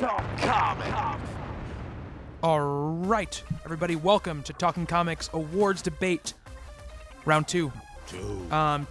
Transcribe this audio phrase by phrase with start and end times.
[0.00, 1.20] Talking comic.
[2.42, 6.32] All right, everybody, welcome to Talking Comics Awards Debate,
[7.26, 7.70] round two.
[8.50, 8.86] Um,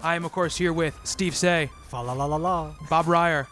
[0.00, 2.72] I am, of course, here with Steve Seigh, Fa la la la la.
[2.88, 3.48] Bob Reyer,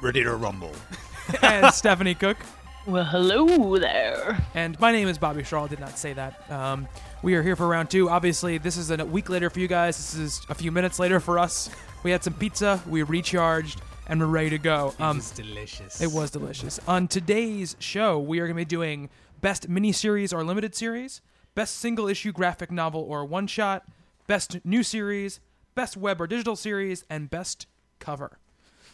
[0.00, 0.72] Ready to rumble.
[1.42, 2.38] and Stephanie Cooke.
[2.86, 4.42] Well, hello there.
[4.54, 5.64] And my name is Bobby Shaw.
[5.64, 6.50] I did not say that.
[6.50, 6.88] Um,
[7.22, 8.08] we are here for round two.
[8.08, 9.98] Obviously, this is a week later for you guys.
[9.98, 11.68] This is a few minutes later for us.
[12.02, 14.94] We had some pizza, we recharged, and we're ready to go.
[14.98, 16.00] Um, it was delicious.
[16.00, 16.80] It was delicious.
[16.86, 19.08] On today's show, we are going to be doing
[19.40, 21.20] best miniseries or limited series,
[21.54, 23.86] best single issue graphic novel or one shot,
[24.26, 25.40] best new series,
[25.74, 27.66] best web or digital series, and best
[27.98, 28.38] cover.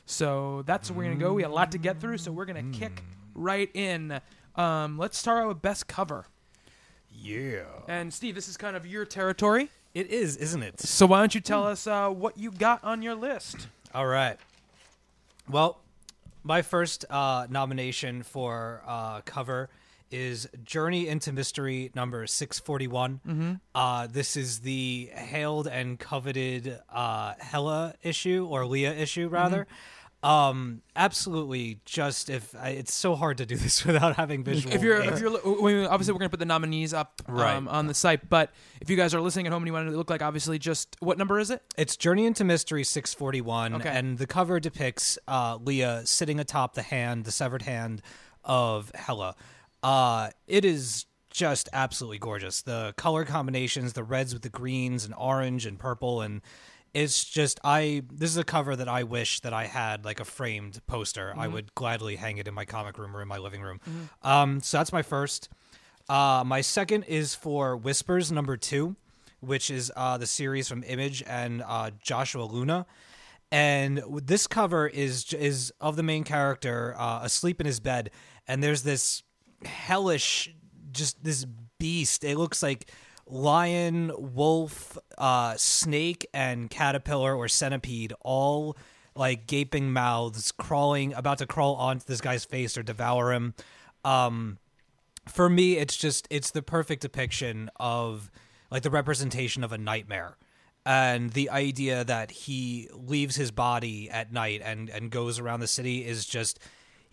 [0.06, 1.32] So that's where we're going to go.
[1.34, 3.02] We had a lot to get through, so we're going to kick
[3.34, 4.20] right in.
[4.56, 6.26] Um, let's start out with best cover.
[7.10, 7.62] Yeah.
[7.88, 9.70] And Steve, this is kind of your territory.
[9.94, 10.80] It is, isn't it?
[10.80, 13.68] So why don't you tell us uh, what you got on your list?
[13.94, 14.38] All right.
[15.48, 15.80] Well,
[16.42, 19.70] my first uh, nomination for uh, cover
[20.10, 23.20] is Journey into Mystery number 641.
[23.26, 23.52] Mm-hmm.
[23.74, 29.66] Uh, this is the hailed and coveted uh, Hela issue, or Leah issue, rather.
[30.22, 34.72] Um, absolutely, just if I, it's so hard to do this without having visual.
[34.74, 37.54] if you're if you're we- obviously we're gonna put the nominees up Right.
[37.56, 39.88] um, on the site but if you guys are listening at home and you want
[39.90, 43.88] to look like obviously just what number is it It's Journey into Mystery 641, Okay.
[43.88, 48.00] and the cover depicts uh, Leah sitting atop the hand, the severed hand
[48.44, 49.34] of Hela.
[49.82, 52.62] Uh, it is just absolutely gorgeous.
[52.62, 56.42] The color combinations, the reds with the greens and orange and purple, and
[56.94, 58.02] it's just I.
[58.12, 61.32] This is a cover that I wish that I had like a framed poster.
[61.36, 63.80] I would gladly hang it in my comic room or in my living room.
[64.22, 65.48] Um, so that's my first.
[66.08, 68.96] Uh, my second is for Whispers number two,
[69.40, 72.86] which is uh, the series from Image and uh, Joshua Luna.
[73.50, 78.10] And this cover is is of the main character uh, asleep in his bed,
[78.48, 79.22] and there's this
[79.64, 80.54] hellish,
[80.90, 81.46] just this
[81.78, 82.24] beast.
[82.24, 82.90] It looks like
[83.26, 88.76] lion, wolf, uh, snake, and caterpillar or centipede all
[89.14, 93.54] like gaping mouths, crawling, about to crawl onto this guy's face or devour him.
[94.04, 94.58] Um,
[95.26, 98.30] for me it's just it's the perfect depiction of
[98.70, 100.36] like the representation of a nightmare
[100.84, 105.66] and the idea that he leaves his body at night and and goes around the
[105.66, 106.58] city is just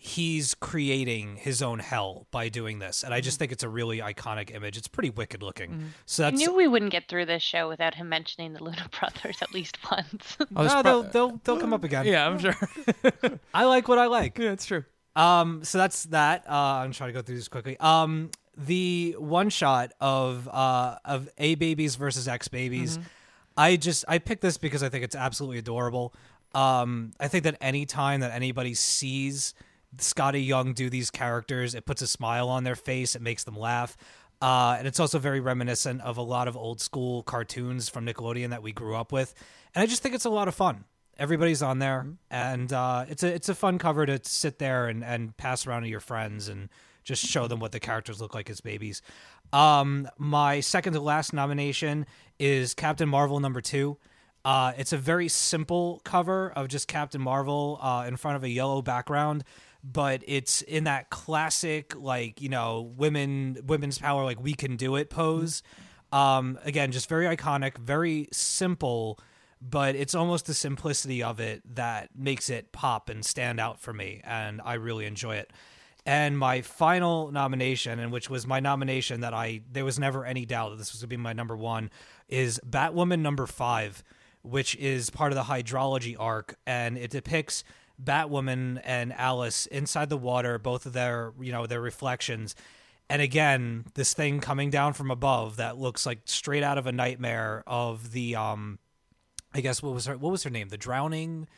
[0.02, 3.98] he's creating his own hell by doing this and i just think it's a really
[3.98, 7.68] iconic image it's pretty wicked looking so I knew we wouldn't get through this show
[7.68, 10.38] without him mentioning the Luna Brothers at least once.
[10.56, 12.56] oh, no, pro- they'll, they'll they'll come up again yeah i'm sure
[13.52, 14.84] i like what i like yeah it's true
[15.16, 16.44] Um, so that's that.
[16.48, 17.76] Uh, I'm trying to go through this quickly.
[17.80, 22.98] Um, the one shot of uh of A babies versus X babies.
[23.56, 26.14] I just I picked this because I think it's absolutely adorable.
[26.54, 29.52] Um, I think that any time that anybody sees
[29.96, 33.14] Skottie Young do these characters, it puts a smile on their face.
[33.14, 33.96] It makes them laugh.
[34.42, 38.50] Uh, and it's also very reminiscent of a lot of old school cartoons from Nickelodeon
[38.50, 39.34] that we grew up with.
[39.74, 40.84] And I just think it's a lot of fun.
[41.18, 42.06] Everybody's on there.
[42.30, 45.82] And uh, it's a it's a fun cover to sit there and, and pass around
[45.82, 46.70] to your friends and
[47.04, 49.02] just show them what the characters look like as babies.
[49.52, 52.06] Um, my second to last nomination
[52.38, 53.98] is captain marvel number two.
[54.42, 58.48] Uh, it's a very simple cover of just captain marvel uh, in front of a
[58.48, 59.44] yellow background
[59.82, 64.96] but it's in that classic like you know women women's power like we can do
[64.96, 65.62] it pose.
[66.12, 69.20] Um, again just very iconic very simple
[69.62, 73.92] but it's almost the simplicity of it that makes it pop and stand out for
[73.92, 75.52] me and i really enjoy it.
[76.06, 80.46] And my final nomination and which was my nomination that i there was never any
[80.46, 81.90] doubt that this was to be my number one
[82.28, 84.02] is batwoman number five
[84.42, 87.62] which is part of the hydrology arc and it depicts
[88.02, 92.54] batwoman and alice inside the water both of their you know their reflections
[93.08, 96.92] and again this thing coming down from above that looks like straight out of a
[96.92, 98.78] nightmare of the um
[99.52, 100.68] I guess what was her what was her name?
[100.68, 101.48] The Drowning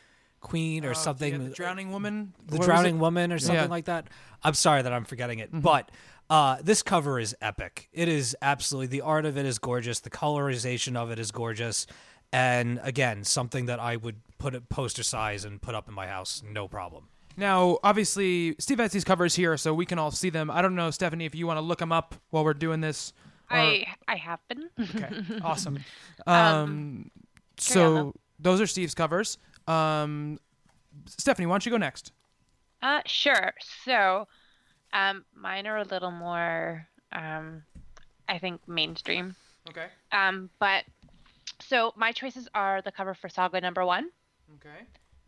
[0.41, 1.31] Queen or Uh, something?
[1.33, 2.33] yeah, the drowning woman.
[2.47, 3.67] the What drowning woman or something Yeah.
[3.67, 4.07] like that.
[4.43, 5.91] I'm sorry that I'm forgetting it, but
[6.29, 7.89] uh, this cover is epic.
[7.93, 9.99] It is absolutely the art of it is gorgeous.
[9.99, 11.85] The colorization of it is gorgeous,
[12.33, 16.07] and again, something that I would put it poster size and put up in my
[16.07, 17.07] house, no problem.
[17.37, 20.51] Now, obviously, Steve has these covers here, so we can all see them.
[20.51, 23.13] I don't know, Stephanie, if you want to look them up while we're doing this.
[23.49, 24.69] or- I I have been.
[24.79, 25.09] Okay,
[25.43, 25.79] awesome.
[26.27, 27.09] Um,
[27.57, 29.37] so on, those are Steve's covers.
[29.67, 30.39] Um,
[31.07, 32.11] Stephanie, why don't you go next?
[32.81, 33.53] Uh, sure.
[33.85, 34.27] So,
[34.91, 37.63] um, mine are a little more, um,
[38.27, 39.35] I think mainstream.
[39.69, 39.87] Okay.
[40.11, 40.83] Um, but
[41.67, 44.09] so my choices are the cover for Saga number one.
[44.55, 44.85] Okay.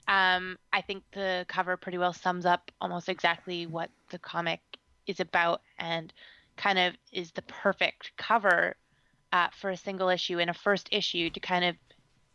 [0.07, 4.59] Um, I think the cover pretty well sums up almost exactly what the comic
[5.07, 6.13] is about and
[6.57, 8.75] kind of is the perfect cover
[9.33, 11.75] uh, for a single issue and a first issue to kind of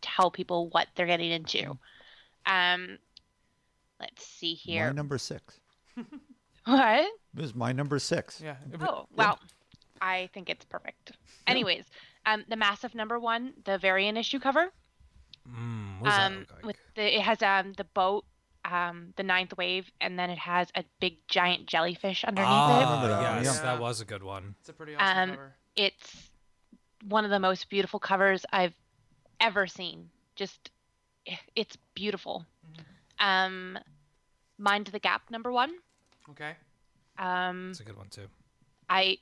[0.00, 1.78] tell people what they're getting into.
[2.46, 2.98] Um,
[4.00, 4.86] let's see here.
[4.86, 5.60] My number six.
[6.64, 7.06] What?
[7.34, 8.40] This is my number six.
[8.40, 8.56] Yeah.
[8.80, 9.38] Oh, well,
[10.00, 11.12] I think it's perfect.
[11.46, 11.84] Anyways,
[12.26, 14.72] um, the massive number one, the variant issue cover,
[15.48, 16.66] Mm, what does that um, look like?
[16.66, 18.24] with the it has um the boat,
[18.70, 22.52] um, the ninth wave, and then it has a big giant jellyfish underneath it.
[22.52, 23.62] Ah, remember that, yes, yeah.
[23.62, 24.54] that was a good one.
[24.60, 25.54] It's a pretty awesome Um, cover.
[25.76, 26.30] It's
[27.08, 28.74] one of the most beautiful covers I've
[29.40, 30.10] ever seen.
[30.36, 30.70] Just,
[31.56, 32.44] it's beautiful.
[33.18, 33.78] Um,
[34.58, 35.72] Mind the Gap number one.
[36.30, 36.52] Okay.
[37.18, 38.26] Um, That's a good one too.
[38.90, 39.18] I,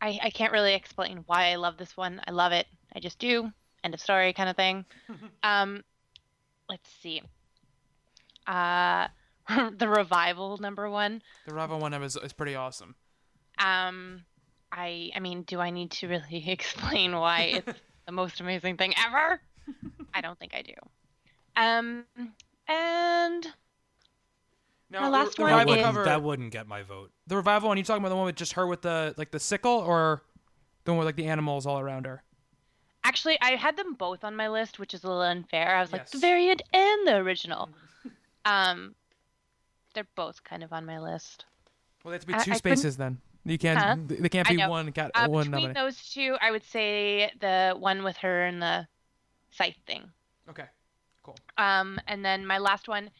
[0.00, 2.20] I I can't really explain why I love this one.
[2.26, 2.66] I love it.
[2.94, 3.50] I just do.
[3.84, 4.84] End of story kind of thing.
[5.42, 5.82] um,
[6.68, 7.22] let's see.
[8.46, 9.08] Uh,
[9.78, 11.22] the revival number one.
[11.46, 12.94] The revival one is, is pretty awesome.
[13.58, 14.24] Um,
[14.72, 18.94] I I mean, do I need to really explain why it's the most amazing thing
[19.06, 19.40] ever?
[20.14, 20.74] I don't think I do.
[21.56, 22.04] Um,
[22.68, 23.46] and
[24.88, 26.04] Now, My last the one That is- wouldn't, cover.
[26.04, 27.10] that wouldn't get my vote.
[27.26, 27.76] the revival one.
[27.78, 30.22] You talking about the one with just her with the like the sickle, or
[30.84, 32.22] the one with like the animals all around her?
[33.04, 35.76] actually, I had them both on my list, which is a little unfair.
[35.76, 37.70] I was like the variant and the original.
[38.44, 38.96] um,
[39.94, 41.44] they're both kind of on my list.
[42.02, 43.20] Well, they have to be I- two I couldn't- spaces then.
[43.44, 43.78] You can't.
[43.78, 43.96] Huh?
[44.08, 45.72] They can't be one Got Uh, one between nominee.
[45.80, 48.88] those two, I would say the one with her and the
[49.52, 50.10] scythe thing.
[50.48, 50.66] Okay.
[51.22, 51.36] Cool.
[51.56, 53.10] Um, and then my last one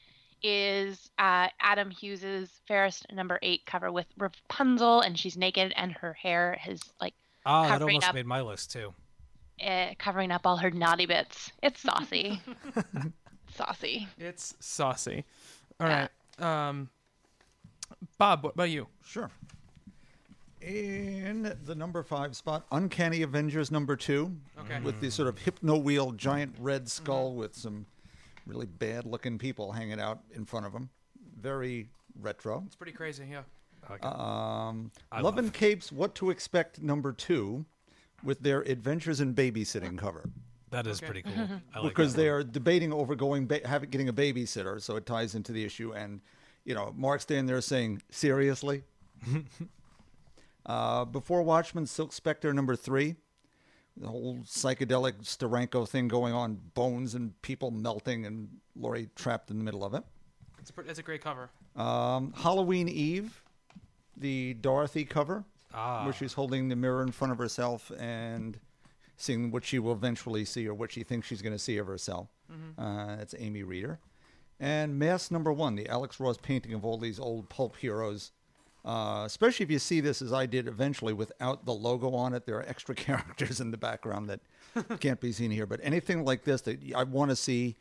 [0.43, 6.13] is uh, Adam Hughes's Fairest number eight cover with Rapunzel, and she's naked, and her
[6.13, 8.15] hair is like Ah, that Covering almost up.
[8.15, 8.93] made my list too.
[9.65, 11.51] uh, covering up all her naughty bits.
[11.63, 12.41] It's saucy,
[13.55, 14.07] saucy.
[14.19, 15.25] It's saucy.
[15.81, 16.09] All Yeah.
[16.39, 16.69] right.
[16.69, 16.91] Um,
[18.19, 18.87] Bob, what about you?
[19.05, 19.31] Sure.
[20.61, 24.81] In the number five spot, Uncanny Avengers number two, Okay.
[24.81, 27.87] with the sort of hypno wheel giant red skull with some
[28.47, 30.89] really bad looking people hanging out in front of them.
[31.41, 31.89] Very
[32.21, 32.63] retro.
[32.67, 33.27] It's pretty crazy.
[33.31, 33.43] Yeah.
[34.03, 37.65] Um, Love love and Capes, What to Expect number two,
[38.25, 40.29] with their Adventures in Babysitting cover.
[40.71, 41.07] That is Okay.
[41.07, 41.49] pretty cool.
[41.75, 44.97] I like because that they are debating over going ba- having getting a babysitter, so
[44.97, 45.93] it ties into the issue.
[45.93, 46.21] And
[46.65, 48.83] you know, Mark's standing there saying, "Seriously."
[50.67, 53.15] uh, before Watchmen, Silk Spectre number three,
[53.97, 59.59] the whole psychedelic Steranko thing going on, bones and people melting, and Laurie trapped in
[59.59, 60.03] the middle of it.
[60.59, 61.51] It's a, it's a great cover.
[61.77, 63.43] Um, Halloween Eve,
[64.17, 66.05] the Dorothy cover, Ah.
[66.05, 68.59] where she's holding the mirror in front of herself and
[69.19, 71.87] seeing what she will eventually see or what she thinks she's going to see of
[71.87, 72.29] herself.
[72.79, 73.99] Uh, that's Amy Reeder.
[74.59, 78.33] And Mask Number One, the Alex Ross painting of all these old pulp heroes.
[78.87, 82.47] Uh, especially if you see this as I did eventually without the logo on it.
[82.47, 84.41] There are extra characters in the background that
[85.01, 85.67] can't be seen here.
[85.67, 87.75] But anything like this that I want to see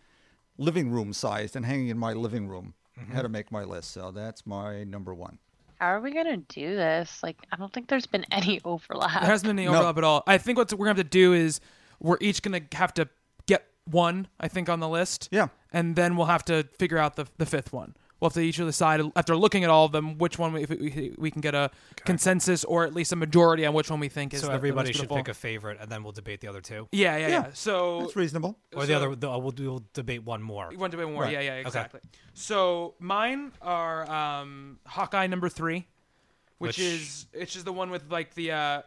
[0.58, 2.74] living room sized and hanging in my living room
[3.14, 3.92] how to make my list.
[3.92, 5.38] So that's my number one.
[5.80, 7.22] How are we gonna do this?
[7.22, 9.22] Like, I don't think there's been any overlap.
[9.22, 9.76] There hasn't been any No.
[9.76, 10.24] overlap at all.
[10.26, 11.60] I think what we're gonna have to do is
[12.00, 13.10] we're each gonna have to
[13.46, 14.28] get one.
[14.40, 15.28] I think on the list.
[15.32, 15.50] Yeah.
[15.74, 17.96] And then we'll have to figure out the the fifth one.
[18.26, 20.70] We'll have to each decide after looking at all of them which one we, if
[20.72, 21.70] we, we can get a
[22.06, 24.40] consensus or at least a majority on which one we think is.
[24.42, 25.18] so the- the everybody most should beautiful.
[25.18, 26.88] pick a favorite, and then we'll debate the other two.
[26.92, 27.30] Yeah, yeah, yeah.
[27.30, 27.46] Yeah.
[27.54, 28.58] So That's reasonable.
[28.76, 30.70] Or the other, the, we'll, we'll debate one more.
[30.72, 31.22] You want to be more?
[31.24, 31.34] Right.
[31.34, 32.00] Yeah, yeah, exactly.
[32.34, 35.86] So mine are um, Hawkeye number three,
[36.58, 38.82] which, Which- is which is the one with like the uh,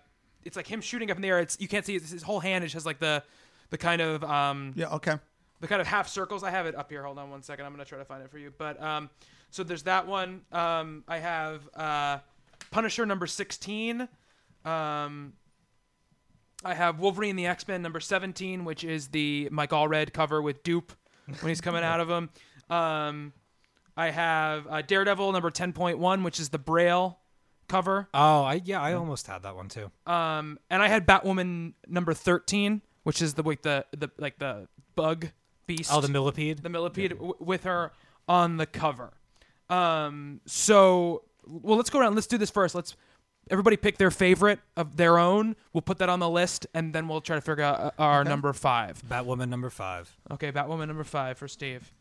[0.45, 1.38] it's like him shooting up in the air.
[1.38, 2.64] It's you can't see it's his whole hand.
[2.64, 3.23] It has like the
[3.71, 5.16] the kind of um, Yeah, okay.
[5.60, 6.44] The kind of half circles.
[6.44, 7.02] I have it up here.
[7.02, 7.66] Hold on one second.
[7.66, 8.52] I'm gonna try to find it for you.
[8.56, 9.10] But um,
[9.50, 10.42] so there's that one.
[10.52, 12.18] Um, I have uh,
[12.70, 14.08] Punisher number sixteen.
[14.64, 15.32] Um,
[16.64, 20.62] I have Wolverine the X Men number 17, which is the Mike Allred cover with
[20.62, 20.90] Doop
[21.26, 22.30] when he's coming out of him.
[22.68, 23.32] Um,
[23.96, 27.18] I have uh, Daredevil number 10.1, which is the Braille
[27.68, 28.08] cover.
[28.12, 29.90] Oh, I yeah, I almost had that one too.
[30.06, 34.68] Um, and I had Batwoman number 13, which is the like the, the like the
[34.96, 35.28] bug
[35.68, 35.90] beast.
[35.92, 36.58] Oh, the millipede.
[36.64, 37.92] the millipede w- with her
[38.28, 39.12] on the cover.
[39.70, 42.16] Um, so well, let's go around.
[42.16, 42.75] Let's do this first.
[42.75, 42.96] Let's
[43.50, 45.54] everybody pick their favorite of their own.
[45.72, 48.25] We'll put that on the list, and then we'll try to figure out uh, our
[48.25, 49.00] number five.
[49.08, 50.12] Batwoman number five.
[50.32, 51.92] Okay, Batwoman number five for Steve.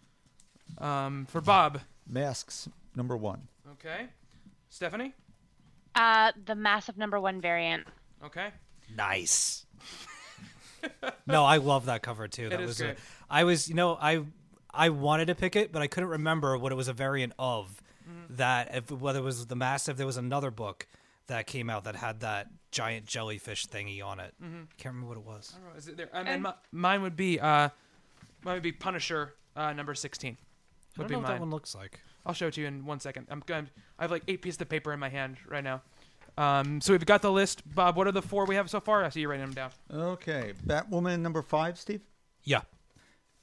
[0.80, 1.82] Um, for Bob.
[2.10, 3.48] Masks number one.
[3.74, 4.08] Okay,
[4.70, 5.14] Stephanie.
[5.96, 7.86] Uh, the massive number one variant.
[8.24, 8.50] Okay,
[8.96, 9.66] Nice.
[11.28, 12.50] no, I love that cover too.
[12.50, 12.98] That is was a- great.
[13.30, 14.24] I was, you know, I
[14.74, 17.82] I wanted to pick it, but I couldn't remember what it was a variant of.
[18.08, 18.36] Mm-hmm.
[18.36, 20.88] That if whether it was the massive, there was another book
[21.28, 24.34] that came out that had that giant jellyfish thingy on it.
[24.42, 24.62] Mm-hmm.
[24.78, 25.56] Can't remember what it was.
[25.58, 26.10] Oh, is it there?
[26.14, 27.70] And then mi- mine would be uh,
[28.44, 30.38] mine would be Punisher uh, number sixteen.
[30.96, 31.36] I don't be know what mine.
[31.36, 32.00] that one looks like.
[32.26, 33.28] I'll show it to you in one second.
[33.30, 33.70] I'm going.
[34.00, 35.82] I have like eight pieces of paper in my hand right now.
[36.38, 37.64] Um, so we've got the list.
[37.74, 39.04] Bob, what are the four we have so far?
[39.04, 39.72] I see you writing them down.
[39.92, 42.02] Okay, Batwoman number five, Steve.
[42.44, 42.62] Yeah.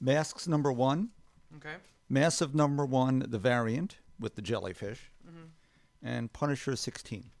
[0.05, 1.09] Masks number one.
[1.57, 1.75] Okay.
[2.09, 6.07] Massive number one, the variant with the jellyfish, Mm-hmm.
[6.07, 7.31] and Punisher sixteen.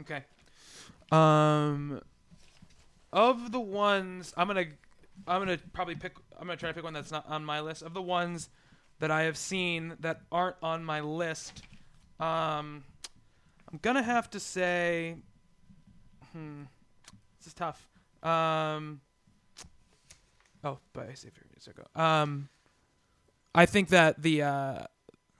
[0.00, 0.24] Okay.
[1.12, 2.00] Um,
[3.12, 4.64] of the ones I'm gonna,
[5.28, 6.14] I'm gonna probably pick.
[6.38, 7.82] I'm gonna try to pick one that's not on my list.
[7.82, 8.48] Of the ones
[8.98, 11.62] that I have seen that aren't on my list,
[12.18, 12.82] um,
[13.70, 15.14] I'm gonna have to say,
[16.32, 16.62] hmm,
[17.38, 17.86] this is tough.
[18.24, 19.00] Um,
[20.64, 21.14] oh, but I
[21.64, 22.00] see if.
[22.00, 22.48] Um,
[23.54, 24.84] I think that the uh,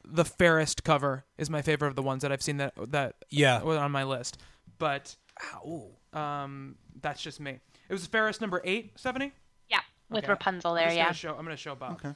[0.04, 3.62] the fairest cover is my favorite of the ones that I've seen that that Yeah.
[3.62, 4.38] was on my list.
[4.78, 5.16] But
[6.12, 7.58] um, that's just me.
[7.88, 9.32] It was Fairest number eight, Stephanie.
[9.68, 10.32] Yeah, with Okay.
[10.32, 10.92] Rapunzel I'm there.
[10.92, 11.04] Yeah.
[11.04, 11.92] Gonna show, I'm gonna show Bob.
[11.92, 12.14] Okay.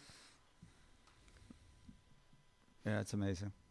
[2.85, 3.53] Yeah, it's amazing.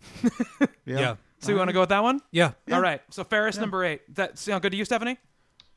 [0.88, 1.16] Yeah.
[1.40, 2.22] So you want to go with that one?
[2.32, 2.52] Yeah.
[2.72, 3.02] All right.
[3.10, 4.02] So Fairest number eight.
[4.16, 5.18] That sound good to you, Stephanie?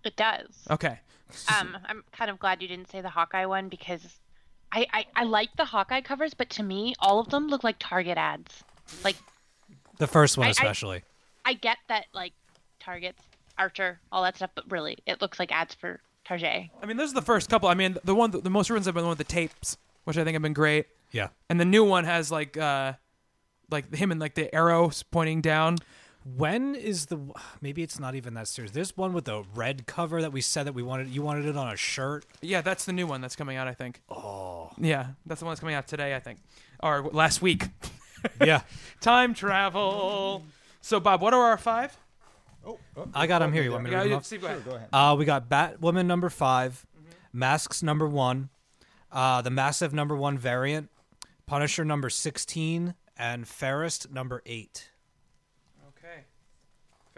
[0.05, 0.67] It does.
[0.71, 0.99] Okay.
[1.59, 4.19] Um, I'm kind of glad you didn't say the Hawkeye one because
[4.73, 7.77] I, I, I like the Hawkeye covers, but to me, all of them look like
[7.79, 8.63] Target ads.
[9.05, 9.17] Like,
[9.99, 11.03] The first one I- I- especially.
[11.45, 12.35] I get that, like,
[12.81, 13.23] Target's
[13.57, 16.69] Archer, all that stuff, but really, it looks like ads for Target.
[16.83, 17.69] I mean, those are the first couple.
[17.71, 20.19] I mean, the one, the most recent have been the one with the tapes, which
[20.19, 20.87] I think have been great.
[21.11, 21.29] yeah.
[21.49, 22.93] And the new one has like, uh,
[23.71, 25.79] like him and like the arrows pointing down.
[26.37, 27.19] When is the
[27.61, 28.73] maybe it's not even that serious.
[28.73, 31.57] There's one with the red cover that we said that we wanted you wanted it
[31.57, 32.27] on a shirt.
[32.41, 33.69] Yeah, that's the new one that's coming out.
[33.69, 34.03] I think.
[34.11, 34.71] Oh.
[34.79, 36.15] Yeah, that's the one that's coming out today.
[36.15, 36.39] I think,
[36.83, 37.65] or last week.
[38.45, 38.63] Yeah.
[39.01, 40.43] Time travel.
[40.81, 41.97] So, Bob, what are our five?
[43.15, 43.63] I got them here.
[43.63, 44.25] You want me to Yeah, read them yeah, off?
[44.27, 44.65] Steve, go ahead.
[44.65, 44.89] Go ahead.
[44.93, 46.85] Uh, we got Batwoman number 5
[47.33, 48.49] Masks number one,
[49.13, 50.91] uh, the Massive number one variant,
[51.47, 54.91] Punisher number sixteen, and Fairest number eight.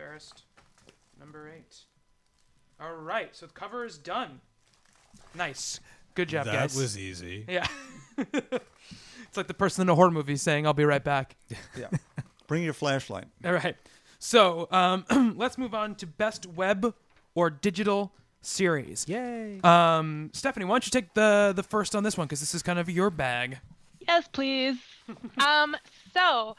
[0.01, 0.09] Okay.
[0.09, 0.43] Fairest
[1.19, 1.77] number eight.
[2.81, 3.35] All right.
[3.35, 4.41] So the cover is done.
[5.35, 5.81] Nice.
[6.15, 6.77] Good job, that guys.
[6.77, 7.45] Was easy.
[7.49, 7.67] Yeah.
[8.19, 11.37] it's like the person in a horror movie saying, "I'll be right back."
[11.79, 11.89] Yeah.
[12.47, 13.27] Bring your flashlight.
[13.45, 13.77] All right.
[14.19, 15.05] So um,
[15.37, 16.95] let's move on to best web
[17.37, 19.07] or digital series.
[19.09, 19.61] Yay!
[19.63, 22.63] Um, Stephanie, why don't you take the the first on this one because this is
[22.63, 23.59] kind of your bag.
[24.07, 24.79] Yes, please.
[25.47, 25.77] um,
[26.13, 26.57] so,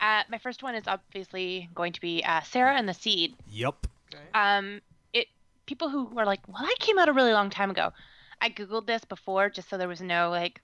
[0.00, 3.34] uh, my first one is obviously going to be uh, Sarah and the Seed.
[3.50, 3.86] yep.
[4.34, 4.80] um
[5.12, 5.26] it
[5.66, 7.92] people who were like well that came out a really long time ago
[8.40, 10.60] i googled this before just so there was no like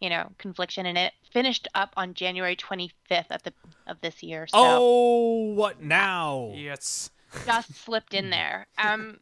[0.00, 3.52] you know confliction in it finished up on january 25th of the
[3.86, 6.52] of this year so Oh, what now?
[6.54, 7.10] Yes.
[7.46, 9.18] just slipped in there um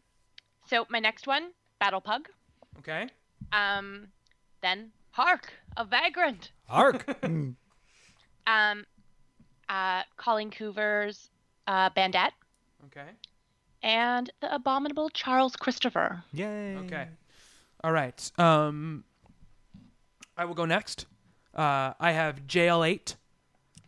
[0.70, 2.28] so my next one battle pug
[2.78, 3.08] Okay.
[3.52, 4.08] um
[4.62, 7.06] then hark a vagrant Hark.
[8.46, 8.84] um
[9.68, 11.30] uh colleen coover's
[11.66, 12.32] uh bandette
[12.86, 13.08] Okay.
[13.82, 16.76] and the abominable charles christopher Yay.
[16.76, 17.08] Okay.
[17.84, 18.32] All right.
[18.38, 19.04] Um,
[20.36, 21.06] I will go next.
[21.54, 23.14] Uh, I have JL8.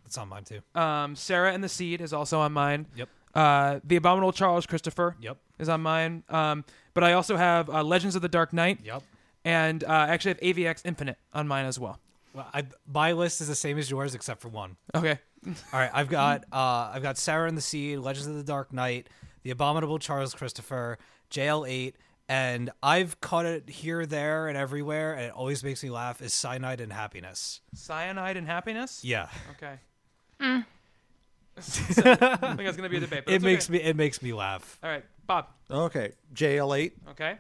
[0.04, 0.60] That's on mine too.
[0.74, 2.86] Um, Sarah and the Seed is also on mine.
[2.94, 3.08] Yep.
[3.34, 5.36] Uh, the Abominable Charles Christopher Yep.
[5.58, 6.22] is on mine.
[6.28, 9.02] Um, but I also have uh, Legends of the Dark Knight Yep.
[9.44, 11.98] and uh, I actually have AVX Infinite on mine as well.
[12.34, 14.76] Well, I, my list is the same as yours except for one.
[14.94, 15.18] Okay.
[15.46, 18.72] All right, I've got uh, I've got Sarah and the Seed, Legends of the Dark
[18.72, 19.08] Knight,
[19.42, 20.98] The Abominable Charles Christopher,
[21.30, 21.94] JL8,
[22.28, 26.20] and I've caught it here, there, and everywhere, and it always makes me laugh.
[26.20, 27.60] Is Cyanide and Happiness?
[27.74, 29.04] Cyanide and Happiness.
[29.04, 29.78] Yeah, Okay.
[31.60, 33.24] So, I think that's gonna be a debate.
[33.24, 33.78] But it makes okay.
[33.78, 34.78] me it makes me laugh.
[34.80, 35.04] All right.
[35.26, 35.46] Bob.
[35.68, 37.36] Okay, JL8, Okay.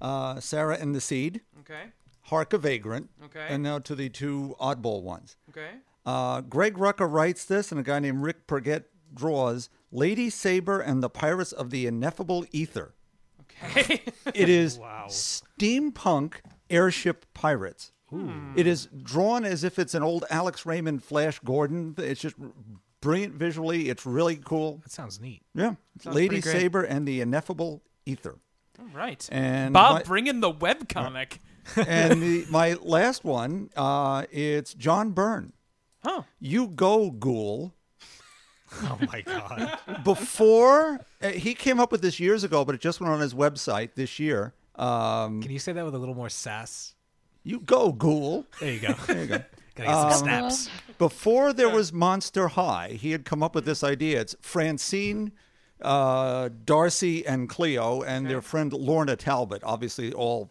[0.00, 1.82] uh, Sarah and the Seed, Okay.
[2.26, 3.46] Hark a Vagrant, Okay.
[3.48, 5.36] and now to the two oddball ones.
[5.50, 5.70] Okay.
[6.04, 11.02] Uh, Greg Rucka writes this, and a guy named Rick Burchett draws Lady Saber and
[11.02, 12.94] the Pirates of the Ineffable Ether.
[13.42, 14.02] Okay.
[14.34, 14.78] It is
[15.08, 16.34] steampunk
[16.70, 17.92] airship pirates.
[18.56, 21.94] It is drawn as if it's an old Alex Raymond Flash Gordon.
[21.98, 22.34] It's just
[23.02, 23.88] brilliant visually.
[23.90, 24.78] It's really cool.
[24.84, 25.42] That sounds neat.
[25.54, 25.74] Yeah.
[26.00, 26.40] Sounds Lady.
[26.40, 28.38] Saber and the Ineffable Ether.
[28.78, 29.28] All right.
[29.30, 31.40] And Bob, my- bring in the web comic.
[31.86, 35.52] and the, my last one, uh, it's John Byrne.
[36.02, 36.22] Huh.
[36.40, 37.72] You go, ghoul.
[38.82, 39.78] Oh my god.
[40.02, 43.32] Before uh, he came up with this years ago, but it just went on his
[43.32, 44.54] website this year.
[44.74, 46.96] Um, Can you say that with a little more sass?
[47.46, 48.44] you go, ghoul.
[48.60, 48.94] There you go.
[49.06, 49.42] There you go.
[49.76, 50.68] Gotta get some snaps.
[50.98, 54.20] Before there was Monster High, he had come up with this idea.
[54.20, 55.32] It's Francine,
[55.80, 60.50] uh, Darcy, and Cleo, and their friend Lorna Talbot, obviously all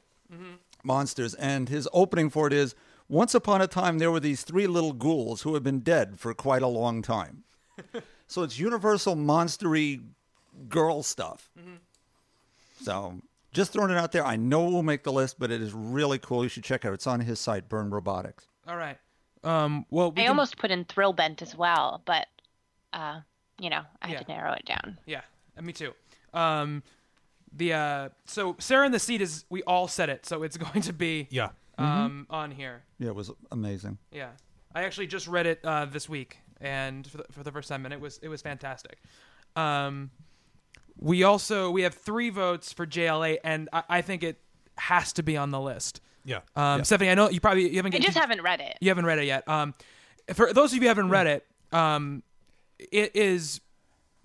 [0.85, 1.33] monsters.
[1.35, 2.75] And his opening for it is
[3.07, 6.33] Once upon a time, there were these three little ghouls who had been dead for
[6.33, 7.43] quite a long time.
[8.27, 10.01] so it's universal monstery
[10.69, 11.49] girl stuff.
[12.81, 13.21] So
[13.53, 14.25] just throwing it out there.
[14.25, 16.43] I know it will make the list, but it is really cool.
[16.43, 16.93] You should check it out.
[16.95, 18.47] It's on his site, Byrne Robotics.
[18.67, 18.97] All right.
[19.43, 19.85] Um.
[19.91, 22.27] Well, we I can- almost put in Thrillbent as well, but
[22.93, 23.19] uh,
[23.59, 24.21] you know, I had Yeah.
[24.23, 24.97] to narrow it down.
[25.05, 25.21] Yeah,
[25.61, 25.93] me too.
[26.33, 26.81] Um,
[27.55, 30.81] the uh, so Sarah in the Seed is we all said it, so it's going
[30.81, 31.49] to be Yeah.
[31.77, 32.83] um on here.
[32.99, 33.97] Yeah, it was amazing.
[34.11, 34.29] Yeah,
[34.73, 37.85] I actually just read it uh, this week, and for the, for the first time,
[37.85, 38.97] and it was it was fantastic.
[39.55, 40.11] Um,
[40.99, 44.39] we also we have three votes for JL8, and I, I think it
[44.77, 46.01] has to be on the list.
[46.23, 46.39] Yeah.
[46.55, 47.93] Um, Stephanie, I know you probably you haven't.
[47.95, 48.77] I get- just haven't read it.
[48.81, 49.47] you haven't read it yet.
[49.47, 49.73] Um,
[50.33, 52.23] for those of you who haven't read it, um,
[52.79, 53.61] it is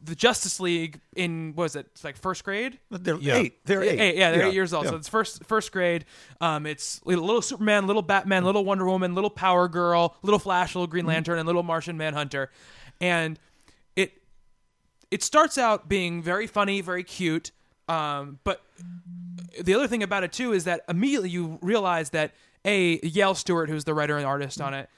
[0.03, 1.87] the Justice League in what was it?
[1.93, 2.79] It's like first grade.
[2.91, 3.37] They're Yeah.
[3.37, 3.67] eight.
[3.67, 4.17] They're eight.
[4.17, 4.85] yeah, they're eight years old.
[4.85, 4.91] yeah.
[4.93, 6.05] So it's first first grade.
[6.41, 10.75] Um, it's little, little Superman, little Batman, little Wonder Woman, little Power Girl, little Flash,
[10.75, 12.51] little Green Lantern, and little Martian Manhunter.
[13.01, 13.39] And
[13.97, 14.23] it
[15.11, 17.51] it starts out being very funny, very cute.
[17.89, 18.63] Um, but
[19.61, 22.33] the other thing about it too is that immediately you realize that
[22.65, 24.89] a Yale Stewart, who's the writer and artist on it,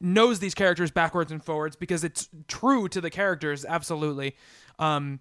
[0.00, 4.36] knows these characters backwards and forwards because it's true to the characters absolutely.
[4.78, 5.20] Um,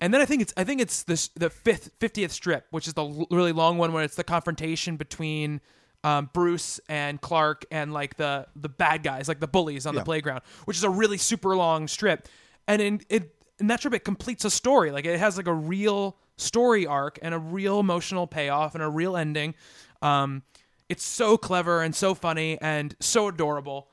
[0.00, 2.94] and then I think it's I think it's this the fifth fiftieth strip, which is
[2.94, 5.60] the l- really long one where it's the confrontation between
[6.04, 10.04] um, Bruce and Clark and like the the bad guys, like the bullies on the
[10.04, 12.28] playground, which is a really super long strip.
[12.68, 14.90] And in it in that strip it completes a story.
[14.92, 18.88] Like it has like a real story arc and a real emotional payoff and a
[18.88, 19.54] real ending.
[20.02, 20.42] Um,
[20.90, 23.88] it's so clever and so funny and so adorable.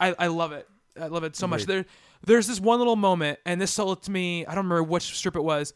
[0.00, 0.68] I, I love it.
[1.00, 1.60] I love it so much.
[1.66, 1.86] There,
[2.24, 4.44] there's this one little moment, and this sold to me.
[4.46, 5.72] I don't remember which strip it was.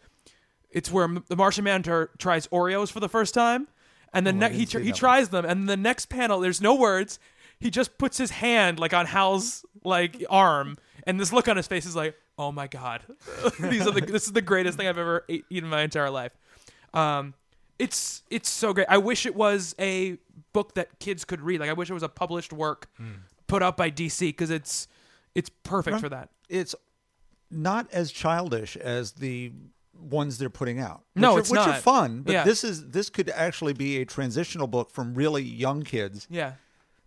[0.70, 3.68] It's where the Martian Manhunter tries Oreos for the first time,
[4.12, 7.18] and then ne- he tr- he tries them, and the next panel, there's no words.
[7.58, 11.66] He just puts his hand like on Hal's like arm, and this look on his
[11.66, 13.02] face is like, "Oh my god,
[13.60, 16.10] these are the this is the greatest thing I've ever ate, eaten in my entire
[16.10, 16.32] life."
[16.92, 17.32] Um,
[17.78, 18.86] it's it's so great.
[18.90, 20.18] I wish it was a
[20.52, 21.60] book that kids could read.
[21.60, 22.88] Like I wish it was a published work
[23.46, 24.88] put out by DC because it's
[25.34, 26.30] it's perfect for that.
[26.48, 26.74] it's
[27.50, 29.52] not as childish as the
[29.98, 31.02] ones they're putting out.
[31.14, 32.22] No, which are, it's which are fun.
[32.22, 32.44] But Yeah.
[32.44, 36.54] this is this could actually be a transitional book from really young kids Yeah,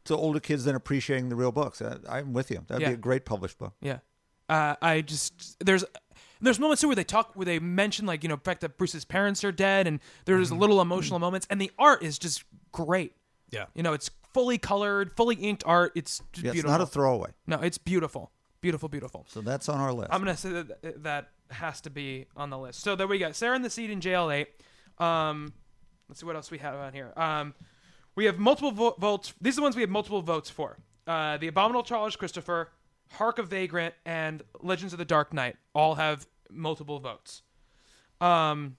[0.06, 1.82] to older kids then appreciating the real books.
[1.82, 2.64] I, I'm with you.
[2.68, 2.90] That'd Yeah.
[2.90, 3.74] be a great published book.
[3.82, 4.00] yeah.
[4.48, 5.86] Uh, I just there's
[6.42, 9.06] there's moments too where they talk where they mention like you know fact that Bruce's
[9.06, 10.60] parents are dead and there's mm-hmm.
[10.60, 10.92] little mm-hmm.
[10.92, 13.14] emotional moments and the art is just great.
[13.52, 13.66] Yeah.
[13.76, 15.92] You know, it's fully colored, fully inked art.
[15.96, 16.72] It's just Yeah, it's beautiful.
[16.72, 17.32] not a throwaway.
[17.48, 19.26] no, it's beautiful, beautiful, beautiful.
[19.30, 20.10] So that's on our list.
[20.14, 22.82] I'm gonna say that that has to be on the list.
[22.82, 23.32] So there we go.
[23.32, 24.46] Sarah and the Seed in JL8.
[25.00, 25.54] Um,
[26.08, 27.12] let's see what else we have on here.
[27.18, 27.54] Um,
[28.16, 29.34] we have multiple vo- votes.
[29.42, 30.78] These are the ones we have multiple votes for.
[31.08, 32.70] Uh, the Abominable Charles Christopher,
[33.14, 37.42] Hark of Vagrant, and Legends of the Dark Knight all have multiple votes.
[38.22, 38.76] Um,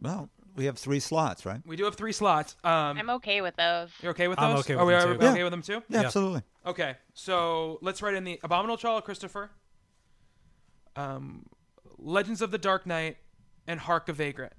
[0.00, 1.60] well, we have three slots, right?
[1.66, 2.56] we do have three slots.
[2.64, 3.90] Um, I'm okay with those.
[4.02, 4.44] you're okay with those?
[4.44, 4.64] I'm those?
[4.64, 5.26] okay Are with we them are too.
[5.26, 5.44] okay Yeah.
[5.44, 5.82] with them too?
[5.88, 6.42] Yeah, absolutely.
[6.64, 9.50] Okay, so let's write in the Abominable Child Christopher,
[10.96, 11.46] um,
[11.98, 13.16] Legends of the Dark Knight,
[13.66, 14.52] and Hark a Vagrant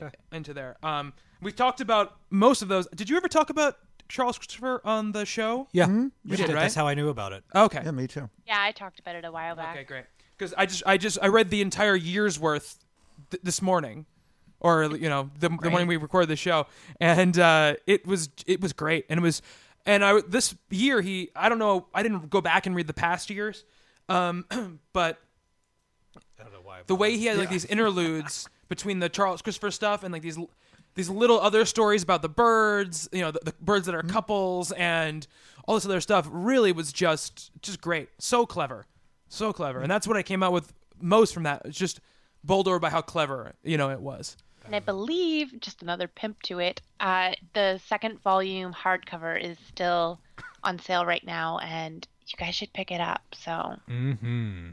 [0.00, 0.10] Okay.
[0.32, 0.76] into there.
[0.82, 2.86] Um, we've talked about most of those.
[2.94, 3.76] Did you ever talk about
[4.08, 5.68] Charles Christopher on the show?
[5.72, 5.86] Yeah.
[5.88, 6.54] You did, right?
[6.54, 7.44] That's how I knew about it.
[7.54, 7.82] Okay.
[7.84, 8.28] Yeah, me too.
[8.46, 9.74] Yeah, I talked about it a while back.
[9.76, 10.04] Okay, great.
[10.36, 12.78] Because I just, I just, I read the entire year's worth
[13.30, 14.06] th- this morning,
[14.62, 16.66] or you know, the, the morning we recorded the show,
[17.00, 19.42] and uh, it was, it was great, and it was,
[19.84, 22.94] and I this year he, I don't know, I didn't go back and read the
[22.94, 23.64] past years,
[24.08, 24.46] um,
[24.92, 25.18] but
[26.38, 26.80] I don't know why.
[26.86, 30.38] The way he had like these interludes between the Charles Christopher stuff and like these
[30.94, 34.72] these little other stories about the birds, you know, the, the birds that are couples
[34.72, 35.26] and
[35.66, 38.10] all this other stuff really was just just great.
[38.18, 38.86] So clever.
[39.28, 39.80] So clever.
[39.80, 41.62] And that's what I came out with most from that.
[41.64, 42.00] It's just
[42.44, 44.36] bowled over by how clever, you know, it was.
[44.64, 50.20] And I believe, just another pimp to it, uh, the second volume hardcover is still
[50.64, 53.22] on sale right now, and you guys should pick it up.
[53.34, 54.68] So Mm-hmm.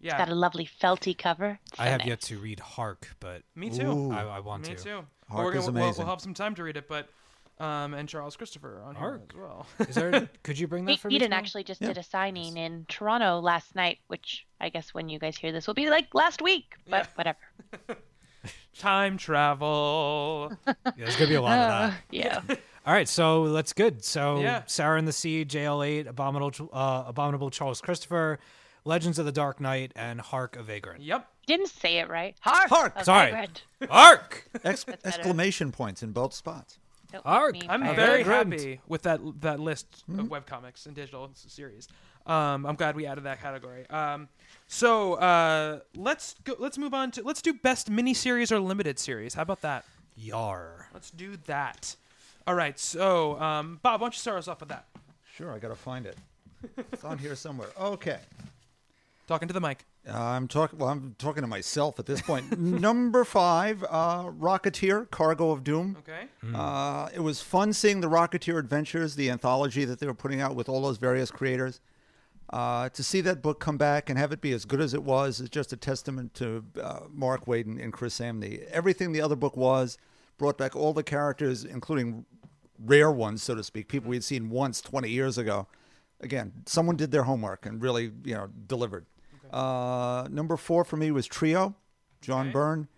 [0.00, 0.18] Yeah.
[0.18, 1.58] got a lovely felty cover.
[1.78, 2.08] I So have nice.
[2.08, 4.10] yet to read Hark, but Me too.
[4.12, 4.82] I, I want Me to.
[4.82, 5.04] too.
[5.30, 6.04] Hark We're is gonna, we'll, amazing.
[6.04, 7.08] we'll have some time to read it, but
[7.60, 9.32] um, and Charles Christopher on here Hark.
[9.34, 9.66] as well.
[9.88, 10.28] Is there?
[10.42, 11.14] could you bring that for me?
[11.16, 11.88] Eden actually just Yeah.
[11.88, 15.66] did a signing in Toronto last night, which I guess when you guys hear this
[15.68, 17.06] will be like last week, but Yeah.
[17.14, 17.38] whatever.
[18.78, 20.52] time travel.
[20.66, 22.00] Yeah, there's gonna be a lot of that.
[22.10, 22.40] Yeah.
[22.86, 24.04] All right, so that's good.
[24.04, 24.62] So Yeah.
[24.66, 28.38] Sarah in the Seed, JL8, Abominable, uh, Abominable Charles Christopher,
[28.84, 31.02] Legends of the Dark Knight, and Hark of Vagrant.
[31.02, 31.28] yep.
[31.46, 32.36] Didn't say it right.
[32.40, 32.68] Hark!
[32.68, 32.96] Hark!
[32.96, 33.30] of Sorry.
[33.32, 33.64] Vagrant.
[33.90, 34.48] Hark!
[34.64, 36.78] Ex- exclamation points in both spots.
[37.10, 37.54] Don't Hark!
[37.54, 37.96] me I'm fired.
[37.96, 41.88] very happy with that that list of webcomics and digital series.
[42.26, 43.88] Um, I'm glad we added that category.
[43.90, 44.28] Um,
[44.72, 46.56] so uh, let's go.
[46.58, 49.34] Let's move on to let's do best miniseries or limited series.
[49.34, 49.84] How about that?
[50.16, 50.88] Yar.
[50.94, 51.94] Let's do that.
[52.46, 52.78] All right.
[52.78, 54.86] So um, Bob, why don't you start us off with that?
[55.36, 56.16] Sure, I gotta find it.
[56.90, 57.68] It's on here somewhere.
[57.78, 58.18] Okay.
[59.28, 59.84] Talking to the mic.
[60.08, 60.78] Uh, I'm talking.
[60.78, 62.58] Well, I'm talking to myself at this point.
[62.58, 65.98] Number five, uh, Rocketeer: Cargo of Doom.
[66.00, 66.28] Okay.
[66.54, 70.54] Uh, it was fun seeing the Rocketeer Adventures, the anthology that they were putting out
[70.54, 71.80] with all those various creators.
[72.52, 75.02] Uh, to see that book come back and have it be as good as it
[75.02, 78.62] was is just a testament to uh, Mark Waid and, Chris Samnee.
[78.70, 79.96] Everything the other book was
[80.36, 82.26] brought back all the characters, including
[82.78, 85.66] rare ones, so to speak, people we had seen once 20 years ago.
[86.20, 89.06] Again, someone did their homework and really, you know, delivered.
[89.50, 91.74] Uh, number four for me was Trio,
[92.20, 92.52] John Okay.
[92.52, 92.88] Byrne.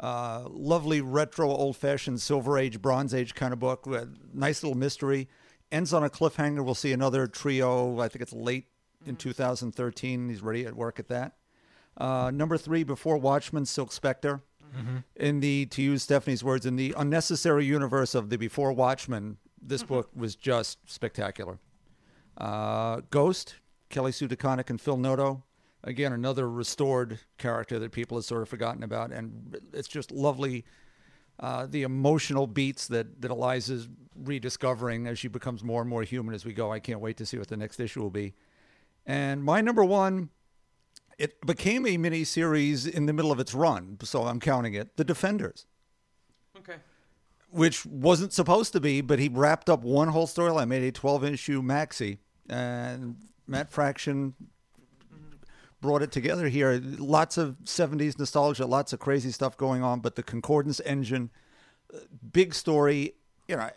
[0.00, 3.86] Uh, lovely retro, old-fashioned Silver Age, Bronze Age kind of book.
[3.86, 5.28] with Nice little mystery.
[5.70, 6.64] Ends on a cliffhanger.
[6.64, 8.00] We'll see another Trio.
[8.00, 8.66] I think it's late
[9.06, 10.28] in 2013.
[10.28, 11.34] He's ready at work at that.
[11.96, 14.42] Uh, number three, before Watchmen, Silk Spectre.
[15.16, 19.82] In the, to use Stephanie's words, in the unnecessary universe of the Before Watchmen, this
[19.82, 21.58] book was just spectacular.
[22.38, 23.56] Uh, Ghost,
[23.90, 25.44] Kelly Sue DeConnick and Phil Noto.
[25.84, 29.12] Again, another restored character that people have sort of forgotten about.
[29.12, 30.64] And it's just lovely.
[31.38, 36.34] Uh, the emotional beats that, that Eliza's rediscovering as she becomes more and more human
[36.34, 36.72] as we go.
[36.72, 38.34] I can't wait to see what the next issue will be.
[39.06, 40.30] And my number one,
[41.18, 44.96] it became a mini series in the middle of its run, so I'm counting it.
[44.96, 45.66] The Defenders
[46.56, 46.76] Okay.
[47.50, 51.24] which wasn't supposed to be, but he wrapped up one whole storyline, made a 12
[51.24, 54.34] issue maxi, and Matt Fraction
[55.80, 56.80] brought it together here.
[56.82, 61.30] Lots of 70s nostalgia, lots of crazy stuff going on, but the Concordance engine,
[62.32, 63.14] big story,
[63.48, 63.68] you know,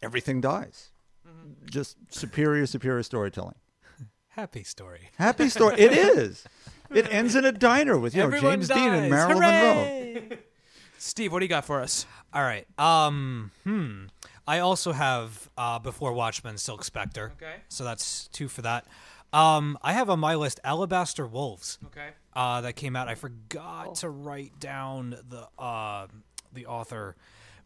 [0.00, 0.90] everything dies.
[1.28, 1.66] Mm-hmm.
[1.66, 3.56] Just superior, superior storytelling.
[4.38, 5.10] Happy story.
[5.18, 5.74] Happy story.
[5.80, 6.44] it is.
[6.94, 9.10] It ends in a diner with you know Everyone James Dean and dies.
[9.10, 9.40] Marilyn
[10.20, 10.36] Monroe.
[10.96, 12.06] Steve, what do you got for us?
[12.32, 12.64] All right.
[12.78, 13.50] Um.
[13.64, 14.04] Hmm.
[14.46, 17.32] I also have uh, before Watchmen, Silk Spectre.
[17.36, 17.56] Okay.
[17.68, 18.86] So that's two for that.
[19.32, 19.76] Um.
[19.82, 21.80] I have on my list Alabaster Wolves.
[21.86, 22.10] Okay.
[22.34, 23.08] uh, that came out.
[23.08, 26.06] I forgot to write down the uh,
[26.52, 27.16] the author,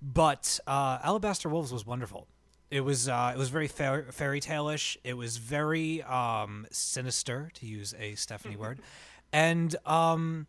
[0.00, 2.28] but uh, Alabaster Wolves was wonderful.
[2.72, 4.96] It was uh, it was very fairy, fairy tale-ish.
[5.04, 8.80] It was very um, sinister, to use a Stephanie word,
[9.32, 10.46] and um,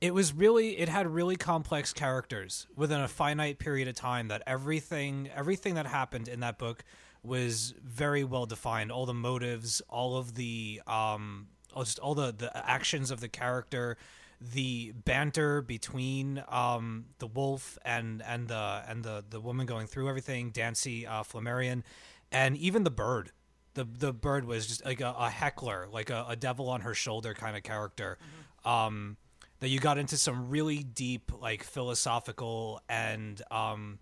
[0.00, 4.28] it was really it had really complex characters within a finite period of time.
[4.28, 6.82] That everything everything that happened in that book
[7.22, 8.90] was very well defined.
[8.90, 13.28] All the motives, all of the um, all- just all the the actions of the
[13.28, 13.98] character,
[14.40, 20.08] the banter between um, the wolf and and the and the the woman going through
[20.08, 21.82] everything, Dancy uh, Flammarion,
[22.30, 23.32] and even the bird.
[23.74, 26.94] The the bird was just like a, a heckler, like a, a devil on her
[26.94, 28.18] shoulder kind of character.
[28.64, 29.16] Um,
[29.60, 33.98] that you got into some really deep, like philosophical and um,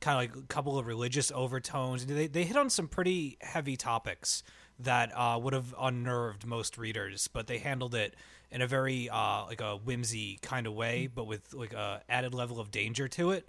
[0.00, 2.06] kind of like a couple of religious overtones.
[2.06, 4.42] They they hit on some pretty heavy topics
[4.78, 8.14] that uh, would have unnerved most readers, but they handled it
[8.52, 12.34] in a very uh, like a whimsy kind of way, but with like a added
[12.34, 13.48] level of danger to it.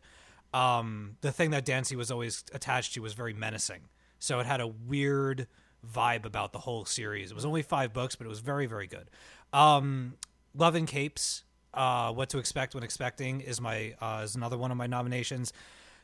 [0.54, 3.82] Um, the thing that Dancy was always attached to was very menacing,
[4.20, 5.48] so it had a weird
[5.86, 7.32] vibe about the whole series.
[7.32, 9.10] It was only five books, but it was very very good.
[9.52, 10.16] Um,
[10.56, 11.44] Love and Capes.
[11.74, 15.52] Uh, what to expect when expecting is my uh, is another one of my nominations.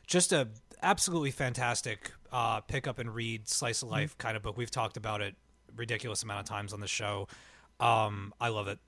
[0.06, 0.48] Just a
[0.82, 4.56] absolutely fantastic uh, pick up and read slice of life kind of book.
[4.56, 5.36] We've talked about it
[5.76, 7.28] ridiculous amount of times on the show.
[7.78, 8.78] Um, I love it.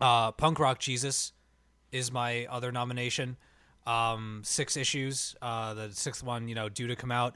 [0.00, 1.32] Uh, Punk Rock Jesus
[1.92, 3.36] is my other nomination.
[3.86, 5.34] Um, six issues.
[5.40, 7.34] Uh, the sixth one, you know, due to come out.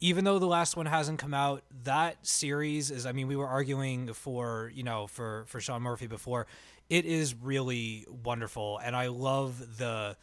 [0.00, 3.04] Even though the last one hasn't come out, that series is.
[3.04, 6.46] I mean, we were arguing for you know for for Sean Murphy before.
[6.88, 10.16] It is really wonderful, and I love the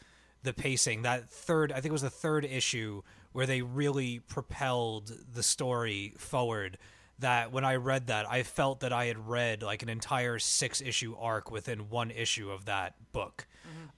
[0.44, 1.02] the pacing.
[1.02, 3.02] That third, I think it was the third issue
[3.34, 6.78] where they really propelled the story forward.
[7.20, 10.82] That when I read that, I felt that I had read like an entire six
[10.82, 13.48] issue arc within one issue of that book.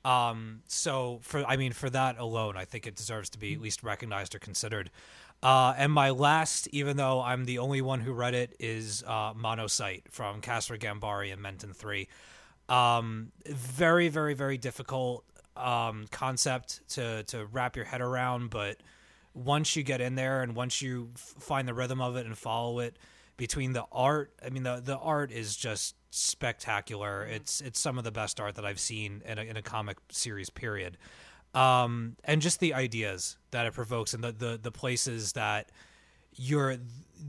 [0.05, 3.61] Um, so for I mean for that alone, I think it deserves to be at
[3.61, 4.89] least recognized or considered.
[5.43, 9.33] Uh, and my last, even though I'm the only one who read it, is uh,
[9.33, 12.07] Monocyte from Kasra Ghanbari and Menton3.
[12.69, 15.23] Um, very, very, very difficult
[15.55, 18.77] um, concept to to wrap your head around, but
[19.37, 22.37] once you get in there and once you f- find the rhythm of it and
[22.37, 22.97] follow it,
[23.37, 27.23] between the art, I mean the the art is just spectacular.
[27.23, 29.97] It's it's some of the best art that I've seen in a, in a comic
[30.09, 30.49] series.
[30.49, 30.97] Period.
[31.53, 35.71] Um, and just the ideas that it provokes and the, the the places that
[36.35, 36.77] you're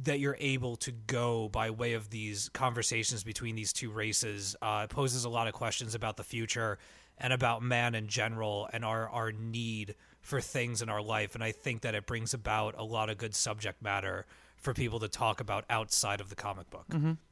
[0.04, 4.86] that you're able to go by way of these conversations between these two races uh,
[4.86, 6.78] poses a lot of questions about the future
[7.18, 11.42] and about man in general and our our need for things in our life and
[11.42, 14.26] I think that it brings about a lot of good subject matter
[14.56, 16.86] for people to talk about outside of the comic book.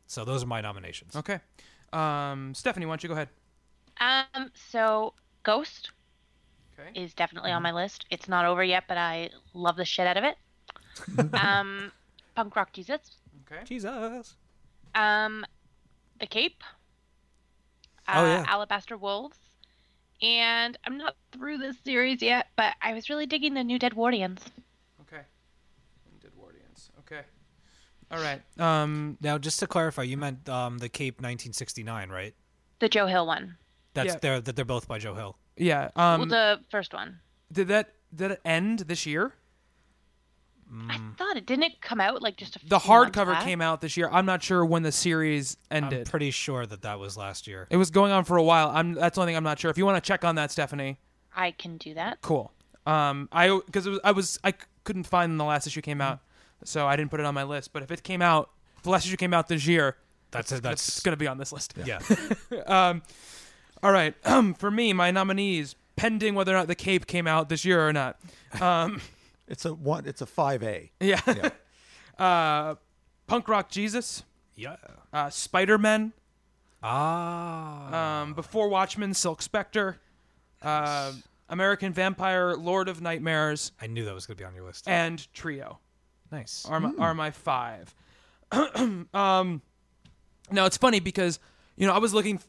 [0.06, 1.16] So those are my nominations.
[1.16, 1.40] Okay.
[1.92, 3.28] Um, Stephanie, why don't you go ahead?
[4.00, 5.90] Um, so Ghost
[6.78, 6.90] Okay.
[7.00, 8.04] is definitely on my list.
[8.10, 10.36] It's not over yet, but I love the shit out of it.
[11.34, 11.90] um,
[12.34, 13.00] Punk Rock Jesus.
[13.50, 13.62] Okay.
[13.64, 14.36] Jesus.
[14.94, 15.44] Um,
[16.20, 16.62] The Cape.
[18.06, 18.44] Uh, Oh, yeah.
[18.46, 19.38] Alabaster Wolves.
[20.22, 24.38] And I'm not through this series yet, but I was really digging the new Deadwardians.
[25.02, 25.22] Okay.
[26.22, 26.88] Dead Wardians.
[27.00, 27.20] Okay.
[28.10, 28.40] All right.
[28.60, 32.34] Um, Now, just to clarify, you meant um, the Cape 1969, right?
[32.78, 33.56] The Joe Hill one.
[33.94, 34.18] That's Yeah.
[34.20, 35.38] they're that they're both by Joe Hill.
[35.56, 35.90] yeah.
[35.96, 37.20] well, Um, the first one.
[37.52, 39.34] did that did it end this year?
[41.36, 43.44] I it didn't it come out like just a The few months hardcover back?
[43.44, 44.08] came out this year.
[44.10, 46.08] I'm not sure when the series I'm ended.
[46.10, 47.66] pretty sure that that was last year.
[47.70, 48.70] it was going on for a while.
[48.74, 49.70] I'm that's the only thing I'm not sure.
[49.70, 50.98] If you want to check on that, Stephanie,
[51.34, 52.18] I can do that.
[52.22, 52.52] cool.
[52.86, 56.00] Um, I because was I was I c- couldn't find when the last issue came
[56.00, 56.20] out,
[56.64, 57.72] so I didn't put it on my list.
[57.72, 59.96] But if it came out, if the last issue came out this year,
[60.30, 61.74] That's that's, that's going to be on this list.
[61.84, 61.98] yeah.
[63.82, 64.14] All right.
[64.24, 67.86] Um, for me, my nominees, pending whether or not the Cape came out this year
[67.86, 68.18] or not.
[68.60, 69.00] Um,
[69.48, 70.06] It's a one.
[70.06, 70.90] It's a five A.
[71.00, 71.20] yeah.
[72.18, 72.74] uh,
[73.26, 74.22] Punk Rock Jesus,
[74.54, 74.76] yeah.
[75.12, 76.12] uh, Spider Man,
[76.82, 78.22] Ah.
[78.22, 79.98] um, Before Watchmen, Silk Spectre,
[80.62, 81.12] uh,
[81.48, 84.88] American Vampire, Lord of Nightmares, I knew that was going to be on your list.
[84.88, 85.78] and Trio
[86.30, 86.64] nice.
[86.68, 87.94] are my, are my five.
[88.52, 89.60] um,
[90.50, 91.38] now it's funny because
[91.76, 92.40] you know I was looking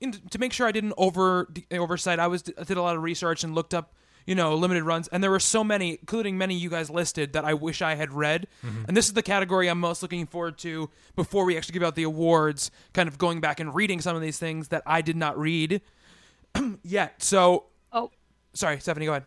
[0.00, 2.18] in, to make sure I didn't over oversight.
[2.18, 3.94] I was I did a lot of research and looked up
[4.26, 7.44] you know limited runs, and there were so many, including many you guys listed that
[7.44, 8.46] I wish I had read.
[8.64, 8.84] Mm-hmm.
[8.88, 11.94] And this is the category I'm most looking forward to before we actually give out
[11.94, 12.70] the awards.
[12.92, 15.80] Kind of going back and reading some of these things that I did not read
[16.82, 17.22] yet.
[17.22, 18.10] So Oh,
[18.52, 19.24] sorry, Stephanie, go ahead.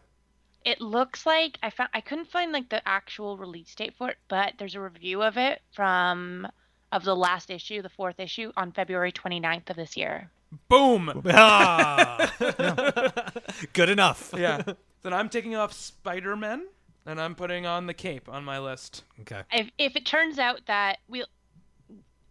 [0.66, 4.18] it looks like I found I couldn't find like the actual release date for it,
[4.28, 6.48] but there's a review of it from
[6.92, 10.30] of the last issue, the fourth issue, on February 29th of this year.
[10.70, 11.22] Boom.
[11.30, 12.32] Ah.
[13.74, 14.34] Good enough.
[14.38, 14.62] yeah.
[15.04, 16.66] Then I'm taking off Spider Man
[17.06, 19.04] and I'm putting on the Cape on my list.
[19.22, 19.42] Okay.
[19.52, 21.28] If if it turns out that we, will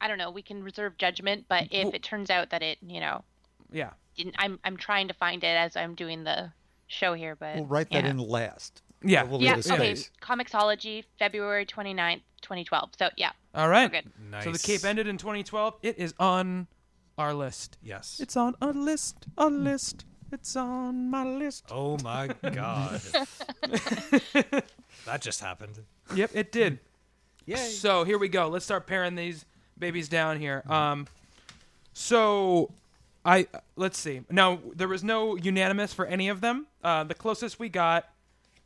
[0.01, 3.01] I don't know, we can reserve judgment, but if it turns out that it, you
[3.01, 3.25] know,
[3.71, 3.91] Yeah.
[4.17, 6.53] didn't, I'm I'm trying to find it as I'm doing the
[6.87, 8.11] show here, but We'll write that yeah.
[8.11, 8.83] in last.
[9.03, 9.23] Yeah.
[9.25, 9.95] We'll Yeah, leave okay.
[9.95, 10.11] space.
[10.23, 12.91] Comixology, February 29th, 2012.
[12.99, 13.91] So yeah, All right.
[13.91, 14.11] good.
[14.31, 14.45] Nice.
[14.45, 15.75] So the Cape ended in 2012.
[15.83, 16.67] It is on
[17.19, 17.79] our list.
[17.83, 18.19] Yes.
[18.21, 19.27] It's on a list.
[19.39, 20.05] A list.
[20.33, 21.67] It's on my list.
[21.71, 23.01] oh my god.
[23.63, 25.79] that just happened.
[26.15, 26.81] Yep, it did.
[27.47, 27.57] Yay.
[27.57, 28.49] So here we go.
[28.49, 29.45] Let's start paring these
[29.79, 30.63] babies down here.
[30.69, 31.07] Um,
[31.93, 32.73] so
[33.25, 34.23] I let's see.
[34.31, 36.67] Now there was no unanimous for any of them.
[36.83, 38.09] Uh, the closest we got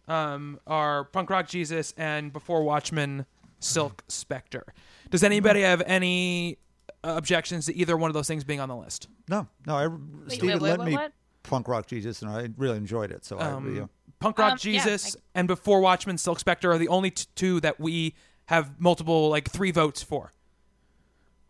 [0.08, 3.26] um, are Punk Rock Jesus and Before Watchmen
[3.58, 4.72] Silk Spectre.
[5.10, 6.58] Does anybody have any
[7.02, 9.08] objections to either one of those things being on the list?
[9.28, 9.76] No, no.
[9.76, 9.88] I,
[10.28, 11.12] Steven wait, let what, me what?
[11.42, 13.24] punk rock Jesus, and I really enjoyed it.
[13.24, 16.38] So I, Um, you know, Punk Rock Um, yeah, Jesus I- and Before Watchmen Silk
[16.38, 18.14] Spectre are the only t- two that we
[18.46, 20.32] have multiple like three votes for.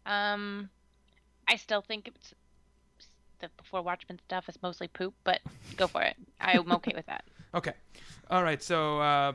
[0.06, 0.70] Um,
[1.48, 2.34] I still think it's
[3.40, 5.40] the before Watchmen stuff is mostly poop, but
[5.76, 6.16] go for it.
[6.40, 7.24] I'm okay with that.
[7.52, 7.72] Okay.
[8.30, 8.62] All right.
[8.62, 9.32] So uh,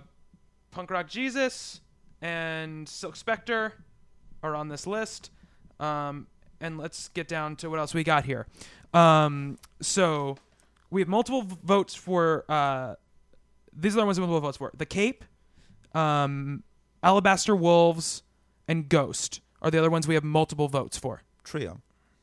[0.71, 1.81] Punk Rock Jesus
[2.21, 3.73] and Silk Spectre
[4.41, 5.31] are on this list.
[5.79, 6.27] Um,
[6.61, 8.47] and let's get down to what else we got here.
[8.93, 10.37] Um, so
[10.89, 12.45] we have multiple v- votes for.
[12.49, 12.95] Uh,
[13.77, 15.25] these are the ones with multiple votes for the Cape,
[15.93, 16.63] um,
[17.03, 18.23] Alabaster Wolves,
[18.67, 21.23] and Ghost are the other ones we have multiple votes for.
[21.43, 21.81] Trio.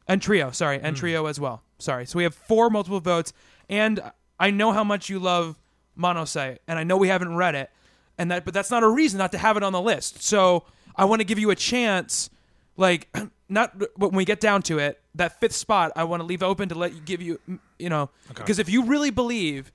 [0.08, 1.62] And Trio, sorry, and Trio as well.
[1.78, 2.06] Sorry.
[2.06, 3.32] So we have four multiple votes,
[3.68, 4.00] and
[4.38, 5.58] I know how much you love
[5.98, 7.70] Monocyte, and I know we haven't read it,
[8.18, 10.22] and that, but that's not a reason not to have it on the list.
[10.22, 10.64] So
[10.96, 12.30] I want to give you a chance,
[12.76, 13.14] like,
[13.52, 16.68] not when we get down to it, that fifth spot, I want to leave open
[16.70, 17.40] to let you give you,
[17.78, 19.72] you know, because if you really believe,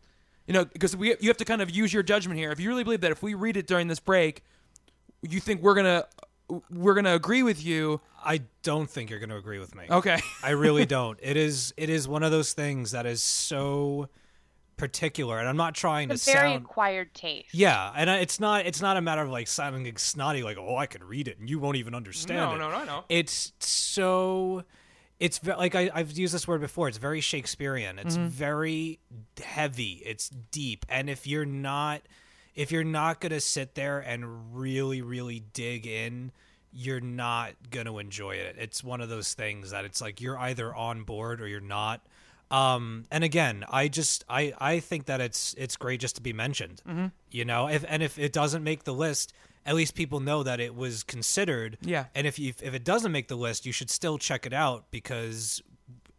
[0.48, 2.52] you know, because we you have to kind of use your judgment here.
[2.52, 4.44] If you really believe that if we read it during this break,
[5.22, 6.06] you think we're gonna
[6.72, 9.86] we're gonna agree with you, I don't think you're going to agree with me.
[9.90, 10.20] okay.
[10.44, 11.18] I really don't.
[11.22, 14.10] It is it is one of those things that is so
[14.78, 16.64] particular, and I'm not trying to It's a very sound.
[16.66, 17.54] acquired taste.
[17.54, 20.78] Yeah, and I- it's not it's not a matter of like sounding snotty, like oh
[20.78, 22.60] I could read it and you won't even understand No, it.
[22.60, 23.04] no, no, I know.
[23.10, 24.64] It's so.
[25.20, 26.88] It's ve- like I, I've used this word before.
[26.88, 27.98] It's very Shakespearean.
[27.98, 28.28] It's mm-hmm.
[28.28, 29.00] very
[29.44, 30.04] heavy.
[30.06, 32.04] It's deep, and if you're not,
[32.54, 36.32] if you're not gonna sit there and really, really dig in,
[36.72, 38.58] you're not gonna enjoy it.
[38.60, 42.06] It's one of those things that it's like you're either on board or you're not.
[42.50, 46.34] Um, and again, I just I I think that it's it's great just to be
[46.34, 46.82] mentioned.
[47.32, 49.34] You know, if and if it doesn't make the list,
[49.66, 51.78] at least people know that it was considered.
[51.82, 52.06] Yeah.
[52.16, 54.86] And if you if it doesn't make the list, you should still check it out
[54.92, 55.62] because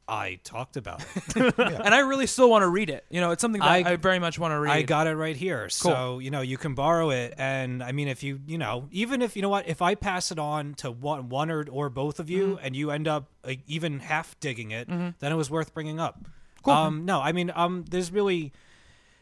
[0.09, 1.05] I talked about
[1.37, 1.55] it.
[1.59, 3.05] and I really still want to read it.
[3.11, 4.71] You know, it's something that I, I- very much want to read.
[4.71, 5.69] I got it right here.
[5.69, 9.21] So, you know, you can borrow it and I mean if you, you know, even
[9.23, 12.19] if you know what, if I pass it on to one one or or both
[12.21, 15.75] of you and you end up like, even half digging it, then it was worth
[15.75, 16.19] bringing up.
[16.65, 18.53] Um no, I mean um there's really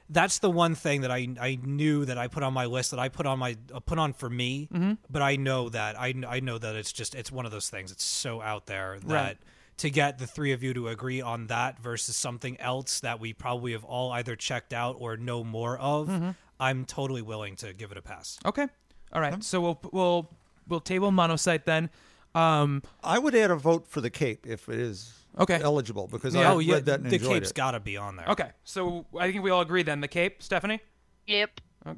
[0.08, 3.00] that's the one thing that I I knew that I put on my list that
[3.00, 4.68] I put on my uh, put on for me,
[5.10, 7.90] but I know that I I know that it's just it's one of those things.
[7.90, 9.36] It's so out there that Right.
[9.78, 13.32] To get the three of you to agree on that versus something else that we
[13.32, 17.92] probably have all either checked out or know more of, I'm totally willing to give
[17.92, 18.38] it a pass.
[18.46, 18.66] Okay.
[19.12, 19.42] All right.
[19.44, 20.30] So we'll we'll
[20.68, 21.90] we'll table monocyte then.
[22.34, 25.60] Um, I would add a vote for the Cape if it is Okay.
[25.62, 26.50] eligible because Yeah.
[26.50, 28.26] I oh yeah, read that and the cape's got to be on there.
[28.28, 28.50] okay.
[28.64, 30.00] So I think we all agree then.
[30.00, 30.80] The Cape, Stephanie.
[31.26, 31.60] Yep.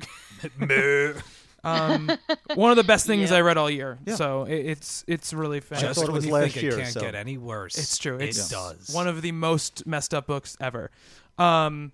[1.64, 2.10] Um,
[2.54, 3.38] one of the best things Yeah.
[3.38, 3.98] I read all year.
[4.06, 4.14] Yeah.
[4.14, 5.88] So it, it's it's really I fantastic.
[5.88, 7.76] Just thought it when was you last think year, it can't so- get any worse,
[7.76, 8.16] It's true.
[8.16, 8.90] It It's does.
[8.94, 10.90] one of the most messed up books ever.
[11.36, 11.92] Um,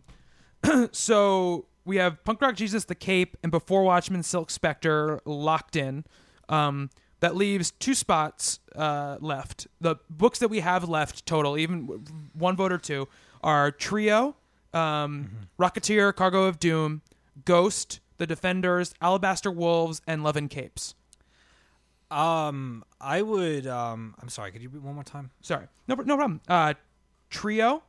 [0.92, 6.04] so we have Punk Rock Jesus, The Cape, and Before Watchmen, Silk Spectre locked in.
[6.48, 9.66] Um, that leaves two spots uh, left.
[9.80, 12.02] The books that we have left total, even w-
[12.34, 13.08] one vote or two,
[13.42, 14.36] are Trio,
[14.74, 17.00] um, Rocketeer, Cargo of Doom,
[17.46, 20.94] Ghost, The Defenders, Alabaster Wolves, and Love and Capes.
[22.10, 23.66] Um, I would.
[23.66, 24.52] Um, I'm sorry.
[24.52, 25.30] Could you read one more time?
[25.40, 26.40] Sorry, no, no problem.
[26.46, 26.74] Uh,
[27.30, 27.82] Trio,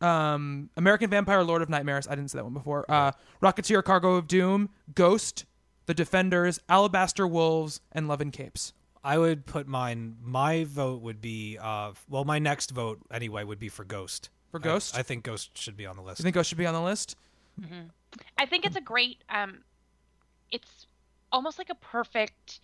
[0.00, 2.08] um, American Vampire, Lord of Nightmares.
[2.08, 2.84] I didn't say that one before.
[2.88, 5.44] Uh, Rocketeer, Cargo of Doom, Ghost,
[5.86, 8.72] The Defenders, Alabaster Wolves, and Love and Capes.
[9.02, 10.16] I would put mine.
[10.22, 11.58] My vote would be.
[11.60, 14.30] Uh, well, my next vote anyway would be for Ghost.
[14.50, 14.96] For Ghost?
[14.96, 16.18] I, think Ghost should be on the list.
[16.18, 17.16] You think Ghost should be on the list?
[18.38, 19.58] I think it's a great um
[20.50, 20.86] it's
[21.32, 22.60] almost like a perfect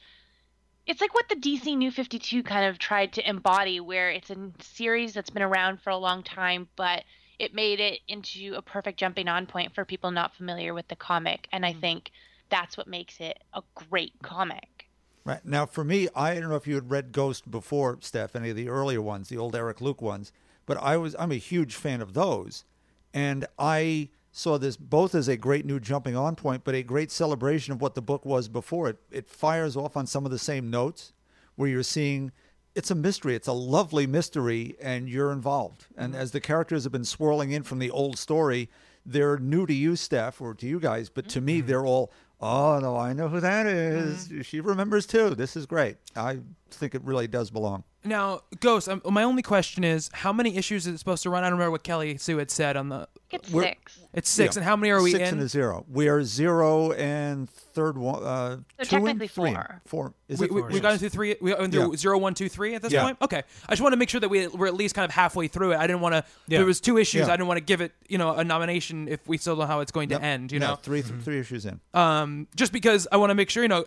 [0.87, 4.37] it's like what the DC New 52 kind of tried to embody where it's a
[4.61, 7.05] series that's been around for a long time but
[7.39, 10.97] it made it into a perfect jumping on point for people not familiar with the
[10.97, 12.11] comic and I think
[12.49, 14.89] that's what makes it a great comic.
[15.25, 18.51] Right now, for me, I don't know if you had read Ghost before, Steph, any
[18.51, 20.33] of the earlier ones, the old Eric Luke ones,
[20.67, 22.65] but I was I'm a huge fan of those,
[23.13, 27.11] and I saw this both as a great new jumping on point, but a great
[27.11, 28.99] celebration of what the book was before it.
[29.11, 31.14] It fires off on some of the same notes,
[31.55, 32.33] where you're seeing
[32.75, 35.87] it's a mystery, it's a lovely mystery, and you're involved.
[35.96, 36.20] And mm-hmm.
[36.20, 38.68] as the characters have been swirling in from the old story,
[39.07, 41.68] they're new to you, Steph, or to you guys, but to me, mm-hmm.
[41.68, 42.12] they're all.
[42.38, 44.29] Oh no, I know who that is.
[44.29, 44.42] Mm-hmm.
[44.42, 45.35] She remembers too.
[45.35, 45.96] This is great.
[46.14, 47.85] I think it really does belong.
[48.07, 48.88] Now, Ghost.
[48.88, 51.42] Um, my only question is, how many issues is it supposed to run?
[51.45, 53.09] I don't remember what Kelly Sue had said on the.
[53.31, 53.98] It's We're- 6.
[54.15, 54.61] It's six, Yeah.
[54.61, 55.35] and how many are we Six in?
[55.35, 55.85] and a zero.
[55.92, 58.23] We are zero and third one.
[58.23, 59.52] Uh, So two technically and three.
[59.52, 59.83] four.
[59.85, 60.15] Four.
[60.29, 60.71] Is we, it we, four?
[60.71, 61.37] we've gotten through three.
[61.40, 61.96] We are through Yeah.
[61.96, 63.02] zero, one, two, three at this Yeah.
[63.02, 63.19] point.
[63.21, 65.48] Okay, I just want to make sure that we we're at least kind of halfway
[65.48, 65.77] through it.
[65.77, 66.25] I didn't want to.
[66.46, 66.59] Yeah.
[66.59, 67.27] There was two issues.
[67.27, 67.33] Yeah.
[67.33, 69.67] I didn't want to give it, you know, a nomination if we still don't know
[69.67, 70.21] how it's going Yep.
[70.21, 70.52] to end.
[70.52, 71.81] You No, know, three three issues in.
[71.94, 73.85] um, just because I want to make sure, you know,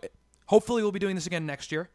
[0.47, 1.89] hopefully we'll be doing this again next year,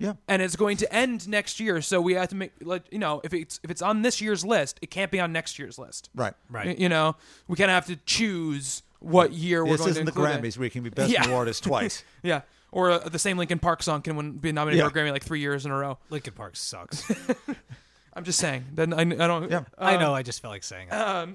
[0.00, 0.14] Yeah.
[0.26, 1.80] and it's going to end next year.
[1.82, 4.44] So we have to make, like, you know, if it's if it's on this year's
[4.44, 6.10] list, it can't be on next year's list.
[6.14, 6.34] Right.
[6.50, 6.76] Right.
[6.78, 10.12] You know, we kind of have to choose what year we're This going isn't to
[10.12, 10.42] the include it.
[10.52, 11.22] Grammys where you can be best Yeah.
[11.26, 12.02] new artist twice.
[12.22, 12.40] Yeah.
[12.72, 14.88] or uh, the same Linkin Park song can win, be nominated Yeah.
[14.90, 15.98] for a Grammy like three years in a row.
[16.10, 17.04] Linkin Park sucks.
[18.14, 18.64] I'm just saying.
[18.74, 19.50] Then I, I don't.
[19.50, 19.64] Yeah.
[19.78, 20.12] I know.
[20.14, 21.28] I just felt like saying it.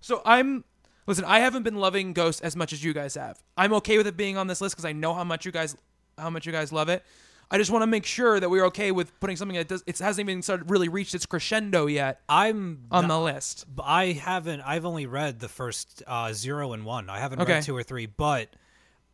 [0.00, 0.64] So I'm
[1.06, 1.24] listen.
[1.24, 3.42] I haven't been loving Ghost as much as you guys have.
[3.56, 5.76] I'm okay with it being on this list because I know how much you guys
[6.18, 7.02] how much you guys love it.
[7.50, 9.98] I just want to make sure that we're okay with putting something that does it
[9.98, 13.64] hasn't even started really reached its crescendo yet I'm on the list.
[13.82, 14.62] I haven't.
[14.62, 17.08] I've only read the first uh, zero and one.
[17.08, 17.54] I haven't Okay.
[17.54, 18.48] read two or three, but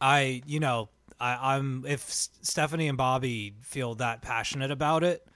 [0.00, 0.88] I, you know,
[1.20, 5.26] I, I'm if S- Stephanie and Bobby feel that passionate about it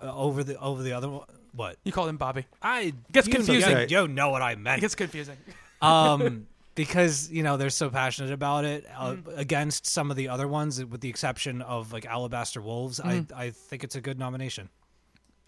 [0.00, 2.46] uh, over the over the other one, what You call him Bobby.
[2.62, 3.88] I Gets you- confusing.
[3.90, 4.78] You, you know what I meant.
[4.78, 5.36] It gets confusing.
[5.82, 9.38] um, because you know they're so passionate about it uh, Mm-hmm.
[9.38, 13.00] against some of the other ones, with the exception of like Alabaster Wolves.
[13.00, 13.34] Mm-hmm.
[13.34, 14.68] I I think it's a good nomination.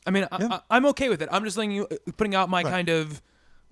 [0.07, 1.29] I mean, I, I, I'm okay with it.
[1.33, 3.21] I'm just letting you putting out my kind of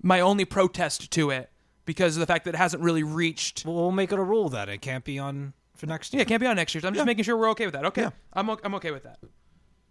[0.01, 1.49] my only protest to it
[1.85, 3.63] because of the fact that it hasn't really reached.
[3.65, 6.21] Well, we'll make it a rule that it can't be on for next Yeah, year.
[6.23, 6.83] it can't be on next year's.
[6.83, 7.85] I'm just making sure we're okay with that.
[7.85, 8.09] Okay, Yeah.
[8.33, 9.19] I'm o- I'm okay with that.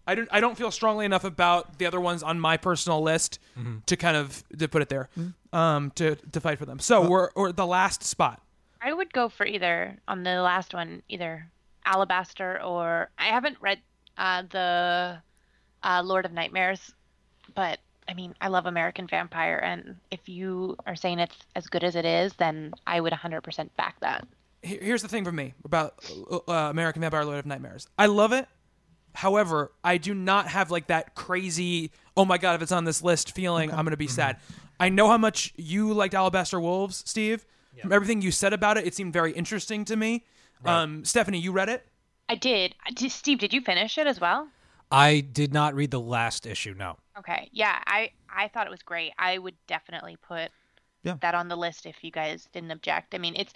[0.06, 3.38] I don't I don't feel strongly enough about the other ones on my personal list
[3.86, 5.08] to kind of to put it there,
[5.52, 6.78] um, to to fight for them.
[6.78, 8.42] So we're or the last spot.
[8.80, 11.46] I would go for either on the last one, either
[11.86, 13.78] Alabaster or I haven't read
[14.18, 15.18] uh, the
[15.82, 16.92] uh, Lord of Nightmares,
[17.54, 21.82] but I mean I love American Vampire, and if you are saying it's as good
[21.82, 24.26] as it is, then I would 100% back that.
[24.62, 25.94] Here's the thing for me about
[26.48, 27.86] uh, American Vampire: Lord of Nightmares.
[27.98, 28.46] I love it.
[29.14, 33.02] However, I do not have like that crazy "oh my god" if it's on this
[33.02, 33.70] list feeling.
[33.72, 34.38] I'm gonna be sad.
[34.80, 37.46] I know how much you liked Alabaster Wolves, Steve.
[37.80, 40.24] From everything you said about it, it seemed very interesting to me.
[40.64, 41.84] Um, Stephanie, you read it?
[42.28, 42.74] I did.
[42.94, 44.48] Did- Steve, did you finish it as well?
[44.90, 46.74] I did not read the last issue.
[46.76, 46.96] No.
[47.18, 47.48] Okay.
[47.52, 49.12] Yeah, I I thought it was great.
[49.18, 50.50] I would definitely put
[51.02, 51.16] Yeah.
[51.20, 53.14] that on the list if you guys didn't object.
[53.14, 53.52] I mean, it's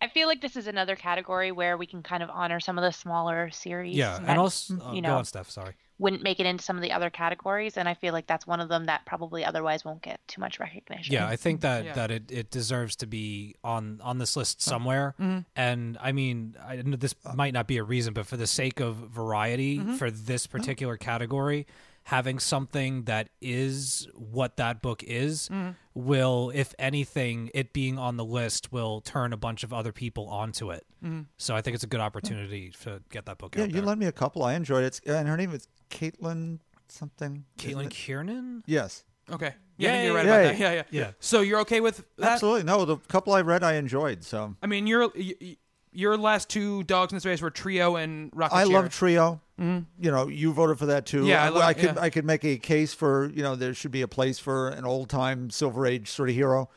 [0.00, 2.82] I feel like this is another category where we can kind of honor some of
[2.82, 3.96] the smaller series.
[3.96, 5.50] Yeah, that, and also uh, you uh, know go on, Steph.
[5.50, 5.74] Sorry.
[5.98, 8.60] wouldn't make it into some of the other categories, and I feel like that's one
[8.60, 11.14] of them that probably otherwise won't get too much recognition.
[11.14, 11.92] Yeah, I think that Yeah.
[11.94, 15.14] that it, it deserves to be on on this list somewhere.
[15.18, 15.38] Mm-hmm.
[15.56, 18.80] And I mean, I know this might not be a reason, but for the sake
[18.80, 19.94] of variety mm-hmm.
[19.94, 20.58] for this mm-hmm.
[20.58, 21.66] particular category,
[22.06, 25.70] having something that is what that book is mm-hmm.
[25.92, 30.28] will, if anything, it being on the list will turn a bunch of other people
[30.28, 30.86] onto it.
[31.04, 31.22] Mm-hmm.
[31.36, 33.82] So I think it's a good opportunity to get that book Yeah, out you there.
[33.82, 34.44] lent me a couple.
[34.44, 34.98] I enjoyed it.
[34.98, 37.44] It's- uh, And her name is Caitlin something.
[37.58, 37.90] Caitlin it?
[37.90, 38.62] Kiernan.
[38.66, 39.02] Yes.
[39.28, 39.54] Okay.
[39.76, 40.52] Yeah, I think you're right yeah, about yeah.
[40.52, 40.58] that.
[40.60, 41.10] Yeah, yeah, Yeah.
[41.18, 42.32] So you're okay with that?
[42.34, 42.62] Absolutely.
[42.62, 44.22] No, the couple I read I enjoyed.
[44.22, 45.56] So I mean, your y- y-
[45.96, 48.52] your last two dogs in this race were Trio and Rocketeer.
[48.52, 49.40] I love Trio.
[49.58, 51.26] You know, you voted for that too.
[51.26, 52.00] Yeah, I I, love- I could yeah.
[52.00, 54.84] I could make a case for you know there should be a place for an
[54.84, 56.68] old time Silver Age sort of hero.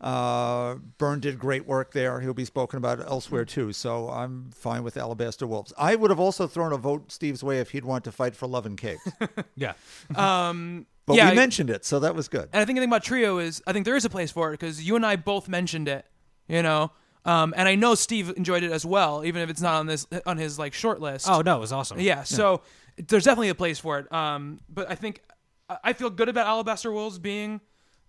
[0.00, 2.20] Uh, Byrne did great work there.
[2.20, 3.72] He'll be spoken about elsewhere too.
[3.72, 5.72] So I'm fine with Alabaster Wolves.
[5.76, 8.46] I would have also thrown a vote Steve's way if he'd want to fight for
[8.46, 8.98] Love and Cake,
[9.56, 9.72] Yeah.
[10.16, 12.48] Um, but yeah, we mentioned it, so that was good.
[12.52, 14.50] And I think the thing about Trio is I think there is a place for
[14.50, 16.04] it because you and I both mentioned it,
[16.48, 16.92] you know.
[17.28, 20.06] Um, and I know Steve enjoyed it as well, even if it's not on this
[20.26, 21.28] on his like short list.
[21.28, 22.00] Oh no, it was awesome.
[22.00, 22.22] yeah.
[22.24, 22.62] So
[22.96, 24.12] there's definitely a place for it.
[24.12, 25.20] Um, but I think
[25.68, 27.60] I- I feel good about Alabaster Wolves being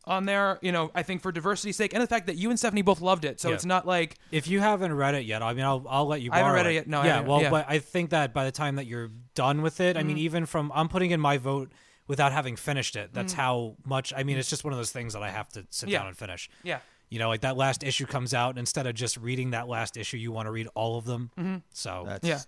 [0.05, 0.57] on there.
[0.61, 3.01] You know, I think for diversity's sake, and the fact that you and Stephanie both
[3.01, 3.55] loved it, so Yeah.
[3.55, 6.32] it's not like If you haven't read it yet, I mean, I'll I'll let you.
[6.32, 6.88] I haven't borrow read it yet.
[6.88, 7.13] No, I yeah.
[7.15, 7.30] haven't.
[7.30, 7.47] well, Yeah.
[7.47, 7.51] Mm-hmm.
[7.51, 10.45] but I think that by the time that you're done with it, I mean, even
[10.45, 11.72] from I'm putting in my vote
[12.07, 13.13] without having finished it.
[13.13, 14.13] That's how much.
[14.15, 15.91] I mean, it's just one of those things that I have to sit Mm.
[15.91, 15.99] Yeah.
[15.99, 16.49] down and finish.
[16.63, 16.80] yeah.
[17.10, 19.97] You know, like that last issue comes out, and instead of just reading that last
[19.97, 21.64] issue, you want to read all of them.
[21.74, 22.39] So That's, Yeah.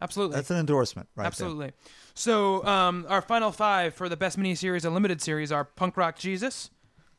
[0.00, 0.36] Absolutely.
[0.36, 1.22] that's an endorsement, right?
[1.22, 1.26] there.
[1.26, 1.72] Absolutely.
[2.14, 6.18] So, um, our final five for the best miniseries and limited series are Punk Rock
[6.18, 6.70] Jesus,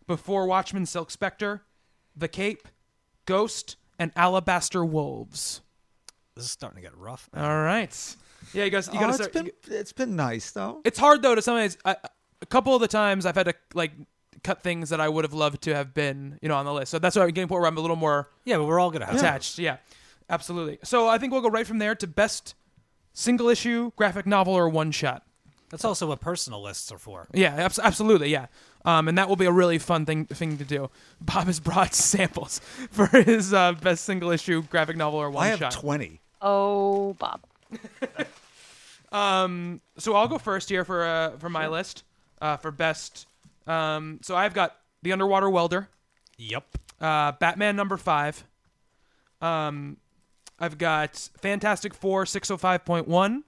[0.06, 1.64] Before Watchmen Silk Spectre,
[2.16, 2.68] The Cape,
[3.26, 5.62] Ghost, and Alabaster Wolves.
[6.36, 7.30] this is starting to get rough.
[7.36, 8.16] All right.
[8.54, 9.34] Yeah, you guys, you Oh, gotta it's start.
[9.34, 10.82] been you- it's been nice though.
[10.86, 11.78] it's hard though to sometimes.
[11.84, 11.98] I,
[12.44, 13.92] a couple of the times I've had to like
[14.44, 16.92] cut things that I would have loved to have been, you know, on the list.
[16.92, 18.66] So that's why I'm getting to a point where I'm a little more Yeah, but
[18.66, 19.60] we're all gonna have attached.
[19.60, 19.78] Yeah,
[20.30, 20.80] absolutely.
[20.84, 22.56] So I think we'll go right from there to best
[23.14, 25.24] single issue graphic novel or one shot.
[25.70, 27.28] That's also what personal lists are for.
[27.34, 28.30] Yeah, abs- absolutely.
[28.30, 28.46] Yeah,
[28.86, 30.90] um, and that will be a really fun thing thing to do.
[31.22, 32.60] Bob has brought samples
[32.92, 35.72] for his uh, best single issue graphic novel or one I have shot.
[35.74, 36.22] twenty.
[36.42, 37.42] Oh, Bob.
[39.12, 42.04] Um, so I'll go first here for uh, for my list
[42.42, 43.26] uh, for best.
[43.68, 45.89] Um, so I've got the Underwater Welder,
[46.38, 46.65] Yep.
[47.01, 48.43] uh, Batman number five.
[49.41, 49.97] Um,
[50.59, 53.43] I've got Fantastic Four six hundred five point one,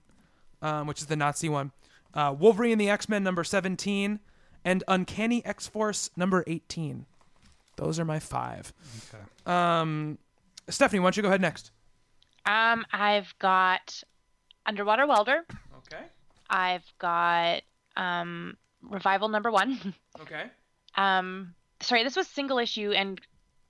[0.62, 1.72] um, which is the Nazi one.
[2.14, 4.20] Uh, Wolverine and the X Men number seventeen,
[4.66, 7.06] and Uncanny X Force number eighteen.
[7.78, 8.74] Those are my five.
[9.14, 9.24] Okay.
[9.46, 10.18] Um,
[10.68, 11.72] Stephanie, why don't you go ahead next?
[12.46, 14.04] Um, I've got
[14.66, 15.46] Underwater Welder.
[15.78, 16.04] Okay.
[16.50, 17.62] I've got
[17.96, 19.94] um, Revival number one.
[20.22, 20.46] Okay.
[20.96, 23.20] um, sorry, this was single issue and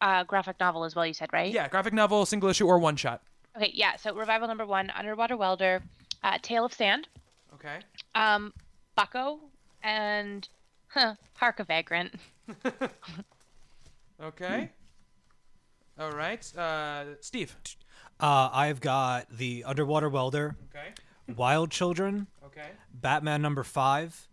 [0.02, 1.06] uh, graphic novel as well.
[1.06, 1.52] You said right?
[1.54, 3.22] Yeah, graphic novel, single issue, or one shot.
[3.58, 3.96] Okay, yeah.
[3.98, 5.82] So Revival number one, Underwater Welder,
[6.24, 7.08] uh, Tale of Sand,
[7.56, 7.80] Okay.
[8.16, 8.54] um,
[8.96, 9.40] Bucko,
[9.84, 10.48] and
[10.88, 12.14] huh, Hark a Vagrant.
[14.22, 14.70] Okay.
[16.00, 16.58] All right.
[16.58, 17.56] Uh, Steve.
[18.20, 20.90] Uh, I've got the Underwater Welder, Okay.
[21.38, 22.68] Wild Children, Okay.
[22.94, 24.28] Batman number five,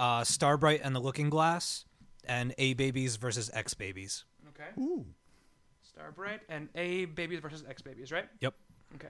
[0.00, 1.84] uh, Starbright and the Looking Glass,
[2.24, 4.24] and A Babies versus X Babies.
[4.48, 4.68] Okay.
[4.78, 5.04] Ooh.
[5.82, 8.26] Starbright and A babies versus X babies, right?
[8.40, 8.54] Yep.
[8.94, 9.08] Okay.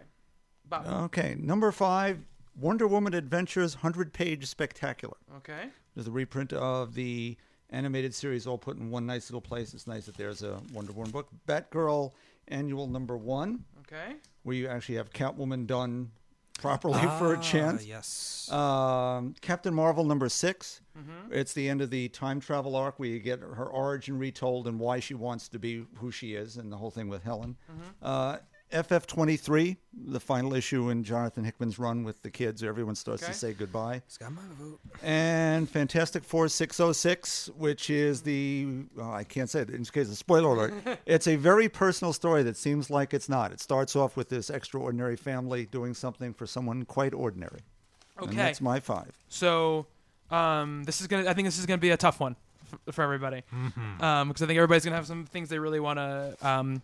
[0.69, 0.87] Bob.
[1.05, 2.19] Okay, number five,
[2.59, 5.17] Wonder Woman Adventures, hundred page spectacular.
[5.39, 5.69] Okay.
[5.95, 7.37] There's a reprint of the
[7.71, 9.75] animated series all put in one nice little place.
[9.75, 11.29] It's nice that there's a Wonder Woman book.
[11.47, 12.13] Batgirl
[12.49, 14.17] Annual Number One, Okay.
[14.43, 16.11] where you actually have Catwoman done
[16.59, 17.87] properly for a Ah, chance.
[17.87, 18.51] Yes.
[18.53, 21.33] Um, Captain Marvel number 6 Mm-hmm.
[21.33, 24.81] It's the end of the time travel arc where you get her origin retold and
[24.81, 27.57] why she wants to be who she is, and the whole thing with Helen.
[27.71, 27.83] Mm-hmm.
[28.03, 28.37] Uh,
[28.71, 33.23] FF twenty three, the final issue in Jonathan Hickman's run with the kids, everyone starts
[33.23, 33.33] Okay.
[33.33, 33.97] to say goodbye.
[34.07, 34.79] It's got my vote.
[35.03, 40.17] And Fantastic Four 606, which is the, well, I can't say it in case of
[40.19, 40.75] spoiler alert.
[41.07, 43.53] it's a very personal story that seems like it's not.
[43.53, 47.61] It starts off with this extraordinary family doing something for someone quite ordinary.
[48.19, 48.37] And Okay.
[48.37, 49.13] that's my five.
[49.29, 49.87] So,
[50.31, 51.29] um, this is gonna.
[51.31, 52.37] I think this is gonna be a tough one
[52.87, 53.43] f- for everybody,
[54.01, 56.83] um, because I think everybody's gonna have some things they really want to um,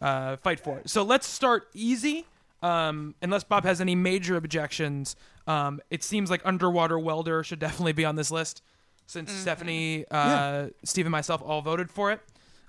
[0.00, 0.78] uh, fight for.
[0.78, 0.88] It.
[0.90, 2.26] So let's start easy.
[2.62, 7.92] Um, unless Bob has any major objections, um, it seems like Underwater Welder should definitely
[7.94, 8.62] be on this list,
[9.06, 12.20] since Stephanie, uh, Steve, and myself all voted for it.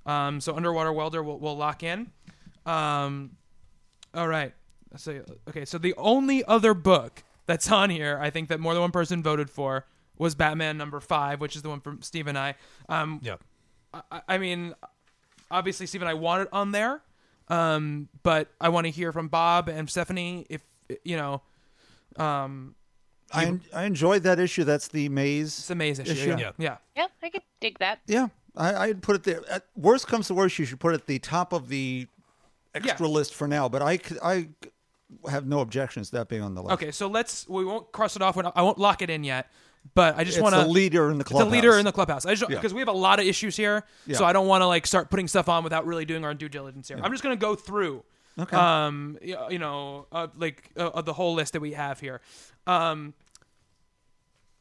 [0.05, 2.09] Um, so Underwater Welder will will lock in.
[2.65, 3.31] Um,
[4.13, 4.53] all right.
[4.95, 8.81] So okay, so the only other book that's on here, I think that more than
[8.81, 9.85] one person voted for,
[10.17, 12.55] was Batman number five, which is the one from Steve and I.
[12.87, 13.35] Um, Yeah.
[13.93, 14.73] I, I mean,
[15.49, 17.01] obviously Steve and I want it on there,
[17.51, 20.61] um, but I want to hear from Bob and Stephanie if
[21.03, 21.41] you know.
[22.17, 22.75] Um,
[23.33, 24.63] I, en- I enjoyed that issue.
[24.65, 25.57] That's the maze.
[25.59, 26.11] it's a maze issue.
[26.11, 26.29] Issue.
[26.31, 26.37] Yeah.
[26.37, 26.51] Yeah.
[26.57, 26.77] yeah.
[26.95, 27.99] Yeah, I could dig that.
[28.05, 28.27] Yeah,
[28.57, 29.41] I, I'd put it there.
[29.49, 32.07] At worst comes to worst, you should put it at the top of the
[32.75, 33.13] extra Yeah.
[33.13, 33.69] list for now.
[33.69, 34.49] But I, I
[35.29, 36.73] have no objections to that being on the list.
[36.73, 37.47] Okay, so let's.
[37.47, 38.35] We won't cross it off.
[38.35, 39.49] When, I won't lock it in yet,
[39.93, 40.61] but I just want to.
[40.61, 41.47] the leader in the clubhouse.
[41.49, 42.25] a leader in the clubhouse.
[42.25, 42.55] I just Yeah.
[42.55, 44.17] because we have a lot of issues here, Yeah.
[44.17, 46.49] so I don't want to like start putting stuff on without really doing our due
[46.49, 46.99] diligence here.
[47.01, 48.03] I'm just gonna go through,
[48.39, 48.55] Okay.
[48.55, 52.21] um, you know, uh, like uh, uh, the whole list that we have here.
[52.67, 53.13] Um,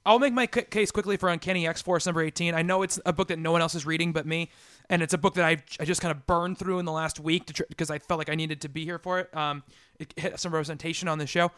[0.06, 2.54] I'll make my c- case quickly for Uncanny X Force number 18.
[2.54, 4.50] I know it's a book that no one else is reading but me,
[4.88, 7.20] and it's a book that I I just kind of burned through in the last
[7.20, 9.36] week to tr- because I felt like I needed to be here for it.
[9.36, 9.62] Um,
[9.98, 11.52] it hit some representation on the show.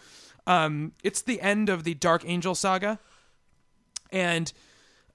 [0.48, 2.98] Um, it's the end of the Dark Angel saga,
[4.12, 4.52] and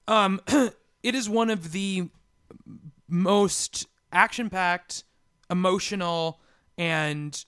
[0.06, 2.08] um, it is one of the
[3.08, 5.04] most action-packed,
[5.50, 6.40] emotional,
[6.76, 7.44] and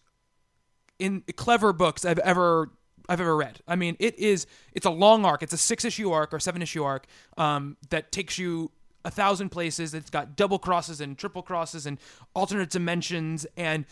[0.98, 2.70] in clever books I've ever
[3.08, 3.60] I've ever read.
[3.66, 5.42] I mean, it is it's a long arc.
[5.42, 8.70] It's a six issue arc or seven issue arc um, that takes you
[9.04, 9.94] a thousand places.
[9.94, 11.98] It's got double crosses and triple crosses and
[12.34, 13.84] alternate dimensions and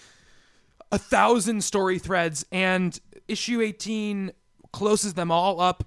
[0.93, 2.47] a thousand story threads.
[2.53, 4.33] And issue eighteen
[4.73, 5.85] closes them all up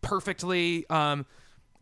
[0.00, 0.88] perfectly.
[0.90, 1.26] Um,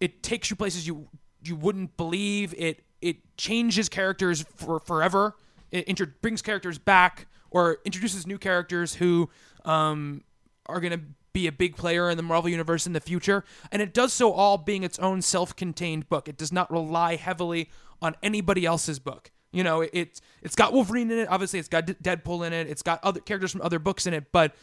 [0.01, 1.09] it takes you places you
[1.43, 2.55] you wouldn't believe.
[2.57, 5.37] It it changes characters for forever.
[5.71, 9.31] It inter- brings characters back or introduces new characters who
[9.65, 10.23] um,
[10.67, 13.45] are going to be a big player in the Marvel universe in the future.
[13.71, 16.29] And it does so all being its own self-contained book.
[16.29, 17.69] It does not rely heavily
[18.01, 19.31] on anybody else's book.
[19.53, 21.29] You know, it, it's it's got Wolverine in it.
[21.31, 22.69] Obviously, it's got D- Deadpool in it.
[22.69, 24.33] It's got other characters from other books in it.
[24.33, 24.55] But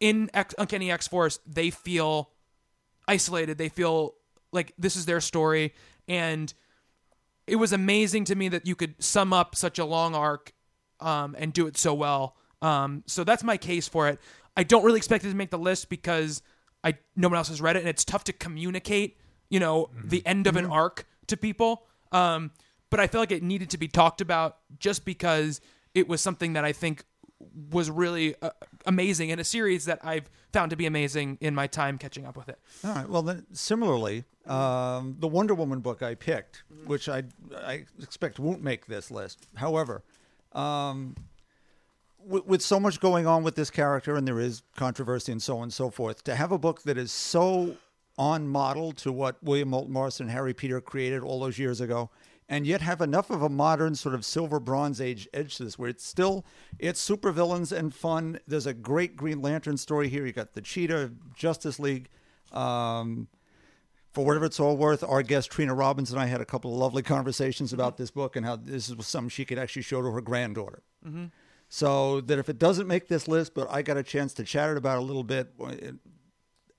[0.00, 2.30] in X- Uncanny X Force, they feel
[3.08, 3.58] isolated.
[3.58, 4.14] They feel
[4.52, 5.74] like this is their story,
[6.08, 6.52] and
[7.46, 10.52] it was amazing to me that you could sum up such a long arc
[11.00, 12.36] um, and do it so well.
[12.60, 14.20] Um, so that's my case for it.
[14.56, 16.42] I don't really expect it to make the list because
[16.84, 20.24] I no one else has read it, and it's tough to communicate, you know, the
[20.26, 21.86] end of an arc to people.
[22.12, 22.50] Um,
[22.90, 25.60] but I feel like it needed to be talked about just because
[25.94, 27.04] it was something that I think
[27.70, 28.50] was really uh,
[28.86, 32.36] amazing in a series that I've found to be amazing in my time catching up
[32.36, 32.58] with it.
[32.84, 33.08] All right.
[33.08, 37.24] Well, then similarly, um, the Wonder Woman book I picked, which I
[37.56, 39.46] I expect won't make this list.
[39.54, 40.02] However,
[40.52, 41.16] um,
[42.24, 45.56] with, with so much going on with this character, and there is controversy and so
[45.56, 47.76] on and so forth, to have a book that is so
[48.18, 52.10] on model to what William Moulton Marston and Harry Peter created all those years ago,
[52.52, 55.78] and yet have enough of a modern sort of silver bronze age edge to this
[55.78, 56.44] where it's still
[56.78, 58.38] it's supervillains and fun.
[58.46, 60.26] There's a great Green Lantern story here.
[60.26, 62.10] You got the Cheetah, Justice League.
[62.52, 63.28] Um,
[64.12, 66.78] for whatever it's all worth, our guest Trina Robbins and I had a couple of
[66.78, 70.10] lovely conversations about this book and how this was something she could actually show to
[70.10, 70.82] her granddaughter.
[71.70, 74.68] So that if it doesn't make this list, but I got a chance to chat
[74.68, 75.94] it about a little bit, it,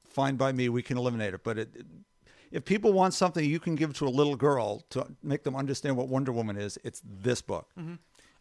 [0.05, 0.69] fine by me.
[0.69, 1.43] We can eliminate it.
[1.43, 1.69] But it,
[2.53, 5.97] if people want something you can give to a little girl to make them understand
[5.97, 7.67] what Wonder Woman is, it's this book.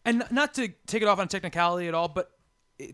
[0.05, 2.31] And not to take it off on technicality at all, but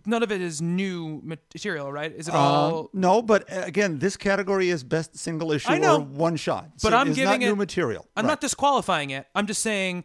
[0.07, 2.13] none of it is new material, right?
[2.15, 2.79] Is it all?
[2.81, 5.97] Um, no, but uh, again, this category is best single issue I know.
[5.97, 6.71] or one shot.
[6.83, 8.07] But So I'm it's giving not new material.
[8.17, 8.31] I'm Right.
[8.33, 9.27] not disqualifying it.
[9.35, 10.05] I'm just saying,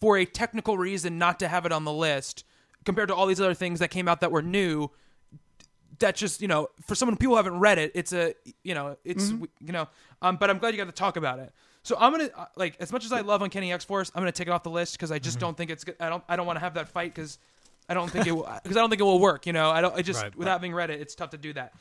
[0.00, 2.44] for a technical reason, not to have it on the list
[2.84, 4.90] compared to all these other things that came out that were new.
[6.00, 8.34] That's just you know, for someone people haven't read it, it's a
[8.64, 9.44] you know, it's Mm-hmm.
[9.60, 9.86] you know.
[10.22, 11.52] Um, but I'm glad you got to talk about it.
[11.82, 14.32] So I'm gonna uh, like as much as I love Uncanny X Force, I'm gonna
[14.32, 15.46] take it off the list because I just Mm-hmm.
[15.46, 15.96] don't think it's good.
[16.00, 17.38] I don't I don't want to have that fight because
[17.88, 19.46] I don't think it will because I don't think it will work.
[19.46, 19.94] You know, I don't.
[19.96, 20.34] I just Right.
[20.36, 21.72] without having read it, it's tough to do that.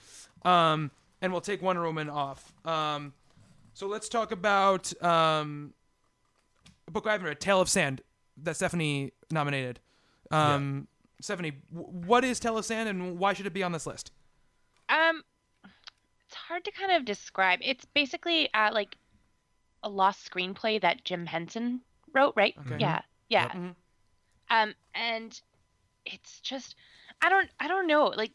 [0.45, 0.91] Um,
[1.21, 2.53] and we'll take Wonder Woman off.
[2.65, 3.13] Um,
[3.73, 5.73] so let's talk about um,
[6.87, 8.01] a book I haven't read, Tale of Sand,
[8.43, 9.79] that Stephanie nominated.
[10.31, 10.87] Um, Stephanie,
[11.73, 14.11] w- what is Tale of and why should it be on this list?
[14.89, 15.23] Um,
[16.25, 17.59] it's hard to kind of describe.
[17.61, 18.95] It's basically uh, like
[19.83, 21.81] a lost screenplay that Jim Henson
[22.13, 22.55] wrote, right?
[22.65, 22.77] Okay.
[22.79, 23.43] Yeah, yeah.
[23.43, 23.51] Yep.
[23.53, 23.75] Mhm.
[24.51, 25.41] Um, and
[26.05, 26.75] it's just,
[27.21, 28.05] I don't, I don't know.
[28.07, 28.31] Like,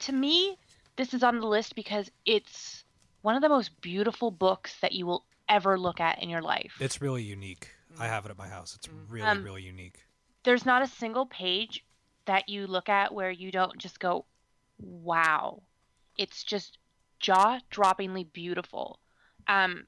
[0.00, 0.56] to me,
[0.96, 2.84] this is on the list because it's
[3.22, 6.74] one of the most beautiful books that you will ever look at in your life.
[6.80, 7.70] It's really unique.
[7.98, 8.74] I have it at my house.
[8.76, 10.04] It's really, Um, really unique.
[10.44, 11.84] There's not a single page
[12.26, 14.24] that you look at where you don't just go,
[14.78, 15.62] wow.
[16.18, 16.78] It's just
[17.20, 18.98] jaw droppingly beautiful.
[19.46, 19.86] Um,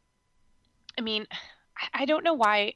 [0.99, 1.27] I mean,
[1.95, 2.75] I- don't know why.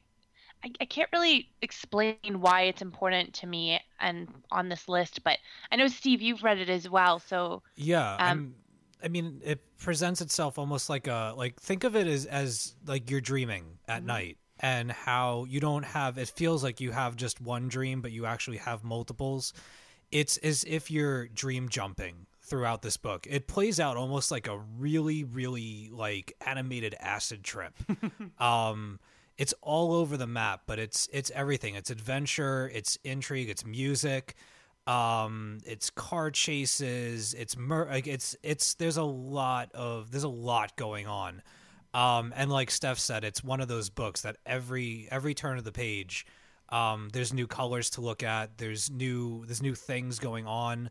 [0.61, 5.37] I, I can't really explain why it's important to me and on this list, but
[5.71, 7.19] I know Steve, you've read it as well.
[7.19, 8.55] So Yeah, Um,
[9.01, 13.09] I mean, it presents itself almost like a like think of it as as like
[13.09, 17.39] you're dreaming at night and how you don't have it feels like you have just
[17.39, 19.53] one dream but you actually have multiples.
[20.11, 23.27] It's as if you're dream jumping throughout this book.
[23.29, 27.73] It plays out almost like a really really like animated acid trip.
[28.39, 28.99] um
[29.37, 31.75] it's all over the map, but it's it's everything.
[31.75, 34.35] It's adventure, it's intrigue, it's music
[34.87, 40.27] um it's car chases it's mur- like it's it's there's a lot of there's a
[40.27, 41.43] lot going on
[41.93, 45.63] um and like steph said it's one of those books that every every turn of
[45.63, 46.25] the page
[46.69, 48.57] um there's new colors to look at.
[48.59, 50.89] There's new there's new things going on.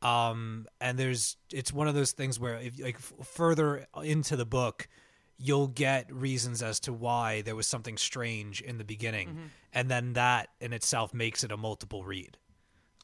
[0.00, 4.46] Um and there's it's one of those things where if like f- further into the
[4.46, 4.88] book
[5.36, 9.50] you'll get reasons as to why there was something strange in the beginning.
[9.72, 12.38] And then that in itself makes it a multiple read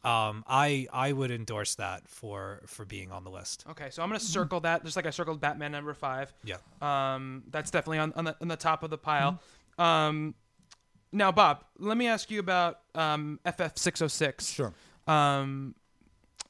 [0.05, 3.65] um, I I would endorse that for for being on the list.
[3.71, 6.33] Okay, so I'm gonna circle that just like I circled Batman number five.
[6.45, 6.57] Yeah.
[6.83, 9.41] Um, that's definitely on, on the on the top of the pile.
[9.79, 10.35] Um,
[11.13, 14.51] now Bob, let me ask you about um, FF six oh six.
[14.51, 14.75] Sure.
[15.07, 15.75] Um,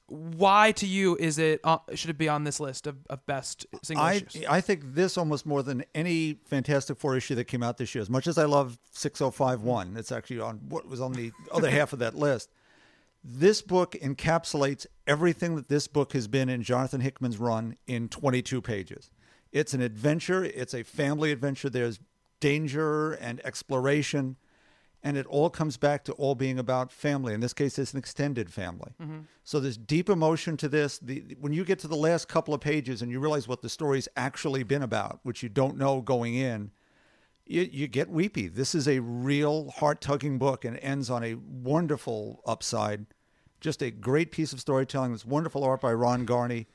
[0.07, 3.67] why to you is it uh, should it be on this list of, of best
[3.83, 4.45] single I issues?
[4.49, 8.03] I think this almost more than any Fantastic Four issue that came out this year.
[8.03, 11.93] As much as I love 6051, it's actually on what was on the other half
[11.93, 12.51] of that list.
[13.27, 18.61] This book encapsulates everything that this book has been in Jonathan Hickman's run in 22
[18.61, 19.11] pages.
[19.51, 21.71] It's an adventure, it's a family adventure.
[21.71, 22.01] There's
[22.41, 24.37] danger and exploration,
[25.03, 27.33] and it all comes back to all being about family.
[27.33, 28.93] In this case, it's an extended family.
[29.01, 29.21] Mm-hmm.
[29.43, 30.99] So there's deep emotion to this.
[30.99, 33.71] The, when you get to the last couple of pages and you realize what the
[33.71, 36.73] story's actually been about, which you don't know going in,
[37.47, 38.49] you, you get weepy.
[38.49, 43.07] This is a real heart tugging book and ends on a wonderful upside.
[43.65, 45.13] Just a great piece of storytelling.
[45.13, 46.67] This wonderful art by Ron Garney.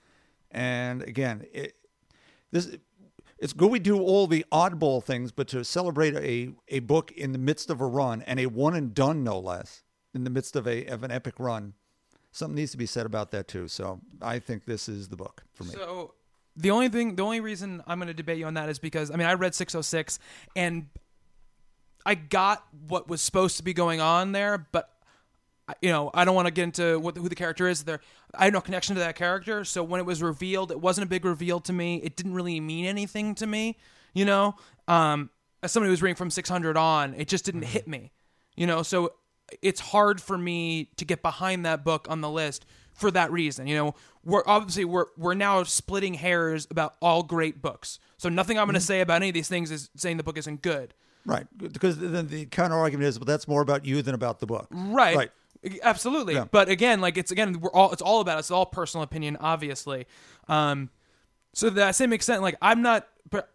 [0.49, 1.75] And again, it,
[2.49, 2.77] this
[3.37, 7.31] it's good we do all the oddball things, but to celebrate a, a book in
[7.31, 9.83] the midst of a run and a one and done no less
[10.15, 11.75] in the midst of a of an epic run,
[12.31, 13.67] something needs to be said about that too.
[13.67, 15.73] So I think this is the book for me.
[15.73, 16.15] So
[16.55, 19.11] the only thing, the only reason I'm going to debate you on that is because
[19.11, 20.17] I mean I read 606
[20.55, 20.87] and
[22.03, 24.89] I got what was supposed to be going on there, but
[25.81, 27.83] you know I don't want to get into what who the character is.
[27.83, 27.99] There,
[28.35, 31.09] I had no connection to that character, so when it was revealed, it wasn't a
[31.09, 31.97] big reveal to me.
[31.97, 33.77] It didn't really mean anything to me,
[34.13, 34.55] you know.
[34.87, 35.29] Um,
[35.61, 38.11] as somebody who's reading from 600 on, it just didn't hit me,
[38.55, 38.81] you know.
[38.83, 39.13] So
[39.61, 43.67] it's hard for me to get behind that book on the list for that reason.
[43.67, 47.99] You know, we're obviously we're we're now splitting hairs about all great books.
[48.17, 50.37] So nothing I'm going to say about any of these things is saying the book
[50.37, 50.93] isn't good.
[51.25, 51.47] Right.
[51.57, 54.67] Because then the counter argument is, well, that's more about you than about the book.
[54.71, 55.15] Right.
[55.15, 55.31] Right.
[55.83, 56.35] Absolutely.
[56.35, 56.45] Yeah.
[56.49, 60.05] But again, like it's again, we're all it's all about it's all personal opinion, obviously.
[60.47, 60.89] Um,
[61.53, 63.49] so to that same extent, like I'm not, but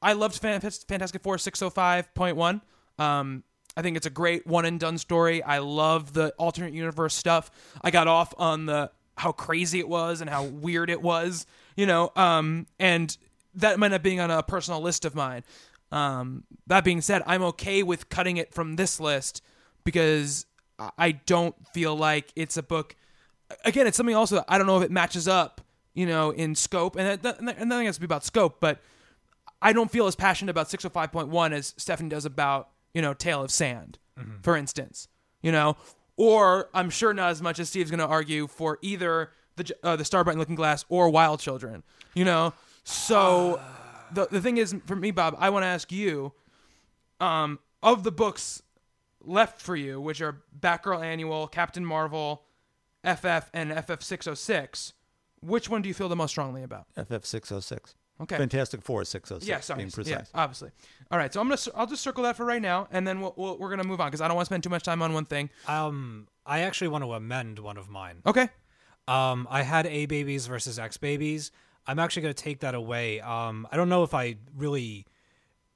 [0.00, 2.62] I loved Fantastic Four six hundred five point one.
[2.98, 3.44] Um,
[3.76, 5.42] I think it's a great one and done story.
[5.42, 7.50] I love the alternate universe stuff.
[7.82, 11.46] I got off on the how crazy it was and how weird it was,
[11.76, 12.10] you know.
[12.16, 13.16] Um, and
[13.54, 15.44] that might not being on a personal list of mine.
[15.92, 19.42] Um, that being said, I'm okay with cutting it from this list
[19.84, 20.46] because
[20.98, 22.96] I- don't feel like it's a book.
[23.64, 25.60] Again, it's something also that I don't know if it matches up,
[25.94, 28.80] you know, in scope, and that, and nothing has to be about scope, but
[29.60, 33.50] I don't feel as passionate about 605.1 as Stephanie does about, you know, Tale of
[33.50, 33.98] Sand,
[34.42, 35.08] for instance,
[35.42, 35.76] you know,
[36.16, 39.96] or I'm sure not as much as Steve's going to argue for either the uh,
[39.96, 41.82] the Starbright and Looking Glass or Wild Children,
[42.14, 42.52] you know.
[42.84, 43.60] So
[44.12, 46.32] the the thing is, for me, Bob, I want to ask you,
[47.20, 48.62] um, of the books
[49.22, 52.42] left for you, which are Batgirl Annual, Captain Marvel,
[53.04, 54.92] FF, and FF 606,
[55.40, 56.86] which one do you feel the most strongly about?
[56.96, 57.94] FF six oh six.
[58.20, 58.36] Okay.
[58.36, 59.46] Fantastic Four six oh six.
[59.46, 59.78] Yeah, sorry.
[59.78, 60.10] Being precise.
[60.12, 60.70] Yeah, obviously.
[61.10, 63.32] All right, so I'm gonna I'll just circle that for right now, and then we'll,
[63.36, 65.14] we'll, we're gonna move on because I don't want to spend too much time on
[65.14, 65.48] one thing.
[65.66, 68.22] Um, I actually want to amend one of mine.
[68.26, 68.48] Okay.
[69.08, 71.50] Um, I had A babies versus X babies.
[71.86, 73.20] I'm actually going to take that away.
[73.20, 75.06] Um, I don't know if I really.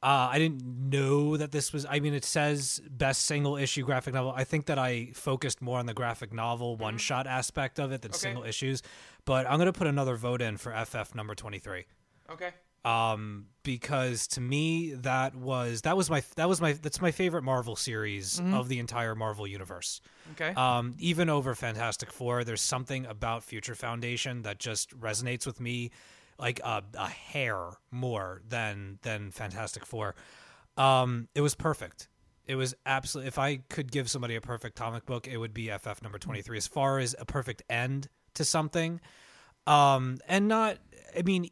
[0.05, 1.87] Uh, I didn't know that this was.
[1.89, 4.35] I mean, it says best single issue graphic novel.
[4.37, 8.03] I think that I focused more on the graphic novel one shot aspect of it
[8.03, 8.19] than Okay.
[8.19, 8.83] single issues.
[9.25, 11.87] But I'm going to put another vote in for FF number 23
[12.31, 12.51] Okay.
[12.85, 17.43] um because to me that was that was my that was my that's my favorite
[17.43, 20.03] marvel series of the entire marvel universe
[20.33, 20.51] Okay.
[20.55, 25.91] um even over fantastic four there's something about future foundation that just resonates with me
[26.39, 30.15] like a, a hair more than than fantastic four.
[30.77, 32.09] Um it was perfect.
[32.47, 35.69] It was absolutely if i could give somebody a perfect comic book it would be
[35.69, 39.01] ff number 23 as far as a perfect end to something
[39.67, 40.77] um and not
[41.17, 41.49] i mean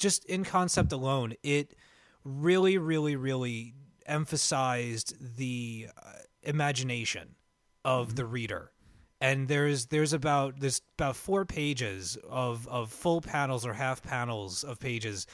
[0.00, 1.76] just in concept alone, it
[2.24, 3.74] really, really, really
[4.06, 7.36] emphasized the uh, imagination
[7.84, 8.72] of the reader.
[9.20, 14.64] And there's there's about there's about four pages of of full panels or half panels
[14.64, 15.26] of pages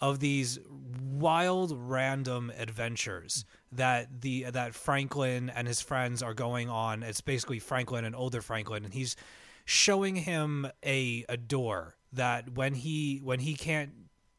[0.00, 0.58] of these
[1.02, 7.02] wild random adventures that the that Franklin and his friends are going on.
[7.02, 9.16] It's basically Franklin and older Franklin, and he's
[9.64, 13.92] showing him a a door that when he when he can't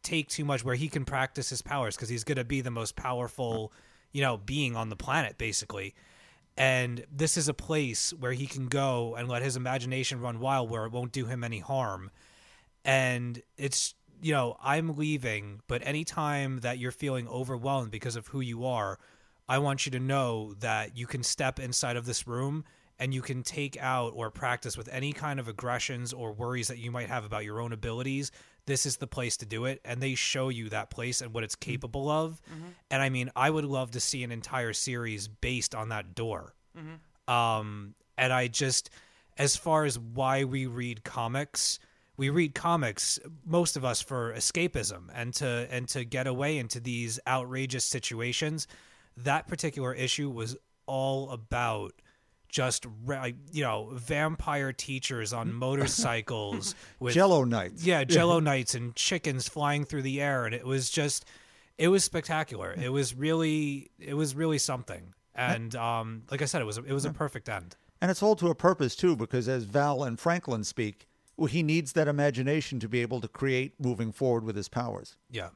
[0.03, 2.71] take too much where he can practice his powers because he's going to be the
[2.71, 3.73] most powerful
[4.11, 5.95] you know being on the planet basically
[6.57, 10.69] and this is a place where he can go and let his imagination run wild
[10.69, 12.11] where it won't do him any harm.
[12.85, 18.39] And it's you know i'm leaving but anytime that you're feeling overwhelmed because of who
[18.39, 18.97] you are
[19.47, 22.63] i want you to know that you can step inside of this room
[22.97, 26.77] and you can take out or practice with any kind of aggressions or worries that
[26.77, 28.31] you might have about your own abilities
[28.65, 31.43] this is the place to do it and they show you that place and what
[31.43, 31.71] it's mm-hmm.
[31.71, 32.41] capable of.
[32.51, 32.67] Mm-hmm.
[32.91, 36.53] And i mean i would love to see an entire series based on that door.
[36.77, 37.33] Mm-hmm.
[37.33, 38.89] Um and i just
[39.37, 41.79] as far as why we read comics
[42.17, 46.79] we read comics most of us for escapism and to and to get away into
[46.79, 48.67] these outrageous situations.
[49.17, 51.93] That particular issue was all about
[52.55, 57.85] just ra- you know vampire teachers on motorcycles with Jello nights.
[57.85, 61.25] yeah jello knights and chickens flying through the air and it was just
[61.77, 62.71] it was spectacular.
[62.81, 65.13] It was really it was really something.
[65.35, 67.75] And um like i said it was a, it was a perfect end.
[68.01, 71.61] And it's all to a purpose too, because as Val and Franklin speak, well, he
[71.61, 75.17] needs that imagination to be able to create moving forward with his powers.
[75.29, 75.49] yeah.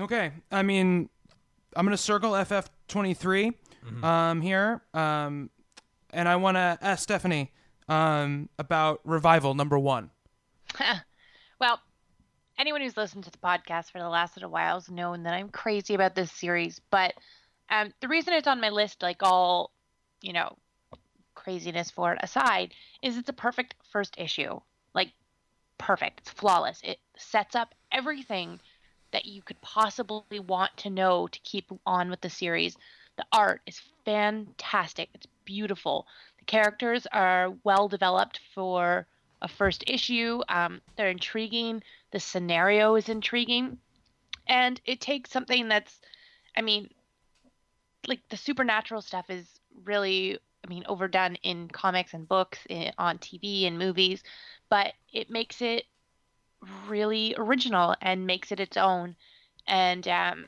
[0.00, 0.30] Okay.
[0.52, 1.08] I mean,
[1.74, 3.54] I'm gonna circle FF23
[4.04, 5.50] um, here, um,
[6.12, 7.52] and I want to ask Stephanie
[7.88, 10.10] um, about revival number one.
[11.60, 11.80] Well,
[12.58, 15.50] anyone who's listened to the podcast for the last little while has known that I'm
[15.50, 16.80] crazy about this series.
[16.90, 17.14] But
[17.68, 19.70] um, the reason it's on my list, like all,
[20.22, 20.56] you know,
[21.34, 24.58] craziness for it aside, is it's a perfect first issue.
[24.94, 25.12] Like,
[25.78, 26.20] perfect.
[26.20, 26.80] It's flawless.
[26.82, 28.60] It sets up everything
[29.12, 32.76] that you could possibly want to know to keep on with the series.
[33.20, 35.10] The art is fantastic.
[35.12, 36.06] It's beautiful.
[36.38, 39.06] The characters are well developed for
[39.42, 40.40] a first issue.
[40.48, 41.82] Um, they're intriguing.
[42.12, 43.76] The scenario is intriguing.
[44.46, 46.00] And it takes something that's,
[46.56, 46.88] I mean,
[48.06, 49.46] like the supernatural stuff is
[49.84, 54.22] really, I mean, overdone in comics and books, in, on TV and movies,
[54.70, 55.84] but it makes it
[56.88, 59.14] really original and makes it its own.
[59.66, 60.46] And um,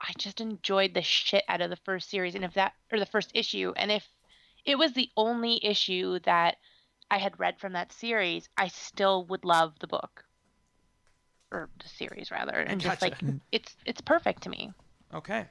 [0.00, 3.06] I just enjoyed the shit out of the first series, and if that or the
[3.06, 4.06] first issue, and if
[4.64, 6.56] it was the only issue that
[7.10, 10.24] I had read from that series, I still would love the book
[11.50, 13.14] or the series rather, and just like
[13.52, 14.72] it's it's perfect to me.
[15.12, 15.46] Okay.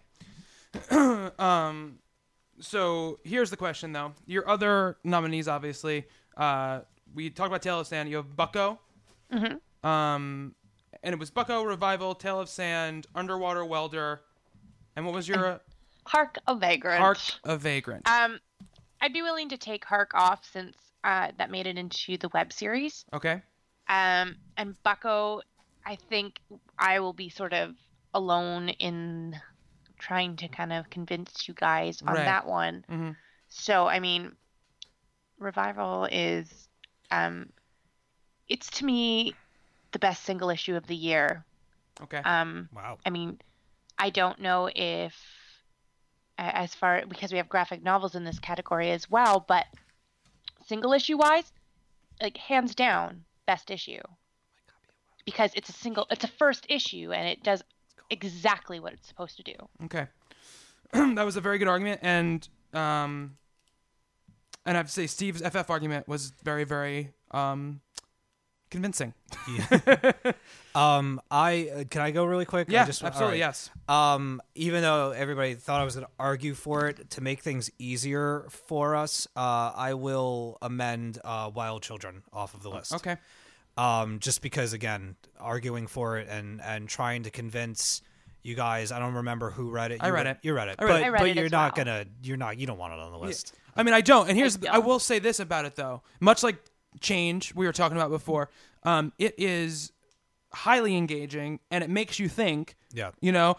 [1.40, 2.00] um,
[2.60, 4.14] so here's the question, though.
[4.26, 6.06] Your other nominees, obviously,
[6.38, 6.82] uh,
[7.14, 8.10] we talked about Tale of Sand.
[8.10, 8.80] You have Bucko.
[9.32, 9.88] Mm-hmm.
[9.88, 10.56] Um,
[11.04, 14.22] and it was Bucko, Revival, Tale of Sand, Underwater Welder,
[15.00, 15.58] and what was your uh,
[16.06, 17.00] Hark a Vagrant.
[17.00, 18.06] Hark a Vagrant?
[18.08, 18.38] Um,
[19.02, 20.76] I'd be willing to take Hark off since
[21.06, 23.06] uh, that made it into the web series.
[23.14, 23.42] okay.
[23.88, 25.42] Um, and Bucko,
[25.86, 26.40] I think
[26.78, 27.76] I will be sort of
[28.14, 29.36] alone in
[29.98, 32.26] trying to kind of convince you guys on Right.
[32.26, 32.84] that one.
[32.90, 33.16] Mhm.
[33.48, 34.36] So, I mean,
[35.40, 36.68] Revival is,
[37.12, 37.50] um,
[38.50, 39.34] it's to me
[39.94, 41.46] the best single issue of the year.
[42.02, 42.18] Okay.
[42.18, 42.98] Um, Wow.
[43.06, 43.40] I mean,
[44.00, 45.14] I don't know if,
[46.38, 49.66] as far because we have graphic novels in this category as well, but
[50.66, 51.52] single issue wise,
[52.22, 54.02] like hands down, best issue.
[55.26, 57.62] Because it's a single, it's a first issue, and it does
[58.10, 59.54] exactly what it's supposed to do.
[59.84, 60.08] Okay.
[60.94, 63.38] that was a very good argument, and um,
[64.66, 67.82] and I have to say Steve's FF argument was very, very um,
[68.70, 69.14] convincing.
[70.76, 72.70] Um, I uh, can I go really quick?
[72.70, 73.42] I Yeah, just- absolutely.
[73.42, 73.56] all right.
[73.58, 73.70] Yes.
[73.88, 77.72] Um, even though everybody thought I was going to argue for it to make things
[77.80, 82.94] easier for us, uh, I will amend uh, Wild Children off of the list.
[82.94, 83.18] Okay.
[83.78, 88.02] Um, just because again, arguing for it and and trying to convince
[88.44, 88.92] you guys.
[88.92, 90.04] I don't remember who read it.
[90.04, 90.38] I You read it.
[90.44, 90.76] You read it.
[90.80, 91.06] I read but it.
[91.06, 91.86] I read but it you're as not well.
[91.86, 92.06] gonna.
[92.22, 92.58] You're not.
[92.60, 93.56] You don't want it on the list.
[93.76, 94.30] I mean, I don't.
[94.30, 94.86] And here's, I I, don't.
[94.86, 96.02] will say this about it though.
[96.20, 96.58] Much like
[97.00, 98.50] Change, we were talking about before,
[98.84, 99.92] um, it is
[100.52, 102.76] highly engaging and it makes you think.
[102.94, 103.12] Yeah.
[103.22, 103.58] You know,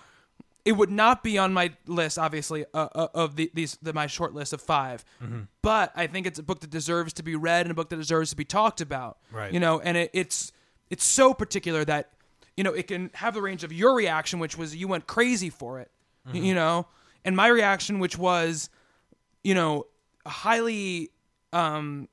[0.65, 4.07] it would not be on my list, obviously, uh, uh, of the, these the, my
[4.07, 5.41] short list of 5 Mm-hmm.
[5.63, 7.97] But I think it's a book that deserves to be read and a book that
[7.97, 9.19] deserves to be talked about.
[9.31, 9.53] Right.
[9.53, 10.53] You know, and it, it's
[10.89, 12.11] it's so particular that
[12.57, 15.51] you know it can have the range of your reaction, which was you went crazy
[15.51, 15.91] for it.
[16.27, 16.37] Mm-hmm.
[16.39, 16.87] You know,
[17.25, 18.71] and my reaction, which was
[19.43, 19.87] you know,
[20.27, 21.11] highly
[21.53, 22.09] um,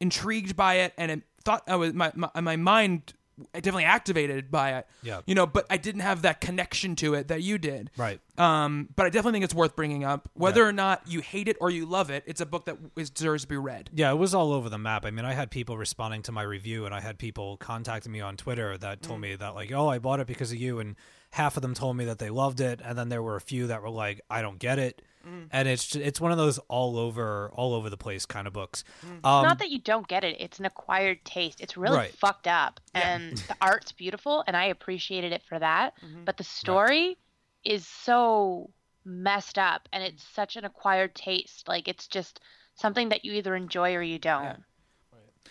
[0.00, 3.14] intrigued by it, and it thought I was my, my my mind
[3.54, 4.86] definitely activated by it.
[5.02, 5.22] Yeah.
[5.24, 7.90] you know, but I didn't have that connection to it that you did.
[7.96, 8.20] Right.
[8.36, 10.66] Um, but I definitely think it's worth bringing up, whether Yeah.
[10.68, 12.22] or not you hate it or you love it.
[12.26, 13.88] It's a book that is, deserves to be read.
[13.94, 15.06] Yeah, it was all over the map.
[15.06, 18.20] I mean, I had people responding to my review, and I had people contacting me
[18.20, 19.06] on Twitter that Mm.
[19.06, 20.94] told me that, like, oh, I bought it because of you, and
[21.30, 23.68] half of them told me that they loved it, and then there were a few
[23.68, 25.48] that were like, I don't get it, Mm.
[25.52, 28.52] and it's ju- it's one of those all over all over the place kind of
[28.54, 28.84] books.
[29.04, 29.10] Mm.
[29.24, 31.60] Um, Not that you don't get it; it's an acquired taste.
[31.60, 32.10] It's really Right.
[32.14, 35.92] fucked up, and the art's beautiful, and I appreciated it for that.
[36.04, 36.24] Mm-hmm.
[36.24, 37.18] But the story
[37.64, 38.70] is so
[39.04, 41.68] messed up, and it's such an acquired taste.
[41.68, 42.40] Like it's just
[42.74, 44.62] something that you either enjoy or you don't.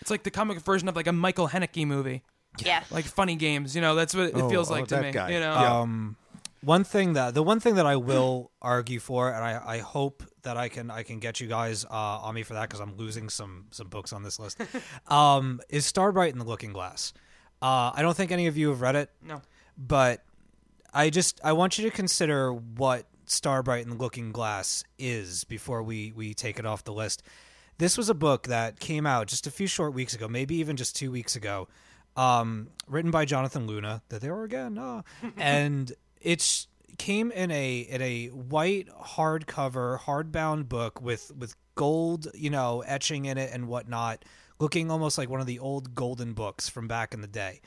[0.00, 2.22] It's like the comic version of like a Michael Haneke movie,
[2.64, 2.90] Yes.
[2.90, 3.74] like Funny Games.
[3.76, 5.12] You know, that's what it Oh, feels oh, like to me.
[5.12, 5.30] guy.
[5.30, 5.80] You know, Yeah.
[5.80, 6.16] Um,
[6.62, 10.22] one thing that the one thing that I will argue for, and I, I hope
[10.42, 12.96] that I can I can get you guys uh, on me for that because I'm
[12.96, 14.60] losing some some books on this list,
[15.08, 17.12] um, is Starbright and the Looking Glass.
[17.62, 19.42] Uh, I don't think any of you have read it, no.
[19.76, 20.24] but
[20.92, 25.82] I just I want you to consider what Starbright and the Looking Glass is before
[25.82, 27.22] we we take it off the list.
[27.78, 30.76] This was a book that came out just a few short weeks ago, maybe even
[30.76, 31.66] just two weeks ago,
[32.14, 34.02] um, written by Jonathan Luna.
[34.10, 35.02] That there were again, uh,
[35.38, 35.90] and
[36.20, 36.66] it's
[36.98, 43.24] came in a in a white hardcover hardbound book with with gold you know etching
[43.24, 44.24] in it and whatnot,
[44.58, 47.60] looking almost like one of the old golden books from back in the day.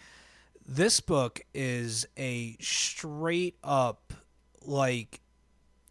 [0.66, 4.14] This book is a straight up
[4.62, 5.22] like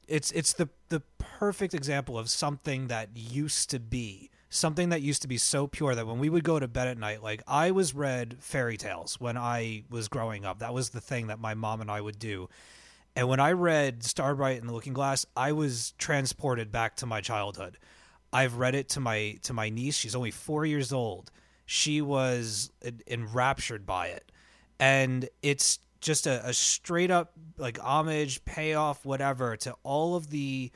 [0.09, 5.23] it's it's the the perfect example of something that used to be something that used
[5.23, 7.71] to be so pure that when we would go to bed at night like I
[7.71, 10.59] was read fairy tales when I was growing up.
[10.59, 12.49] That was the thing that my mom and I would do.
[13.17, 17.23] And when I read Starbright and the Looking Glass I was transported back to my
[17.23, 17.79] childhood.
[18.31, 19.97] I've read it to my to my niece.
[19.97, 21.31] She's only 4 years old.
[21.65, 22.71] She was
[23.07, 24.31] enraptured by it.
[24.79, 30.71] And it's just a, a straight up like homage payoff whatever to all of the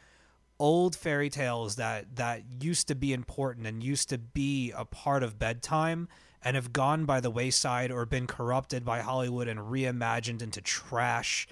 [0.58, 5.22] old fairy tales that that used to be important and used to be a part
[5.22, 6.08] of bedtime
[6.42, 11.46] and have gone by the wayside or been corrupted by Hollywood and reimagined into trash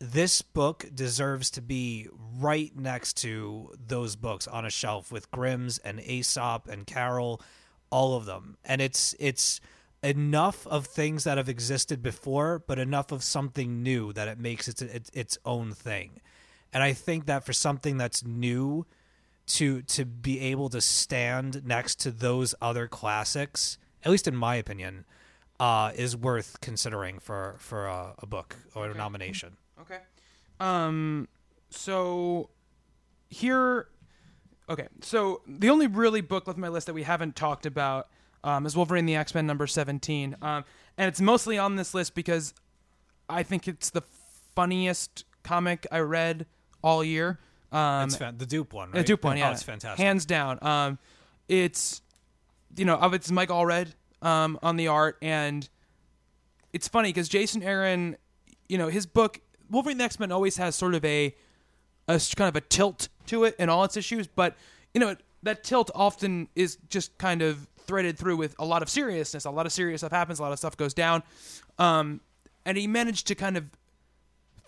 [0.00, 5.76] this book deserves to be right next to those books on a shelf with Grimm's
[5.78, 7.40] and Aesop and Carroll,
[7.90, 8.56] all of them.
[8.64, 9.60] And it's it's
[10.02, 14.68] enough of things that have existed before, but enough of something new that it makes
[14.68, 16.22] its its, its own thing.
[16.72, 18.86] And I think that for something that's new,
[19.46, 24.54] to to be able to stand next to those other classics, at least in my
[24.54, 25.04] opinion,
[25.58, 29.56] uh, is worth considering for for a, a book or a nomination.
[29.80, 29.98] Okay.
[30.60, 31.28] Um.
[31.70, 32.50] So
[33.28, 33.88] here,
[34.68, 34.88] okay.
[35.02, 38.08] So the only really book left on my list that we haven't talked about
[38.44, 40.36] um, is Wolverine the X Men number seventeen.
[40.42, 40.64] Um,
[40.96, 42.54] and it's mostly on this list because
[43.28, 44.02] I think it's the
[44.54, 46.46] funniest comic I read
[46.82, 47.38] all year.
[47.72, 49.06] Um, It's fan- the Doop one, right?
[49.06, 50.04] the Doop one, yeah, Oh, it's fantastic.
[50.04, 50.58] hands down.
[50.62, 50.98] Um,
[51.48, 52.02] it's
[52.76, 55.68] you know, of it's Mike Allred um on the art, and
[56.72, 58.16] it's funny because Jason Aaron,
[58.68, 61.34] you know, his book Wolverine the X Men always has sort of a,
[62.08, 64.56] a kind of a tilt to it in all its issues, but
[64.94, 68.88] you know that tilt often is just kind of threaded through with a lot of
[68.88, 69.44] seriousness.
[69.44, 71.22] A lot of serious stuff happens, a lot of stuff goes down,
[71.78, 72.20] um,
[72.64, 73.64] and he managed to kind of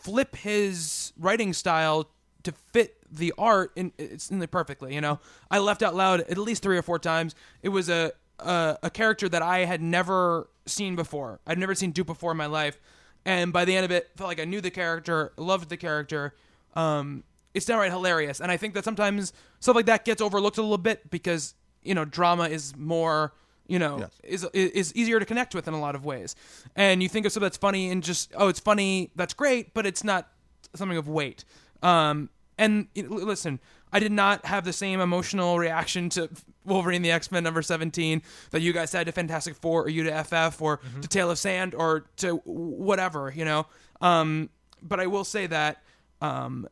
[0.02, 2.08] flip his writing style
[2.42, 4.94] to fit the art in it's in perfectly.
[4.94, 7.34] You know, I left out loud at least three or four times.
[7.62, 11.40] It was a a, a character that I had never seen before.
[11.46, 12.80] I'd never seen Doop before in my life,
[13.24, 16.34] and by the end of it, felt like I knew the character, loved the character.
[16.74, 17.24] Um,
[17.54, 20.78] it's downright hilarious, and I think that sometimes stuff like that gets overlooked a little
[20.78, 23.34] bit because you know drama is more
[23.66, 24.10] you know Yes.
[24.22, 26.34] is is easier to connect with in a lot of ways.
[26.76, 29.86] And you think of something that's funny and just oh, it's funny, that's great, but
[29.86, 30.28] it's not
[30.74, 31.44] something of weight.
[31.82, 33.60] Um, and you know, l- listen,
[33.92, 36.28] I did not have the same emotional reaction to
[36.64, 40.04] Wolverine the X Men number seventeen that you guys had to Fantastic Four or you
[40.04, 43.66] to FF or to Tale of Sand or to whatever you know.
[44.00, 44.50] Um,
[44.82, 45.82] but I will say that
[46.20, 46.68] um,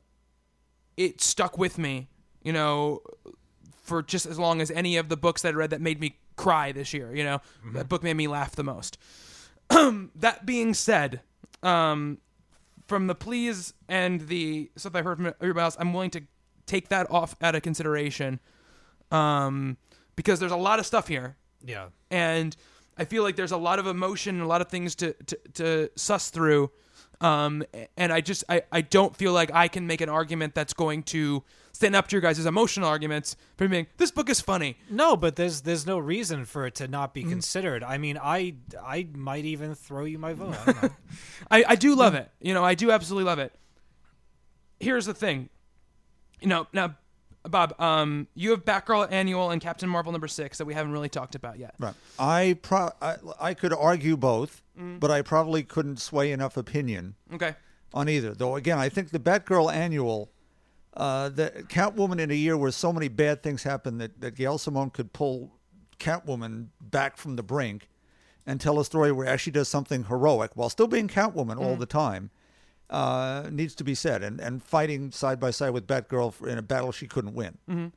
[0.96, 2.08] it stuck with me,
[2.42, 3.00] you know,
[3.82, 6.16] for just as long as any of the books that I read that made me
[6.40, 7.14] cry this year.
[7.14, 7.40] You know,
[7.74, 8.96] that book made me laugh the most.
[9.68, 11.20] that being said,
[11.62, 12.18] um,
[12.88, 16.22] from the pleas and the stuff I heard from everybody else, I'm willing to
[16.66, 18.40] take that off out of consideration,
[19.10, 19.76] um,
[20.16, 21.88] because there's a lot of stuff here, yeah.
[22.10, 22.56] and
[22.96, 25.38] I feel like there's a lot of emotion and a lot of things to to,
[25.54, 26.70] to suss through.
[27.22, 27.62] Um,
[27.98, 31.02] and I just I, I don't feel like I can make an argument that's going
[31.04, 31.42] to
[31.72, 34.78] stand up to your guys' emotional arguments for being this book is funny.
[34.88, 37.26] No, but there's there's no reason for it to not Mm-hmm.
[37.28, 37.82] be considered.
[37.84, 40.56] I mean, I I might even throw you my vote.
[40.66, 40.90] I.
[41.50, 42.30] I, I do love it.
[42.40, 43.52] You know, I do absolutely love it.
[44.78, 45.48] Here's the thing.
[46.40, 46.96] You know, now,
[47.44, 51.08] Bob, um, you have Batgirl Annual and Captain Marvel number six that we haven't really
[51.08, 51.74] talked about yet.
[51.78, 51.94] Right.
[52.18, 57.54] I, pro- I I could argue both, but I probably couldn't sway enough opinion Okay.
[57.94, 58.34] on either.
[58.34, 60.30] Though again, I think the Batgirl annual,
[60.94, 64.58] uh, the Catwoman in a year where so many bad things happen that that Gail
[64.58, 65.52] Simone could pull
[65.98, 67.88] Catwoman back from the brink
[68.46, 71.86] and tell a story where she does something heroic while still being Catwoman all the
[71.86, 72.30] time.
[72.90, 76.62] Uh, needs to be said, and, and fighting side by side with Batgirl in a
[76.62, 77.92] battle she couldn't win.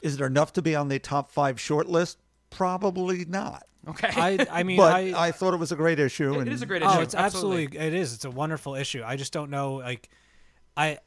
[0.00, 2.18] Is there enough to be on the top five short list?
[2.48, 3.66] Probably not.
[3.88, 4.10] Okay.
[4.14, 6.34] I I mean, but I, I, thought it was a great issue.
[6.34, 6.90] It and is a great issue.
[6.92, 7.78] Oh, it's absolutely.
[7.78, 8.14] it is.
[8.14, 9.02] It's a wonderful issue.
[9.04, 10.08] I just don't know like
[10.76, 10.98] I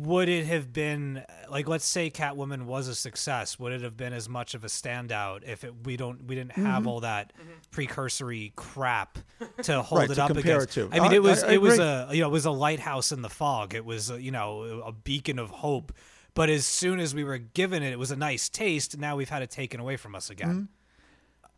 [0.00, 4.12] would it have been like let's say Catwoman was a success, would it have been
[4.12, 6.86] as much of a standout if it, we don't we didn't have Mm-hmm.
[6.88, 7.32] all that
[7.70, 9.18] precursory crap
[9.62, 10.76] to hold Right, it to up compare against?
[10.78, 10.96] it to.
[10.96, 13.12] I mean, I- it was I- it was a you know, it was a lighthouse
[13.12, 13.74] in the fog.
[13.74, 15.92] It was uh, you know, a beacon of hope.
[16.34, 18.98] But as soon as we were given it, it was a nice taste.
[18.98, 20.68] Now we've had it taken away from us again.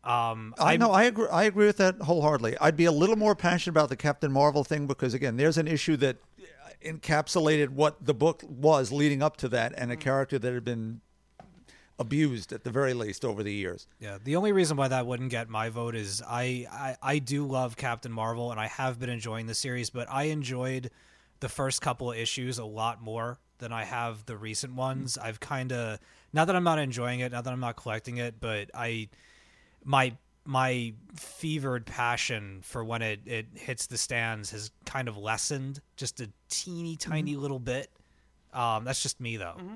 [0.04, 1.26] Um, I know I agree.
[1.32, 2.56] I agree with that wholeheartedly.
[2.60, 5.66] I'd be a little more passionate about the Captain Marvel thing because again, there's an
[5.66, 6.18] issue that
[6.86, 10.00] encapsulated what the book was leading up to that, and a mm.
[10.00, 11.00] character that had been
[11.98, 13.86] abused at the very least over the years.
[13.98, 17.46] Yeah, the only reason why that wouldn't get my vote is I, I I do
[17.46, 20.90] love Captain Marvel and I have been enjoying the series, but I enjoyed
[21.40, 25.16] the first couple of issues a lot more than I have the recent ones.
[25.16, 25.26] Mm.
[25.26, 25.98] I've kind of
[26.32, 29.08] not that I'm not enjoying it, not that I'm not collecting it, but I
[29.84, 30.16] my
[30.46, 36.20] my fevered passion for when it, it hits the stands has kind of lessened just
[36.20, 37.10] a teeny mm-hmm.
[37.10, 37.90] tiny little bit.
[38.52, 39.56] Um, that's just me though.
[39.58, 39.74] Mm-hmm.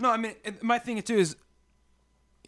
[0.00, 1.36] No, I mean my thing too is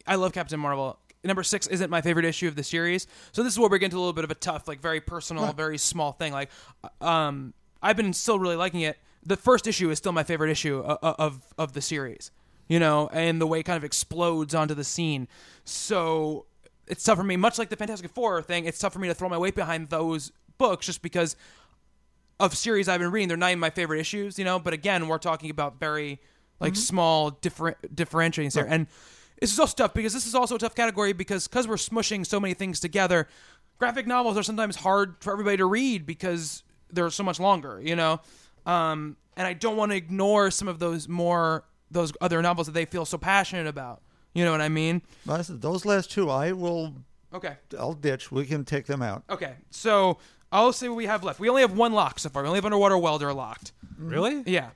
[0.07, 0.99] I love Captain Marvel.
[1.23, 3.85] Number six isn't my favorite issue of the series, so this is where we get
[3.85, 6.33] into a little bit of a tough, like very personal, very small thing.
[6.33, 6.49] Like,
[6.83, 8.97] uh, um, I've been still really liking it.
[9.25, 12.31] The first issue is still my favorite issue of of, of the series,
[12.67, 15.29] you know, and the way it kind of explodes onto the scene.
[15.63, 16.45] So
[16.87, 18.65] it's tough for me, much like the Fantastic Four thing.
[18.65, 21.35] It's tough for me to throw my weight behind those books just because
[22.39, 23.27] of series I've been reading.
[23.29, 24.59] They're not even my favorite issues, you know.
[24.59, 26.19] But again, we're talking about very
[26.59, 28.87] like small different differentiating there, and
[29.39, 32.25] this is also tough because this is also a tough category because because we're smushing
[32.25, 33.27] so many things together.
[33.79, 37.95] Graphic novels are sometimes hard for everybody to read because they're so much longer, you
[37.95, 38.21] know.
[38.65, 42.73] Um, and I don't want to ignore some of those more those other novels that
[42.73, 44.01] they feel so passionate about.
[44.33, 45.01] You know what I mean?
[45.25, 46.93] But I said, those last two, I will.
[47.33, 47.55] Okay.
[47.77, 48.31] I'll ditch.
[48.31, 49.23] We can take them out.
[49.29, 49.53] Okay.
[49.69, 50.17] So
[50.51, 51.39] I'll say what we have left.
[51.39, 52.43] We only have one lock so far.
[52.43, 53.71] We only have underwater welder locked.
[53.97, 54.43] Really?
[54.45, 54.69] Yeah.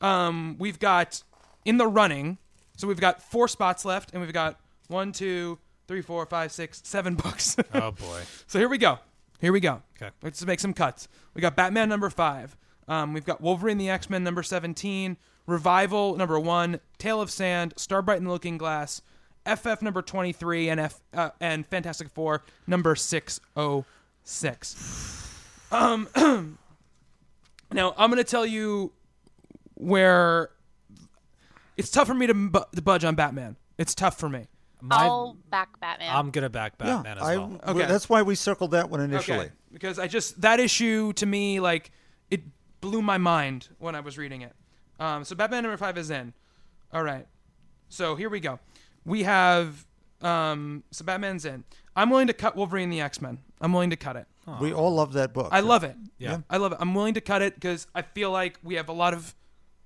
[0.00, 1.22] Um, we've got
[1.64, 2.38] in the running,
[2.76, 5.58] so we've got four spots left, and we've got one, two,
[5.88, 7.56] three, four, five, six, seven books.
[7.72, 8.22] Oh boy.
[8.46, 8.98] so here we go.
[9.40, 9.82] Here we go.
[9.96, 10.10] Okay.
[10.22, 11.08] Let's make some cuts.
[11.34, 12.56] We got Batman number five.
[12.86, 15.16] Um, we've got Wolverine the X Men number seventeen.
[15.46, 16.80] Revival number one.
[16.98, 17.74] Tale of Sand.
[17.76, 19.02] Starbright and the Looking Glass.
[19.46, 23.84] FF number twenty three and F uh, and Fantastic Four number six oh
[24.22, 25.38] six.
[25.70, 26.08] Um.
[27.72, 28.92] now I'm gonna tell you
[29.74, 30.50] where
[31.76, 33.56] it's tough for me to, bu- to budge on Batman.
[33.78, 34.46] It's tough for me.
[34.80, 36.14] My, I'll back Batman.
[36.14, 37.60] I'm gonna back Batman yeah, as I, well.
[37.66, 37.86] Okay.
[37.86, 39.38] That's why we circled that one initially.
[39.38, 39.50] Okay.
[39.72, 41.90] Because I just that issue to me like
[42.30, 42.42] it
[42.80, 44.52] blew my mind when I was reading it.
[45.00, 46.32] Um, so Batman number five is in.
[46.92, 47.26] All right.
[47.88, 48.58] So here we go.
[49.04, 49.86] We have
[50.22, 51.64] um, so Batman's in.
[51.96, 53.38] I'm willing to cut Wolverine the X Men.
[53.60, 54.26] I'm willing to cut it.
[54.60, 55.48] We all love that book.
[55.52, 55.96] I love it.
[56.18, 56.40] Yeah.
[56.50, 56.78] I love it.
[56.80, 59.34] I'm willing to cut it because I feel like we have a lot of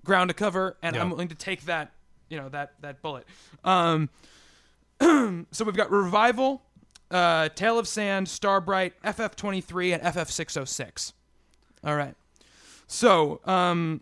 [0.04, 1.02] ground to cover, and Yeah.
[1.02, 1.92] I'm willing to take that,
[2.28, 3.24] you know, that that bullet.
[3.64, 4.08] Um,
[5.00, 6.62] so we've got revival,
[7.10, 11.12] uh, Tale of Sand, Starbright, FF23, and FF606.
[11.84, 12.14] All right.
[12.88, 14.00] So um,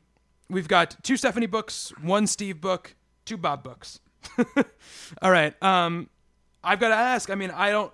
[0.51, 2.95] we've got two Stephanie books, one Steve book,
[3.25, 4.01] two Bob books.
[5.23, 5.61] All right.
[5.63, 6.09] Um,
[6.63, 7.31] I've got to ask.
[7.31, 7.93] I mean, I don't.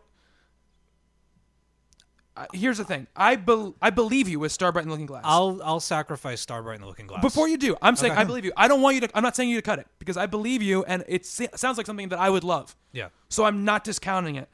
[2.34, 3.06] Uh, here's the thing.
[3.14, 5.20] I bel I believe you with Starbright and Looking Glass.
[5.24, 7.20] I'll I'll sacrifice Starbright and the Looking Glass.
[7.20, 8.22] Before you do, I'm saying Okay.
[8.22, 8.52] I believe you.
[8.56, 9.10] I don't want you to.
[9.14, 11.84] I'm not saying you to cut it because I believe you, and it sounds like
[11.84, 12.74] something that I would love.
[12.92, 13.08] Yeah.
[13.28, 14.48] So I'm not discounting it.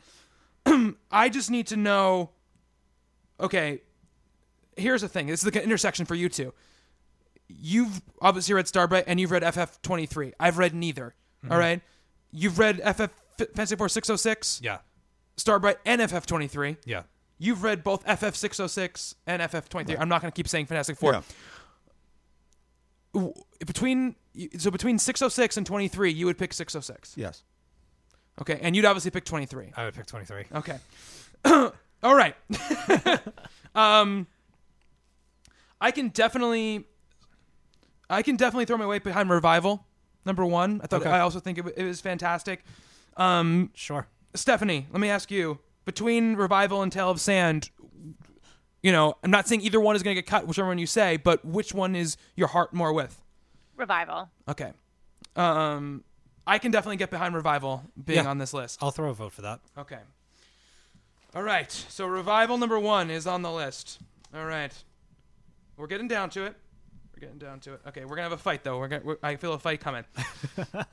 [1.12, 2.30] I just need to know.
[3.40, 3.82] Okay,
[4.76, 5.28] here's the thing.
[5.28, 6.53] This is the intersection for you two.
[7.49, 10.32] You've obviously read Starbright and you've read FF23.
[10.38, 11.14] I've read neither.
[11.44, 11.53] Mm-hmm.
[11.53, 11.80] all right.
[12.30, 13.09] You've read FF
[13.55, 14.78] Fantasy Four 606, Yeah.
[15.36, 16.76] Starbright, and FF23.
[16.84, 17.03] Yeah.
[17.38, 19.96] You've read both FF606 and FF23.
[19.99, 21.22] I'm not going to keep saying Fantastic Four.
[23.14, 23.28] Yeah.
[23.66, 24.14] Between
[24.59, 27.14] so between 606 and 23, you would pick 606.
[27.16, 27.42] Yes.
[28.40, 29.72] Okay, and you'd obviously pick 23.
[29.76, 30.44] I would pick 23.
[30.55, 30.78] Okay.
[32.03, 32.36] All right.
[33.74, 34.26] um
[35.80, 36.84] I can definitely
[38.11, 39.85] I can definitely throw my weight behind Revival.
[40.25, 40.81] Number 1.
[40.83, 41.11] I thought Okay.
[41.11, 42.65] I also think it, wa- it was fantastic.
[43.17, 44.07] Um Sure.
[44.35, 47.71] Stephanie, let me ask you, between Revival and Tale of Sand,
[48.83, 50.87] you know, I'm not saying either one is going to get cut, whichever one you
[50.87, 53.21] say, but which one is your heart more with?
[53.75, 54.29] Revival.
[54.49, 54.73] Okay.
[55.35, 56.05] Um,
[56.47, 58.31] I can definitely get behind Revival being Yeah.
[58.31, 58.79] on this list.
[58.83, 59.61] I'll throw a vote for that.
[59.79, 59.99] Okay.
[61.35, 61.71] All right.
[61.73, 63.99] So Revival number one is on the list.
[64.35, 64.73] All right.
[65.77, 66.55] We're getting down to it.
[67.21, 67.81] We're getting down to it.
[67.89, 68.79] Okay, we're gonna have a fight though.
[68.79, 69.03] We're gonna.
[69.05, 70.05] We're, I feel a fight coming.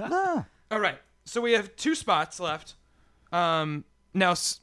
[0.72, 0.98] All right.
[1.26, 2.74] So we have two spots left.
[3.32, 4.60] Um, now, S-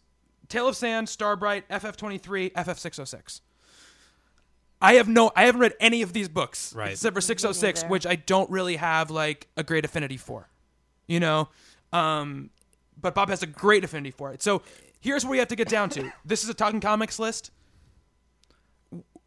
[0.49, 3.43] Tale of Sand, Starbright, FF23, FF606.
[4.81, 5.31] I have no.
[5.37, 6.91] I haven't read any of these books Right.
[6.93, 10.49] except for 606, which I don't really have like a great affinity for.
[11.07, 11.49] You know,
[11.93, 12.51] um,
[13.01, 14.43] but Bob has a great affinity for it.
[14.43, 14.63] So
[15.01, 16.13] here's where we have to get down to.
[16.25, 17.53] This is a Talking Comics list.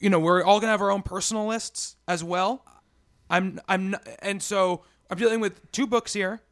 [0.06, 2.64] You know, we're all gonna have our own personal lists as well.
[3.28, 6.43] I'm I'm not, and so I'm dealing with two books here.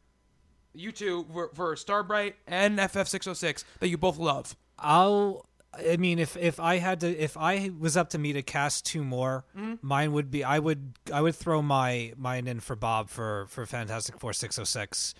[0.74, 4.56] You two for, for Starbright and FF606 that you both love.
[4.76, 5.46] I'll.
[5.72, 8.86] I mean, if if I had to, if I was up to me to cast
[8.86, 9.44] two more,
[9.80, 10.42] mine would be.
[10.42, 14.58] I would I would throw my mine in for Bob for for Fantastic Four six
[14.58, 15.14] oh six,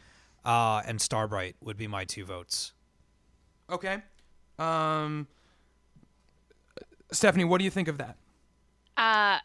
[0.44, 2.72] uh, and Starbright would be my two votes.
[3.70, 4.02] Okay.
[4.58, 5.28] Um
[7.12, 8.16] Stephanie, what do you think of that?
[8.96, 9.38] Uh,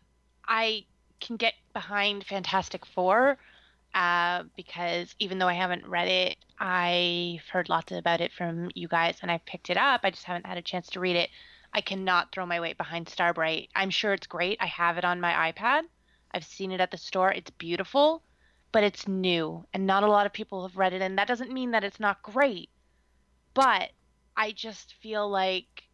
[0.47, 0.85] I
[1.19, 3.38] can get behind Fantastic Four
[3.93, 8.88] uh, because even though I haven't read it, I've heard lots about it from you
[8.88, 10.01] guys and I've picked it up.
[10.03, 11.30] I just haven't had a chance to read it.
[11.73, 13.69] I cannot throw my weight behind Starbright.
[13.76, 14.57] I'm sure it's great.
[14.59, 15.84] I have it on my iPad.
[16.31, 17.31] I've seen it at the store.
[17.31, 18.23] It's beautiful,
[18.71, 21.01] but it's new and not a lot of people have read it.
[21.01, 22.69] And that doesn't mean that it's not great,
[23.53, 23.91] but
[24.38, 25.89] I just feel like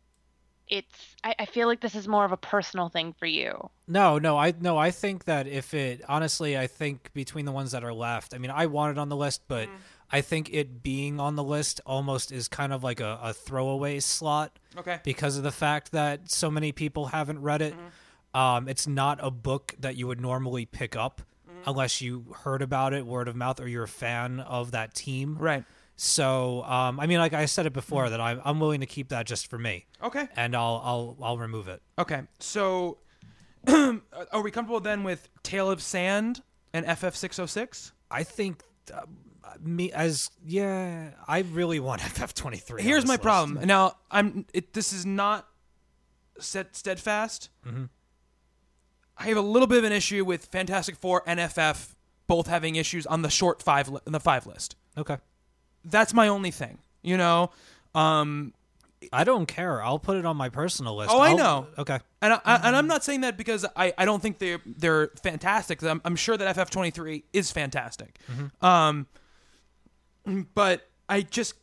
[0.68, 3.70] it's, I, I feel like this is more of a personal thing for you.
[3.88, 7.72] No, no, I no, I think that if it honestly, I think between the ones
[7.72, 9.74] that are left, I mean, I want it on the list, but mm.
[10.12, 14.00] I think it being on the list almost is kind of like a, a throwaway
[14.00, 14.58] slot.
[14.78, 15.00] Okay.
[15.04, 17.74] because of the fact that so many people haven't read it.
[17.74, 18.40] Mm-hmm.
[18.40, 21.70] Um, it's not a book that you would normally pick up mm-hmm.
[21.70, 25.38] unless you heard about it word of mouth or you're a fan of that team.
[25.38, 25.64] Right.
[25.98, 29.10] So, um, I mean, like I said it before, that I'm I'm willing to keep
[29.10, 30.28] that just for me, Okay.
[30.36, 31.82] and I'll I'll I'll remove it.
[31.98, 32.24] Okay.
[32.40, 32.98] So,
[33.68, 36.42] are we comfortable then with Tale of Sand
[36.74, 37.94] and FF six oh six?
[38.12, 38.62] I think
[38.94, 39.02] uh,
[39.62, 42.72] me as yeah, I really want FF23.
[42.72, 43.22] on Here's this my list.
[43.24, 43.66] problem.
[43.66, 44.46] Now, I'm.
[44.54, 45.48] It, this is not
[46.40, 47.50] set steadfast.
[47.66, 47.86] Mm-hmm.
[49.18, 51.96] I have a little bit of an issue with Fantastic Four and FF
[52.28, 54.76] both having issues on the short five li- the five list.
[54.98, 55.18] Okay,
[55.86, 56.80] That's my only thing.
[57.02, 57.52] You know.
[57.94, 58.54] Um,
[59.14, 59.84] I don't care.
[59.84, 61.12] I'll put it on my personal list.
[61.14, 61.68] Oh, I I'll- know.
[61.78, 64.60] Okay, And I, I, and I'm not saying that because I, I don't think they're
[64.66, 65.84] they're fantastic.
[65.84, 68.18] I'm, I'm sure that FF23 is fantastic.
[68.62, 69.06] Um,
[70.54, 71.54] but I just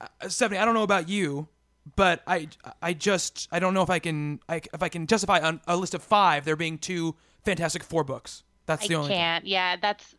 [0.00, 1.48] uh, Stephanie, I don't know about you,
[1.96, 2.48] but I
[2.80, 5.76] I just I don't know if I can I, if I can justify on a
[5.76, 7.14] list of five there being two
[7.44, 8.44] Fantastic Four books.
[8.66, 9.08] That's I the only.
[9.08, 9.18] thing.
[9.18, 9.46] can't.
[9.46, 10.14] Yeah, that's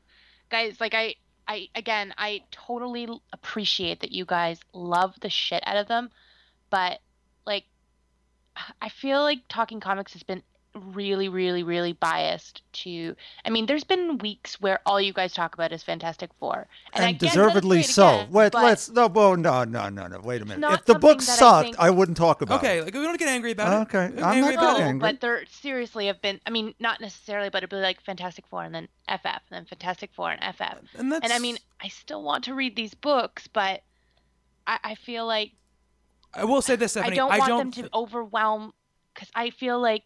[0.50, 0.80] guys.
[0.80, 1.16] Like I,
[1.50, 6.12] I again, I totally appreciate that you guys love the shit out of them,
[6.70, 7.02] but
[7.46, 7.66] like,
[8.82, 10.44] I feel like talking comics has been
[10.80, 13.16] really, really, really biased to.
[13.46, 17.06] I mean, there's been weeks where all you guys talk about is Fantastic Four, and,
[17.06, 18.08] and get deservedly great so.
[18.08, 20.20] again, Wait, let's no, well, no, no, no, no.
[20.20, 20.72] Wait a minute.
[20.72, 22.66] If the something book that I sucked, think- I wouldn't talk about it.
[22.66, 22.86] Okay, it.
[22.86, 23.96] like we don't get angry about it.
[23.96, 25.00] Okay, I'm get not about getting angry.
[25.12, 26.40] but there seriously have been.
[26.46, 29.66] I mean, not necessarily, but it'd be like Fantastic Four and then FF and then
[29.66, 31.00] Fantastic Four and FF.
[31.00, 33.82] And that's And I mean, I still want to read these books, but
[34.68, 35.52] I, I feel like
[36.34, 38.74] I will say this, I don't I want don't them to overwhelm
[39.14, 40.04] because I feel like,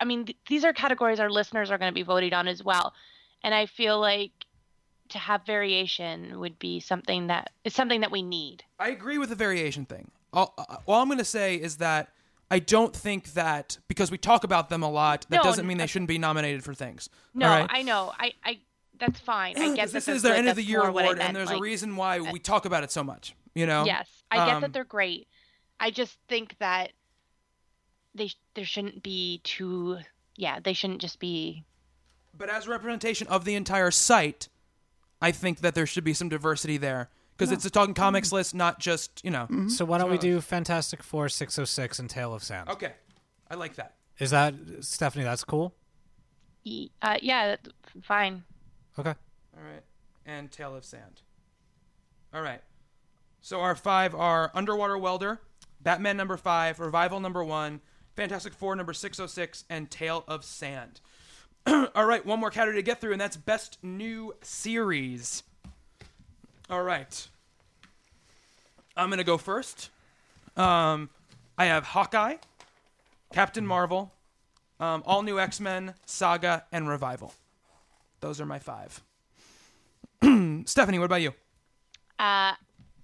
[0.00, 2.62] I mean, th- these are categories our listeners are going to be voting on as
[2.62, 2.92] well,
[3.42, 4.32] and I feel like
[5.10, 8.64] to have variation would be something that is something that we need.
[8.78, 10.10] I agree with the variation thing.
[10.32, 12.08] All, uh, all I'm going to say is that
[12.50, 15.78] I don't think that because we talk about them a lot, that No, doesn't mean
[15.78, 17.08] they shouldn't be nominated for things.
[17.34, 17.66] No, right?
[17.70, 18.58] I know, I, I
[18.98, 19.56] that's fine.
[19.58, 21.20] I get that this is their good, end of the year more what I award,
[21.20, 23.34] and there's like- a reason why we talk about it so much.
[23.54, 23.84] You know?
[23.86, 25.28] Yes, I get Um, that they're great.
[25.80, 26.92] I just think that
[28.16, 29.98] they there shouldn't be too.
[30.36, 31.64] Yeah, they shouldn't just be.
[32.36, 34.48] But as representation of the entire site,
[35.22, 38.54] I think that there should be some diversity there because it's a talking comics list,
[38.54, 39.44] not just you know.
[39.44, 39.68] Mm-hmm.
[39.68, 42.68] so why don't we do Fantastic Four, Six Hundred Six, and Tale of Sand?
[42.70, 42.92] Okay,
[43.50, 43.94] I like that.
[44.18, 45.24] Is that Stephanie?
[45.24, 45.74] That's cool.
[46.64, 47.56] e- Uh, yeah,
[48.02, 48.44] fine.
[48.98, 49.14] Okay.
[49.56, 49.82] All right,
[50.26, 51.22] and Tale of Sand.
[52.34, 52.60] All right.
[53.40, 55.40] So our five are Underwater Welder,
[55.80, 57.80] Batman number five, Revival number one,
[58.16, 61.00] Fantastic Four number six oh six, and Tale of Sand.
[61.66, 65.42] All right, one more category to get through, and that's Best New Series.
[66.70, 67.28] All right.
[68.96, 69.90] I'm gonna go first.
[70.56, 71.10] Um,
[71.58, 72.36] I have Hawkeye,
[73.32, 74.12] Captain Marvel,
[74.80, 77.34] um, All New X Men, Saga, and Revival.
[78.20, 79.02] Those are my five.
[80.64, 81.30] Stephanie, what about you?
[82.18, 82.54] Uh,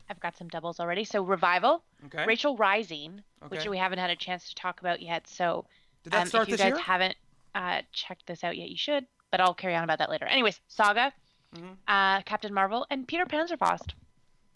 [0.09, 1.05] I've got some doubles already.
[1.05, 2.24] So revival, Okay.
[2.27, 5.27] Rachel Rising, which we haven't had a chance to talk about yet.
[5.29, 5.66] So
[6.05, 6.79] Did that um, start if you guys year?
[6.79, 7.15] haven't
[7.55, 9.07] uh, checked this out yet, you should.
[9.31, 10.27] But I'll carry on about that later.
[10.27, 11.12] Anyways, Saga,
[11.55, 11.73] Mm-hmm.
[11.87, 13.93] uh, Captain Marvel, and Peter Panzerfaust.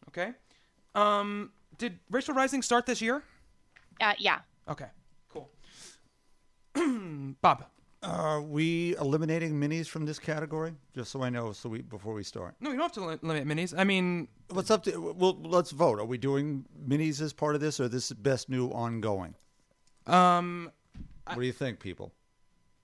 [0.08, 0.32] Okay.
[0.94, 3.22] Um, did Rachel Rising start this year?
[4.00, 4.38] Uh, yeah.
[4.66, 4.86] Okay.
[5.28, 5.50] Cool.
[7.42, 7.66] Bob.
[8.06, 10.74] Are we eliminating minis from this category?
[10.94, 12.54] Just so I know, so we before we start.
[12.60, 13.74] No, you don't have to li- limit minis.
[13.76, 15.12] I mean, What's up to?
[15.12, 15.98] Well, let's vote.
[15.98, 19.34] Are we doing minis as part of this, or this is best new ongoing?
[20.06, 20.70] um,
[21.26, 22.12] What do you think, people?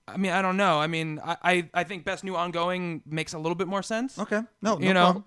[0.07, 0.79] I mean, I don't know.
[0.81, 4.19] I mean, I, I, I think best new ongoing makes a little bit more sense.
[4.19, 5.25] Okay, no, no You know, problem.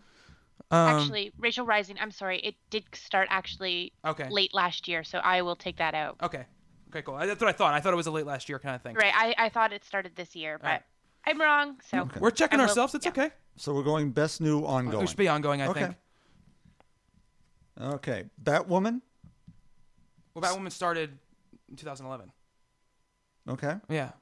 [0.70, 1.97] Um, actually, Rachel Rising.
[1.98, 4.28] I'm sorry, it did start actually Okay.
[4.28, 6.16] late last year, so I will take that out.
[6.23, 6.44] Okay.
[6.90, 7.16] Okay, cool.
[7.18, 7.74] That's what I thought.
[7.74, 8.94] I thought it was a late last year kind of thing.
[8.94, 9.12] Right.
[9.14, 10.82] I, I thought it started this year, but Right.
[11.26, 11.76] I'm wrong.
[11.90, 12.94] So We're checking will- ourselves.
[12.94, 13.10] It's yeah.
[13.12, 13.30] okay.
[13.56, 15.04] So we're going best new ongoing.
[15.04, 15.80] It should be ongoing, I Okay.
[15.80, 15.96] think.
[17.80, 19.02] Okay, Batwoman.
[20.34, 21.18] Well, Batwoman started
[21.68, 22.32] in 2011.
[23.48, 24.12] Okay, Yeah.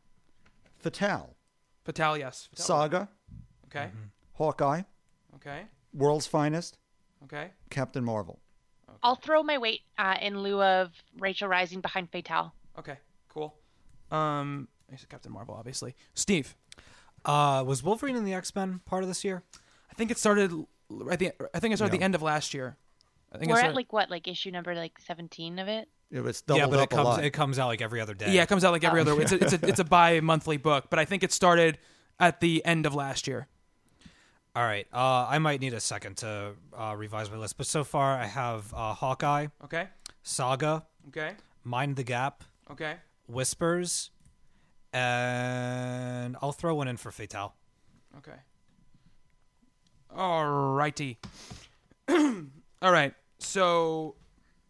[0.78, 1.34] Fatale,
[1.84, 2.48] Fatal, yes.
[2.50, 2.64] Fatal.
[2.64, 3.08] Saga,
[3.66, 3.86] Okay.
[3.86, 4.04] Mm-hmm.
[4.34, 4.82] Hawkeye,
[5.36, 5.66] Okay.
[5.92, 6.78] World's Finest,
[7.24, 7.50] Okay.
[7.70, 8.40] Captain Marvel.
[9.02, 12.52] I'll throw my weight uh, in lieu of Rachel Rising behind Fatal.
[12.78, 12.98] Okay.
[13.28, 13.54] Cool.
[14.10, 14.68] Um,
[15.08, 15.94] Captain Marvel, obviously.
[16.14, 16.54] Steve,
[17.24, 19.42] Uh, was Wolverine in the X Men part of this year?
[19.90, 20.68] I think it started l-
[21.10, 21.32] at the.
[21.54, 21.98] I think it started at Yeah.
[21.98, 22.76] the end of last year.
[23.32, 25.88] I think it We're started, at like what, like issue number like 17 of it.
[26.10, 27.24] It was doubled yeah, but up it a comes lot.
[27.24, 28.30] it comes out like every other day.
[28.32, 29.20] Yeah, it comes out like every other.
[29.20, 31.78] It's a, it's a it's a bi-monthly book, but I think it started
[32.20, 33.48] at the end of last year.
[34.56, 34.86] All right.
[34.92, 38.26] Uh, I might need a second to uh, revise my list, but so far I
[38.26, 39.88] have uh, Hawkeye, Okay.
[40.22, 41.32] Saga, Okay.
[41.64, 42.96] Mind the Gap, Okay.
[43.26, 44.10] Whispers,
[44.92, 47.54] and I'll throw one in for Fatal.
[48.18, 48.38] Okay.
[50.16, 51.16] Alrighty.
[52.82, 53.12] All right.
[53.38, 54.14] So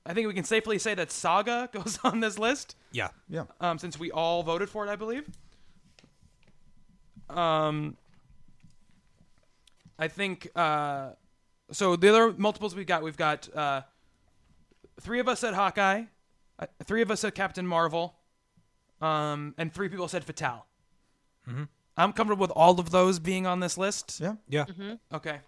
[0.07, 3.09] I think we can safely say that Saga goes on this list Yeah.
[3.29, 3.45] Yeah.
[3.61, 5.29] um, since we all voted for it, I believe.
[7.29, 7.97] Um,
[9.99, 11.11] I think uh,
[11.71, 11.97] so.
[11.97, 13.83] The other multiples we've got, we've got uh,
[15.01, 16.05] three of us said Hawkeye,
[16.59, 18.15] uh, three of us said Captain Marvel,
[19.01, 20.67] um, and three people said Fatale.
[21.97, 24.21] I'm comfortable with all of those being on this list.
[24.21, 24.35] Yeah.
[24.49, 24.65] Yeah.
[25.13, 25.39] Okay.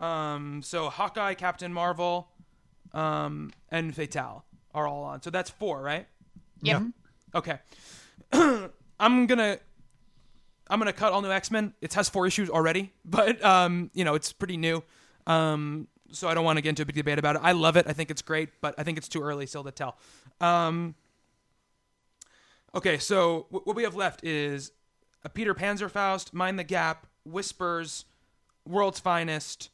[0.00, 2.28] Um, so Hawkeye, Captain Marvel,
[2.92, 4.44] um, and Fatale
[4.74, 5.22] are all on.
[5.22, 6.06] So that's four, right?
[6.62, 6.82] Yep.
[7.34, 7.58] Okay.
[9.00, 9.58] I'm gonna
[10.68, 11.74] I'm gonna cut all new X Men.
[11.80, 14.82] It has four issues already, but um, you know, it's pretty new.
[15.26, 17.42] Um, so I don't want to get into a big debate about it.
[17.42, 17.86] I love it.
[17.88, 19.96] I think it's great, but I think it's too early still to tell.
[20.40, 20.94] Um,
[22.74, 24.72] okay, so w- what we have left is
[25.24, 28.04] a Peter Panzerfaust, Mind the Gap, Whispers,
[28.68, 29.70] World's Finest,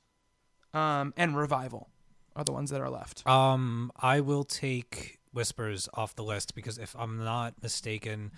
[0.74, 1.88] um, and Revival
[2.36, 3.26] are the ones that are left.
[3.26, 8.30] Um, I will take Whispers off the list because if I'm not mistaken,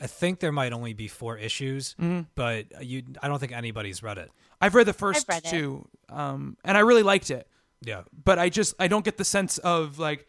[0.00, 2.22] I think there might only be four issues, Mm-hmm.
[2.34, 4.30] but you, I don't think anybody's read it.
[4.60, 7.46] I've read the 1st read two, um, and I really liked it.
[7.82, 8.02] Yeah.
[8.24, 10.26] but I just I don't get the sense of like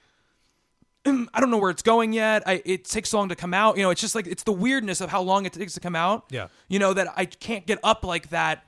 [1.06, 2.43] I don't know where it's going yet.
[2.48, 3.76] I it takes so long to come out.
[3.77, 5.95] You know, it's just like it's the weirdness of how long it takes to come
[5.95, 6.26] out.
[6.30, 6.48] Yeah.
[6.69, 8.64] You know that I can't get up like that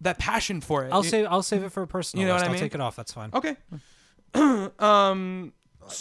[0.00, 0.92] that passion for it.
[0.92, 2.42] I'll You- save I'll save it for a personal You know list.
[2.42, 2.62] what I I'll mean?
[2.62, 2.94] take it off.
[2.96, 3.30] That's fine.
[3.34, 3.56] Okay.
[4.78, 5.52] um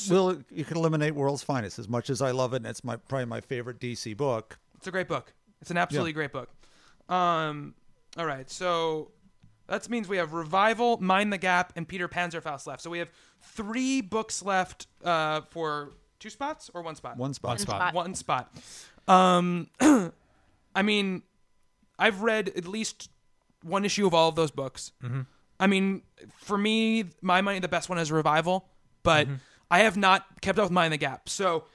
[0.10, 2.96] Well, you can eliminate World's Finest as much as I love it, and it's my
[2.96, 4.58] probably my favorite DC book.
[4.78, 5.34] it's a great book.
[5.62, 6.16] It's an absolutely Yeah.
[6.16, 6.50] great book.
[7.10, 7.76] Um
[8.18, 8.50] all right.
[8.50, 9.12] So
[9.68, 12.82] that means we have Revival, Mind the Gap, and Peter Panzerfaust left.
[12.82, 13.10] So we have
[13.42, 17.18] three books left uh, for two spots or one spot?
[17.18, 17.50] One spot.
[17.52, 17.76] One spot.
[17.82, 17.94] spot.
[17.94, 18.54] one spot.
[19.08, 19.70] Um,
[20.76, 21.24] I mean,
[21.98, 23.10] I've read at least
[23.64, 24.92] one issue of all of those books.
[25.02, 25.22] Mm-hmm.
[25.60, 26.02] I mean,
[26.36, 28.68] for me, my money, the best one is Revival,
[29.02, 29.28] but
[29.74, 31.28] I have not kept up with Mind the Gap.
[31.30, 31.66] So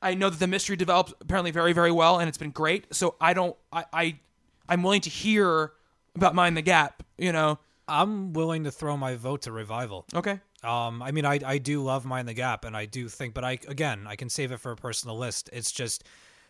[0.00, 2.94] I know that the mystery developed apparently very, very well, and it's been great.
[2.94, 4.18] So I don't, I, I
[4.68, 5.72] I'm willing to hear
[6.14, 7.02] about Mind the Gap.
[7.18, 7.58] You know,
[7.88, 10.06] I'm willing to throw my vote to Revival.
[10.14, 13.34] okay, Um, I mean, I I do love Mind the Gap, and I do think,
[13.34, 15.50] but I again, I can save it for a personal list.
[15.52, 16.04] It's just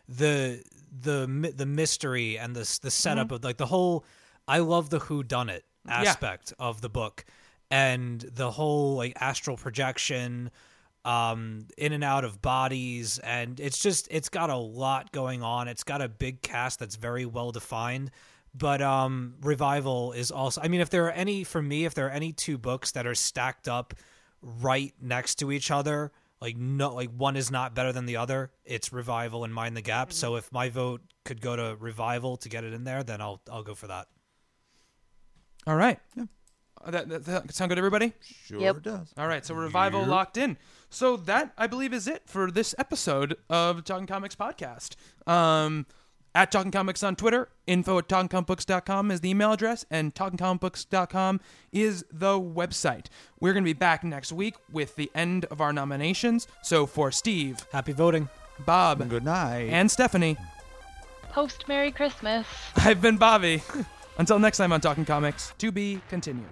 [0.08, 0.62] the
[1.00, 4.04] the the mystery and the s- the setup of like the whole.
[4.46, 7.24] I love the who done it aspect of the book,
[7.70, 10.50] and the whole like astral projection,
[11.04, 15.68] um, in and out of bodies, and it's just it's got a lot going on.
[15.68, 18.10] It's got a big cast that's very well defined
[18.56, 22.06] but um revival is also i mean if there are any for me if there
[22.06, 23.94] are any two books that are stacked up
[24.40, 28.52] right next to each other like no like one is not better than the other
[28.64, 32.48] it's revival and mind the gap so if my vote could go to revival to
[32.48, 34.06] get it in there then i'll i'll go for that
[35.66, 35.98] all right.
[36.16, 36.24] Yeah.
[36.86, 38.12] That, that, that sound good, everybody?
[38.20, 38.82] Sure Yep.
[38.82, 39.14] does.
[39.16, 40.58] All right, so revival locked in.
[40.94, 44.94] So that I believe is it for this episode of Talking Comics podcast.
[45.26, 45.86] Um,
[46.36, 51.40] at Talking Comics on Twitter, info at talkingcomicbooks.com is the email address, and talkingcomicbooks.com
[51.72, 53.06] is the website.
[53.40, 56.46] We're going to be back next week with the end of our nominations.
[56.62, 58.28] So for Steve, happy voting
[58.64, 59.70] Bob, Good night.
[59.70, 60.36] and Stephanie,
[61.30, 62.46] Post Merry Christmas.
[62.76, 63.64] I've been Bobby.
[64.18, 66.46] Until next time on Talking Comics, to be continued.